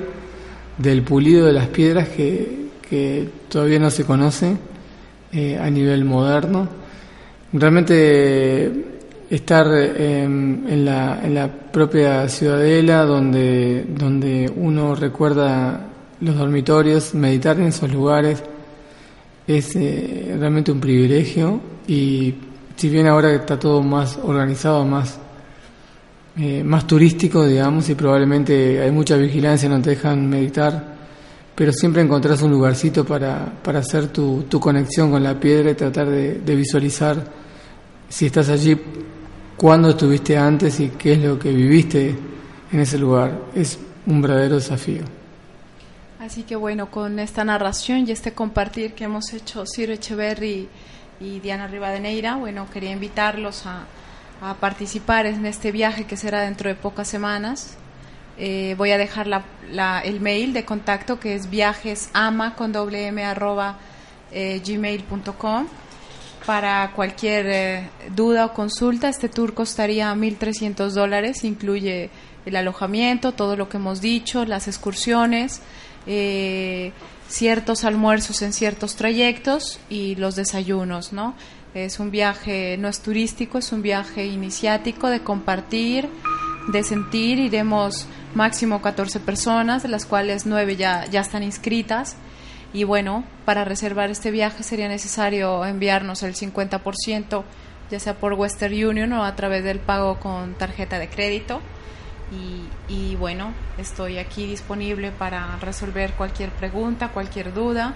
del 0.77 1.03
pulido 1.03 1.45
de 1.45 1.53
las 1.53 1.67
piedras 1.67 2.09
que, 2.09 2.69
que 2.87 3.27
todavía 3.49 3.79
no 3.79 3.89
se 3.89 4.05
conoce 4.05 4.55
eh, 5.33 5.57
a 5.57 5.69
nivel 5.69 6.05
moderno. 6.05 6.67
Realmente 7.53 8.71
estar 9.29 9.67
eh, 9.73 10.23
en, 10.23 10.85
la, 10.85 11.21
en 11.23 11.33
la 11.33 11.47
propia 11.47 12.27
ciudadela 12.27 13.05
donde, 13.05 13.85
donde 13.87 14.51
uno 14.55 14.93
recuerda 14.95 15.87
los 16.19 16.35
dormitorios, 16.37 17.15
meditar 17.15 17.57
en 17.59 17.67
esos 17.67 17.91
lugares 17.91 18.43
es 19.47 19.75
eh, 19.75 20.35
realmente 20.37 20.71
un 20.71 20.79
privilegio 20.79 21.59
y 21.87 22.33
si 22.75 22.89
bien 22.89 23.07
ahora 23.07 23.33
está 23.33 23.57
todo 23.57 23.81
más 23.81 24.19
organizado, 24.21 24.85
más 24.85 25.19
eh, 26.37 26.63
más 26.63 26.87
turístico, 26.87 27.45
digamos, 27.45 27.89
y 27.89 27.95
probablemente 27.95 28.81
hay 28.81 28.89
mucha 28.89 29.17
vigilancia, 29.17 29.67
no 29.67 29.81
te 29.81 29.91
dejan 29.91 30.29
meditar, 30.29 30.95
pero 31.53 31.73
siempre 31.73 32.01
encontrás 32.01 32.41
un 32.41 32.51
lugarcito 32.51 33.03
para, 33.03 33.51
para 33.61 33.79
hacer 33.79 34.07
tu, 34.07 34.43
tu 34.43 34.57
conexión 34.57 35.11
con 35.11 35.21
la 35.21 35.37
piedra 35.37 35.71
y 35.71 35.75
tratar 35.75 36.07
de, 36.09 36.55
visualizar 36.55 37.21
si 38.07 38.27
estás 38.27 38.47
allí, 38.47 38.79
cuándo 39.57 39.89
estuviste 39.89 40.37
antes 40.37 40.79
y 40.79 40.89
qué 40.89 41.13
es 41.13 41.19
lo 41.19 41.37
que 41.37 41.51
viviste 41.51 42.15
en 42.71 42.79
ese 42.79 42.97
lugar. 42.97 43.37
Es 43.53 43.77
un 44.05 44.21
verdadero 44.21 44.55
desafío. 44.55 45.03
Así 46.19 46.43
que 46.43 46.55
bueno, 46.55 46.89
con 46.89 47.19
esta 47.19 47.43
narración 47.43 48.07
y 48.07 48.11
este 48.11 48.31
compartir 48.31 48.93
que 48.93 49.03
hemos 49.03 49.33
hecho 49.33 49.65
Ciro 49.65 49.91
Echeverry 49.91 50.69
y 51.19 51.39
Diana 51.41 51.67
Rivadeneira. 51.67 52.37
Bueno, 52.37 52.67
quería 52.71 52.91
invitarlos 52.91 53.65
a, 53.65 53.85
a 54.41 54.55
participar 54.55 55.25
en 55.27 55.45
este 55.45 55.71
viaje 55.71 56.05
que 56.05 56.17
será 56.17 56.41
dentro 56.41 56.67
de 56.69 56.75
pocas 56.75 57.07
semanas. 57.07 57.77
Eh, 58.37 58.73
voy 58.77 58.91
a 58.91 58.97
dejar 58.97 59.27
la- 59.27 60.01
el 60.03 60.19
mail 60.19 60.51
de 60.53 60.65
contacto 60.65 61.19
que 61.19 61.35
es 61.35 61.49
viajesama 61.49 62.55
con 62.55 62.71
doble 62.71 63.05
m 63.07 63.23
arroba 63.23 63.77
eh, 64.31 64.61
gmail.com 64.65 65.67
para 66.45 66.91
cualquier 66.95 67.45
eh, 67.49 67.89
duda 68.15 68.45
o 68.45 68.53
consulta. 68.53 69.09
Este 69.09 69.29
tour 69.29 69.53
costaría 69.53 70.11
1.300 70.15 70.89
dólares, 70.93 71.43
incluye 71.43 72.09
el 72.45 72.55
alojamiento, 72.55 73.33
todo 73.33 73.55
lo 73.55 73.69
que 73.69 73.77
hemos 73.77 74.01
dicho, 74.01 74.43
las 74.45 74.67
excursiones, 74.67 75.61
ciertos 77.29 77.83
almuerzos 77.83 78.41
en 78.41 78.53
ciertos 78.53 78.95
trayectos 78.95 79.79
y 79.89 80.15
los 80.15 80.35
desayunos, 80.35 81.13
¿no? 81.13 81.35
Es 81.73 82.01
un 82.01 82.11
viaje, 82.11 82.77
no 82.77 82.89
es 82.89 83.01
turístico, 83.01 83.57
es 83.57 83.71
un 83.71 83.81
viaje 83.81 84.25
iniciático 84.25 85.09
de 85.09 85.21
compartir, 85.21 86.09
de 86.67 86.83
sentir. 86.83 87.39
Iremos 87.39 88.07
máximo 88.35 88.81
14 88.81 89.21
personas, 89.21 89.81
de 89.81 89.87
las 89.87 90.05
cuales 90.05 90.45
9 90.45 90.75
ya, 90.75 91.05
ya 91.05 91.21
están 91.21 91.43
inscritas. 91.43 92.17
Y 92.73 92.83
bueno, 92.83 93.23
para 93.45 93.63
reservar 93.63 94.09
este 94.09 94.31
viaje 94.31 94.63
sería 94.63 94.89
necesario 94.89 95.65
enviarnos 95.65 96.23
el 96.23 96.35
50%, 96.35 97.43
ya 97.89 97.99
sea 97.99 98.15
por 98.15 98.33
Western 98.33 98.73
Union 98.73 99.13
o 99.13 99.23
a 99.23 99.35
través 99.37 99.63
del 99.63 99.79
pago 99.79 100.19
con 100.19 100.55
tarjeta 100.55 100.99
de 100.99 101.07
crédito. 101.07 101.61
Y, 102.33 102.93
y 102.93 103.15
bueno, 103.15 103.53
estoy 103.77 104.17
aquí 104.17 104.45
disponible 104.45 105.11
para 105.11 105.57
resolver 105.61 106.13
cualquier 106.13 106.49
pregunta, 106.49 107.09
cualquier 107.09 107.53
duda 107.53 107.95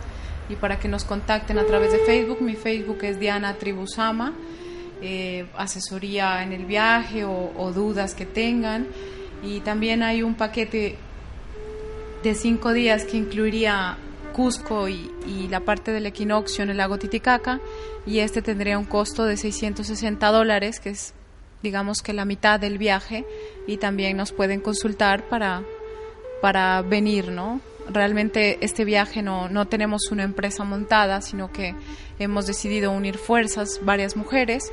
y 0.49 0.55
para 0.55 0.79
que 0.79 0.87
nos 0.87 1.03
contacten 1.03 1.57
a 1.57 1.65
través 1.65 1.91
de 1.91 1.99
Facebook. 1.99 2.41
Mi 2.41 2.55
Facebook 2.55 2.99
es 3.03 3.19
Diana 3.19 3.55
Tribusama. 3.55 4.33
eh, 5.01 5.45
asesoría 5.57 6.41
en 6.43 6.53
el 6.53 6.65
viaje 6.65 7.25
o, 7.25 7.51
o 7.57 7.71
dudas 7.71 8.15
que 8.15 8.25
tengan. 8.25 8.87
Y 9.43 9.59
también 9.59 10.01
hay 10.03 10.23
un 10.23 10.35
paquete 10.35 10.95
de 12.23 12.33
cinco 12.35 12.73
días 12.73 13.05
que 13.05 13.17
incluiría 13.17 13.97
Cusco 14.33 14.87
y, 14.89 15.11
y 15.27 15.47
la 15.47 15.59
parte 15.61 15.91
del 15.91 16.05
equinoccio 16.07 16.63
en 16.63 16.69
el 16.71 16.77
lago 16.77 16.97
Titicaca 16.97 17.59
y 18.05 18.19
este 18.19 18.41
tendría 18.41 18.77
un 18.77 18.85
costo 18.85 19.23
de 19.25 19.37
660 19.37 20.27
dólares 20.31 20.79
que 20.79 20.89
es 20.89 21.13
digamos 21.63 22.01
que 22.01 22.11
la 22.13 22.25
mitad 22.25 22.59
del 22.59 22.77
viaje 22.77 23.25
y 23.65 23.77
también 23.77 24.17
nos 24.17 24.31
pueden 24.33 24.59
consultar 24.59 25.23
para, 25.29 25.63
para 26.41 26.81
venir, 26.81 27.29
¿no? 27.29 27.61
Realmente 27.89 28.57
este 28.61 28.83
viaje 28.85 29.21
no, 29.21 29.47
no 29.49 29.67
tenemos 29.67 30.11
una 30.11 30.23
empresa 30.23 30.63
montada, 30.63 31.21
sino 31.21 31.51
que 31.51 31.75
hemos 32.19 32.47
decidido 32.47 32.91
unir 32.91 33.17
fuerzas, 33.17 33.79
varias 33.83 34.15
mujeres, 34.15 34.71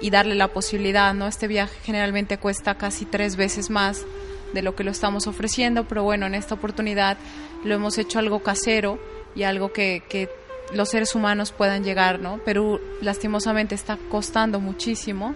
y, 0.00 0.10
darle 0.10 0.34
la 0.34 0.48
posibilidad, 0.48 1.12
¿no? 1.14 1.26
Este 1.26 1.48
viaje 1.48 1.74
generalmente 1.82 2.38
cuesta 2.38 2.76
casi 2.76 3.04
tres 3.04 3.36
veces 3.36 3.70
más 3.70 4.04
de 4.52 4.62
lo 4.62 4.76
que 4.76 4.84
lo 4.84 4.90
estamos 4.90 5.26
ofreciendo, 5.26 5.88
pero 5.88 6.04
bueno, 6.04 6.26
en 6.26 6.34
esta 6.34 6.54
oportunidad 6.54 7.16
lo 7.64 7.74
hemos 7.74 7.98
hecho 7.98 8.18
algo 8.18 8.42
casero 8.42 8.98
y 9.34 9.42
algo 9.42 9.72
que, 9.72 10.02
que 10.08 10.28
los 10.74 10.90
seres 10.90 11.14
humanos 11.14 11.52
puedan 11.52 11.82
llegar, 11.84 12.20
¿no? 12.20 12.38
Perú 12.38 12.80
lastimosamente 13.00 13.74
está 13.74 13.98
costando 14.08 14.60
muchísimo, 14.60 15.34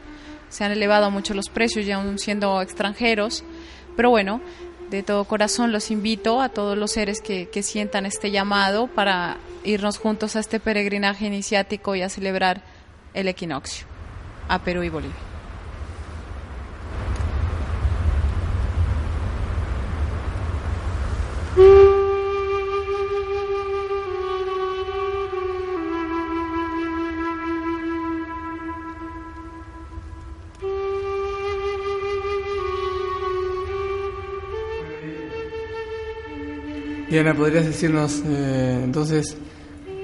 se 0.48 0.64
han 0.64 0.72
elevado 0.72 1.10
mucho 1.10 1.34
los 1.34 1.48
precios, 1.48 1.86
ya 1.86 1.96
aún 1.96 2.18
siendo 2.18 2.62
extranjeros, 2.62 3.42
pero 3.96 4.10
bueno, 4.10 4.40
de 4.90 5.02
todo 5.02 5.24
corazón 5.24 5.72
los 5.72 5.90
invito 5.90 6.40
a 6.40 6.48
todos 6.48 6.76
los 6.78 6.92
seres 6.92 7.20
que, 7.20 7.48
que 7.48 7.62
sientan 7.62 8.06
este 8.06 8.30
llamado 8.30 8.86
para 8.86 9.38
irnos 9.64 9.98
juntos 9.98 10.36
a 10.36 10.40
este 10.40 10.60
peregrinaje 10.60 11.26
iniciático 11.26 11.94
y 11.94 12.02
a 12.02 12.08
celebrar 12.08 12.62
el 13.14 13.28
equinoccio 13.28 13.86
a 14.48 14.60
Perú 14.60 14.82
y 14.82 14.88
Bolivia. 14.88 15.35
Diana, 37.16 37.32
¿podrías 37.32 37.64
decirnos, 37.64 38.20
eh, 38.26 38.78
entonces, 38.84 39.38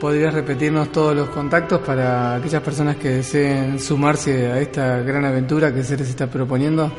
podrías 0.00 0.32
repetirnos 0.32 0.90
todos 0.92 1.14
los 1.14 1.28
contactos 1.28 1.82
para 1.82 2.36
aquellas 2.36 2.62
personas 2.62 2.96
que 2.96 3.10
deseen 3.10 3.78
sumarse 3.78 4.46
a 4.46 4.58
esta 4.58 5.00
gran 5.00 5.26
aventura 5.26 5.74
que 5.74 5.84
Ceres 5.84 6.08
está 6.08 6.28
proponiendo? 6.28 6.90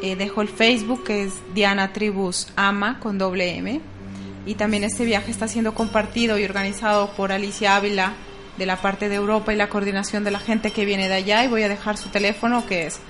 Eh, 0.03 0.16
dejo 0.16 0.42
el 0.42 0.49
Facebook 0.49 1.05
que 1.05 1.24
es 1.24 1.32
Diana 1.55 1.92
Tribus 1.92 2.49
Ama 2.57 3.01
con 3.01 3.18
doble 3.18 3.57
M. 3.57 3.80
Y 4.44 4.55
también 4.55 4.84
este 4.84 5.05
viaje 5.05 5.30
está 5.30 5.49
siendo 5.49 5.74
compartido 5.74 6.38
y 6.38 6.44
organizado 6.44 7.11
por 7.12 7.32
Alicia 7.32 7.76
Ávila 7.76 8.12
de 8.59 8.66
la 8.66 8.76
parte 8.76 9.09
de 9.09 9.16
Europa 9.16 9.53
y 9.53 9.57
la 9.57 9.68
coordinación 9.68 10.22
de 10.24 10.30
la 10.30 10.38
gente 10.38 10.70
que 10.70 10.84
viene 10.84 11.09
de 11.09 11.14
allá. 11.14 11.44
Y 11.44 11.49
voy 11.49 11.62
a 11.62 11.68
dejar 11.68 11.97
su 11.97 12.11
teléfono 12.11 12.66
que 12.66 12.86
es 12.86 13.01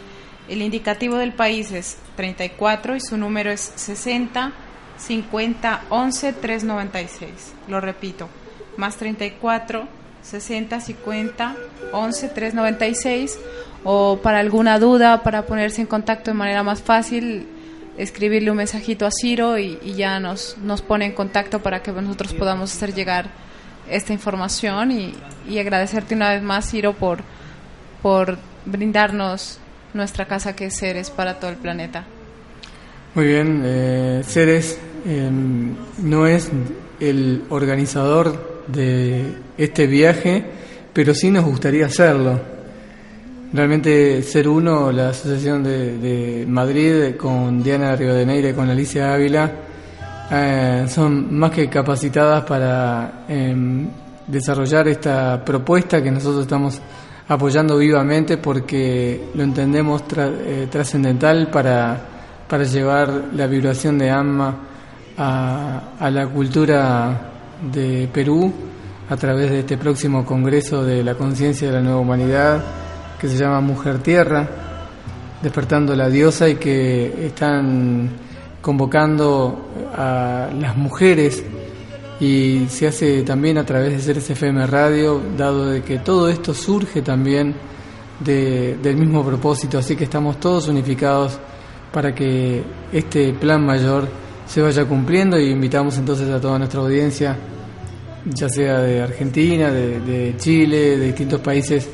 el 0.48 0.62
indicativo 0.62 1.16
del 1.16 1.32
país 1.32 1.72
es 1.72 1.98
34 2.16 2.96
y 2.96 3.00
su 3.00 3.16
número 3.16 3.50
es 3.50 3.72
60 3.74 4.52
50 4.96 5.84
11 5.90 6.32
396. 6.32 7.30
Lo 7.68 7.80
repito, 7.80 8.28
más 8.76 8.96
34 8.96 9.88
60 10.26 10.80
50 10.80 11.56
11 11.92 12.28
396 12.28 13.38
o 13.84 14.18
para 14.20 14.40
alguna 14.40 14.78
duda, 14.78 15.22
para 15.22 15.46
ponerse 15.46 15.80
en 15.80 15.86
contacto 15.86 16.32
de 16.32 16.36
manera 16.36 16.64
más 16.64 16.82
fácil, 16.82 17.46
escribirle 17.96 18.50
un 18.50 18.56
mensajito 18.56 19.06
a 19.06 19.10
Ciro 19.12 19.58
y, 19.58 19.78
ya 19.96 20.18
nos, 20.18 20.58
nos 20.58 20.82
pone 20.82 21.06
en 21.06 21.12
contacto 21.12 21.60
para 21.62 21.82
que 21.82 21.92
nosotros 21.92 22.34
podamos 22.34 22.74
hacer 22.74 22.94
llegar 22.94 23.30
esta 23.88 24.12
información 24.12 24.90
y, 24.90 25.14
y 25.48 25.58
agradecerte 25.58 26.16
una 26.16 26.30
vez 26.30 26.42
más, 26.42 26.68
Ciro, 26.68 26.94
por, 26.94 27.20
por 28.02 28.38
brindarnos 28.64 29.60
nuestra 29.94 30.26
casa 30.26 30.56
que 30.56 30.66
es 30.66 30.76
Ceres 30.76 31.10
para 31.10 31.38
todo 31.38 31.50
el 31.50 31.56
planeta. 31.56 32.04
Muy 33.14 33.26
bien, 33.28 33.62
eh, 33.64 34.22
eh, 34.34 35.30
no 36.02 36.26
es 36.26 36.50
el 36.98 37.44
organizador 37.48 38.55
de 38.66 39.34
este 39.56 39.86
viaje, 39.86 40.44
pero 40.92 41.14
sí 41.14 41.30
nos 41.30 41.44
gustaría 41.44 41.86
hacerlo. 41.86 42.40
Realmente 43.52 44.22
Ser 44.22 44.48
Uno, 44.48 44.90
la 44.90 45.10
Asociación 45.10 45.62
de, 45.62 45.98
de 45.98 46.46
Madrid, 46.46 47.16
con 47.16 47.62
Diana 47.62 47.94
Rivadeneira 47.94 48.50
y 48.50 48.52
con 48.52 48.68
Alicia 48.68 49.14
Ávila, 49.14 49.52
eh, 50.30 50.86
son 50.88 51.32
más 51.38 51.52
que 51.52 51.68
capacitadas 51.68 52.44
para 52.44 53.24
em, 53.28 53.88
desarrollar 54.26 54.88
esta 54.88 55.44
propuesta 55.44 56.02
que 56.02 56.10
nosotros 56.10 56.42
estamos 56.42 56.80
apoyando 57.28 57.78
vivamente 57.78 58.36
porque 58.38 59.28
lo 59.34 59.42
entendemos 59.44 60.02
eh, 60.16 60.66
trascendental 60.68 61.48
para, 61.48 61.96
para 62.48 62.64
llevar 62.64 63.26
la 63.34 63.46
vibración 63.46 63.98
de 63.98 64.10
Amma 64.10 64.56
a, 65.16 65.80
a 65.98 66.10
la 66.10 66.26
cultura 66.26 67.35
de 67.72 68.08
Perú 68.12 68.52
a 69.08 69.16
través 69.16 69.50
de 69.50 69.60
este 69.60 69.78
próximo 69.78 70.24
Congreso 70.24 70.82
de 70.84 71.02
la 71.04 71.14
Conciencia 71.14 71.68
de 71.68 71.74
la 71.74 71.80
Nueva 71.82 72.00
Humanidad 72.00 72.62
que 73.20 73.28
se 73.28 73.36
llama 73.36 73.60
Mujer 73.60 73.98
Tierra, 73.98 74.48
despertando 75.42 75.94
la 75.96 76.08
diosa 76.08 76.48
y 76.48 76.56
que 76.56 77.26
están 77.26 78.10
convocando 78.60 79.68
a 79.96 80.48
las 80.58 80.76
mujeres. 80.76 81.42
Y 82.20 82.66
se 82.68 82.86
hace 82.88 83.22
también 83.22 83.58
a 83.58 83.64
través 83.64 83.92
de 83.92 83.98
Ceres 84.00 84.28
FM 84.30 84.66
Radio, 84.66 85.20
dado 85.36 85.66
de 85.66 85.82
que 85.82 85.98
todo 85.98 86.28
esto 86.28 86.52
surge 86.54 87.02
también 87.02 87.54
de- 88.20 88.76
del 88.82 88.96
mismo 88.96 89.22
propósito, 89.24 89.78
así 89.78 89.94
que 89.96 90.04
estamos 90.04 90.40
todos 90.40 90.68
unificados 90.68 91.38
para 91.92 92.14
que 92.14 92.62
este 92.92 93.32
plan 93.34 93.64
mayor 93.64 94.08
se 94.46 94.62
vaya 94.62 94.84
cumpliendo 94.84 95.38
y 95.38 95.50
invitamos 95.50 95.98
entonces 95.98 96.28
a 96.30 96.40
toda 96.40 96.58
nuestra 96.58 96.80
audiencia, 96.80 97.36
ya 98.24 98.48
sea 98.48 98.78
de 98.80 99.02
Argentina, 99.02 99.70
de, 99.70 100.34
Chile, 100.38 100.96
de 100.98 101.06
distintos 101.06 101.40
países, 101.40 101.88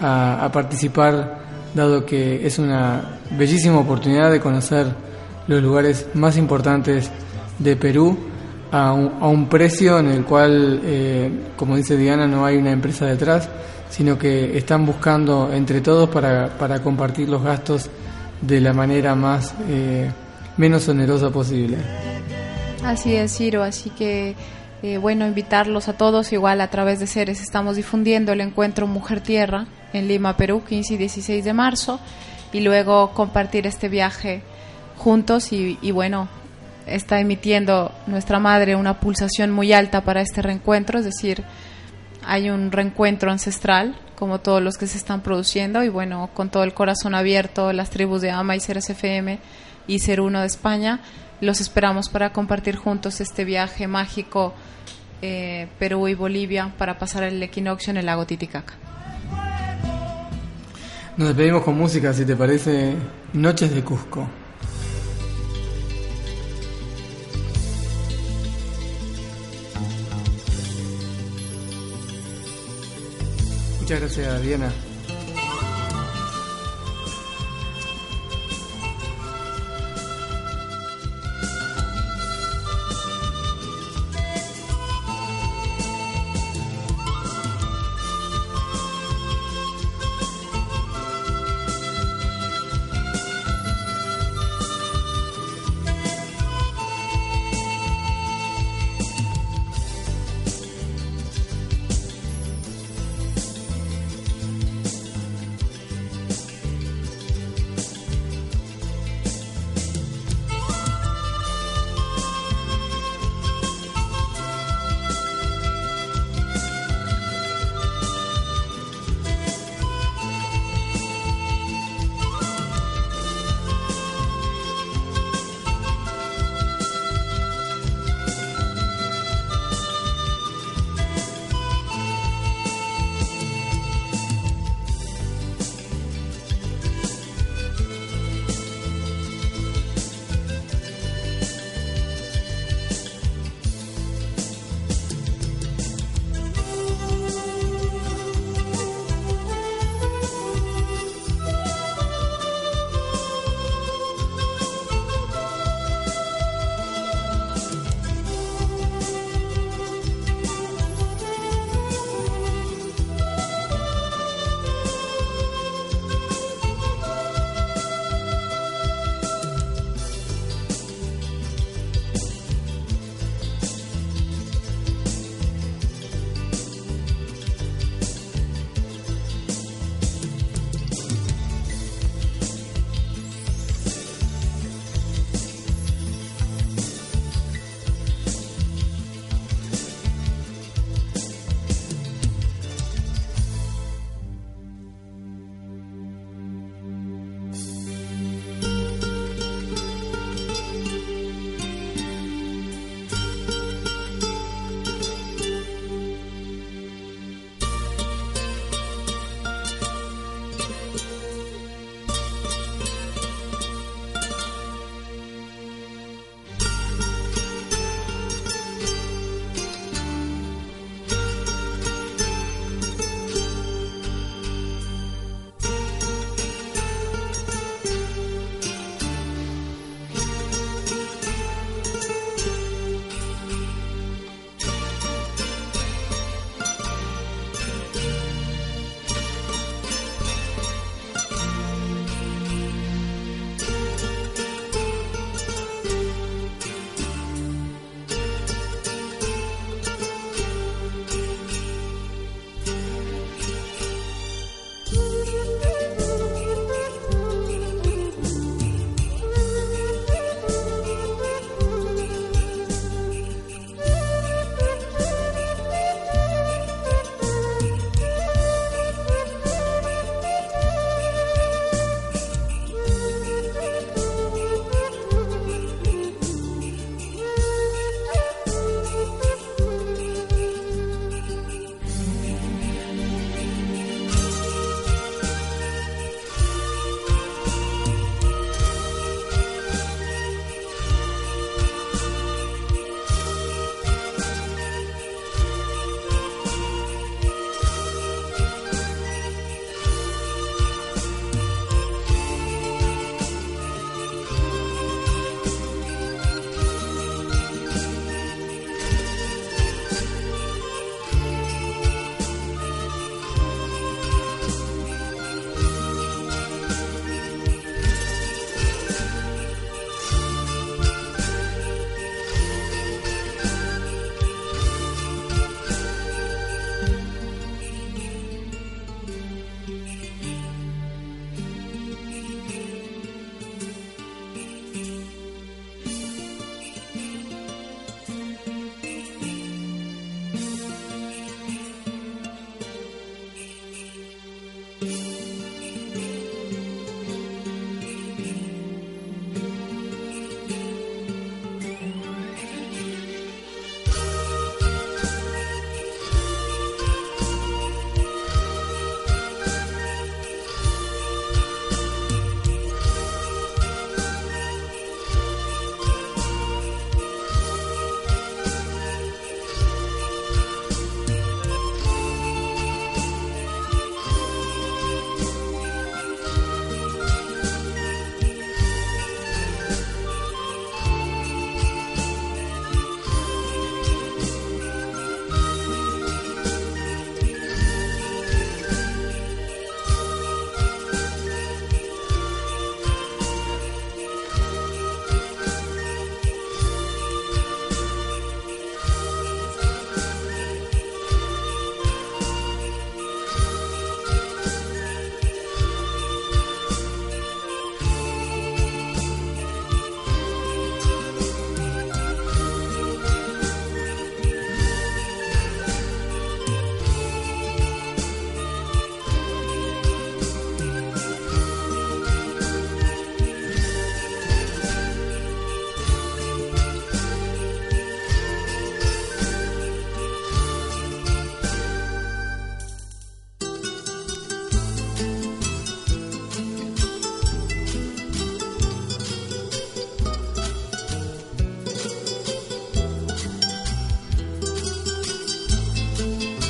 a, 0.00 0.44
a 0.44 0.52
participar, 0.52 1.38
dado 1.74 2.04
que 2.04 2.46
es 2.46 2.58
una 2.58 3.18
bellísima 3.36 3.78
oportunidad 3.78 4.30
de 4.30 4.40
conocer 4.40 4.86
los 5.46 5.62
lugares 5.62 6.06
más 6.14 6.36
importantes 6.36 7.10
de 7.58 7.76
Perú 7.76 8.16
a 8.70 8.92
un, 8.92 9.14
a 9.20 9.28
un 9.28 9.48
precio 9.48 9.98
en 9.98 10.08
el 10.08 10.24
cual, 10.24 10.80
eh, 10.84 11.30
como 11.56 11.76
dice 11.76 11.96
Diana, 11.96 12.26
no 12.26 12.44
hay 12.44 12.56
una 12.56 12.70
empresa 12.70 13.06
detrás, 13.06 13.48
sino 13.90 14.18
que 14.18 14.56
están 14.56 14.84
buscando 14.84 15.50
entre 15.52 15.80
todos 15.80 16.08
para, 16.08 16.48
para 16.58 16.80
compartir 16.82 17.28
los 17.28 17.42
gastos 17.42 17.88
de 18.40 18.60
la 18.60 18.72
manera 18.72 19.14
más 19.14 19.54
eh, 19.68 20.10
menos 20.58 20.86
onerosa 20.88 21.30
posible. 21.30 21.78
Así 22.84 23.16
es, 23.16 23.36
Ciro, 23.36 23.62
así 23.62 23.90
que 23.90 24.34
eh, 24.82 24.98
bueno, 24.98 25.26
invitarlos 25.26 25.88
a 25.88 25.94
todos, 25.94 26.32
igual 26.32 26.60
a 26.60 26.68
través 26.68 27.00
de 27.00 27.06
Ceres 27.06 27.40
estamos 27.40 27.76
difundiendo 27.76 28.32
el 28.32 28.40
encuentro 28.40 28.86
Mujer 28.86 29.20
Tierra 29.20 29.66
en 29.92 30.06
Lima, 30.06 30.36
Perú, 30.36 30.62
15 30.68 30.94
y 30.94 30.96
16 30.96 31.44
de 31.44 31.52
marzo, 31.52 31.98
y 32.52 32.60
luego 32.60 33.10
compartir 33.12 33.66
este 33.66 33.88
viaje 33.88 34.42
juntos 34.96 35.52
y, 35.52 35.78
y 35.82 35.90
bueno, 35.90 36.28
está 36.86 37.18
emitiendo 37.20 37.92
nuestra 38.06 38.38
madre 38.38 38.76
una 38.76 39.00
pulsación 39.00 39.50
muy 39.50 39.72
alta 39.72 40.02
para 40.02 40.20
este 40.20 40.42
reencuentro, 40.42 40.98
es 41.00 41.04
decir, 41.04 41.42
hay 42.24 42.50
un 42.50 42.70
reencuentro 42.70 43.30
ancestral, 43.30 43.96
como 44.16 44.40
todos 44.40 44.62
los 44.62 44.76
que 44.76 44.86
se 44.86 44.98
están 44.98 45.22
produciendo, 45.22 45.82
y 45.82 45.88
bueno, 45.88 46.30
con 46.34 46.50
todo 46.50 46.62
el 46.62 46.74
corazón 46.74 47.14
abierto, 47.14 47.72
las 47.72 47.90
tribus 47.90 48.20
de 48.20 48.30
AMA 48.30 48.56
y 48.56 48.60
Ceres 48.60 48.88
FM 48.90 49.38
y 49.88 49.98
Ser 49.98 50.20
Uno 50.20 50.40
de 50.40 50.46
España, 50.46 51.00
los 51.40 51.60
esperamos 51.60 52.08
para 52.08 52.32
compartir 52.32 52.76
juntos 52.76 53.20
este 53.20 53.44
viaje 53.44 53.88
mágico 53.88 54.54
eh, 55.20 55.66
Perú 55.80 56.06
y 56.06 56.14
Bolivia 56.14 56.72
para 56.78 56.98
pasar 56.98 57.24
el 57.24 57.42
equinoccio 57.42 57.90
en 57.90 57.96
el 57.96 58.06
lago 58.06 58.24
Titicaca. 58.24 58.74
Nos 61.16 61.28
despedimos 61.28 61.64
con 61.64 61.76
música, 61.76 62.12
si 62.12 62.24
te 62.24 62.36
parece, 62.36 62.94
Noches 63.32 63.74
de 63.74 63.82
Cusco. 63.82 64.28
Muchas 73.80 74.00
gracias, 74.00 74.42
Diana. 74.42 74.70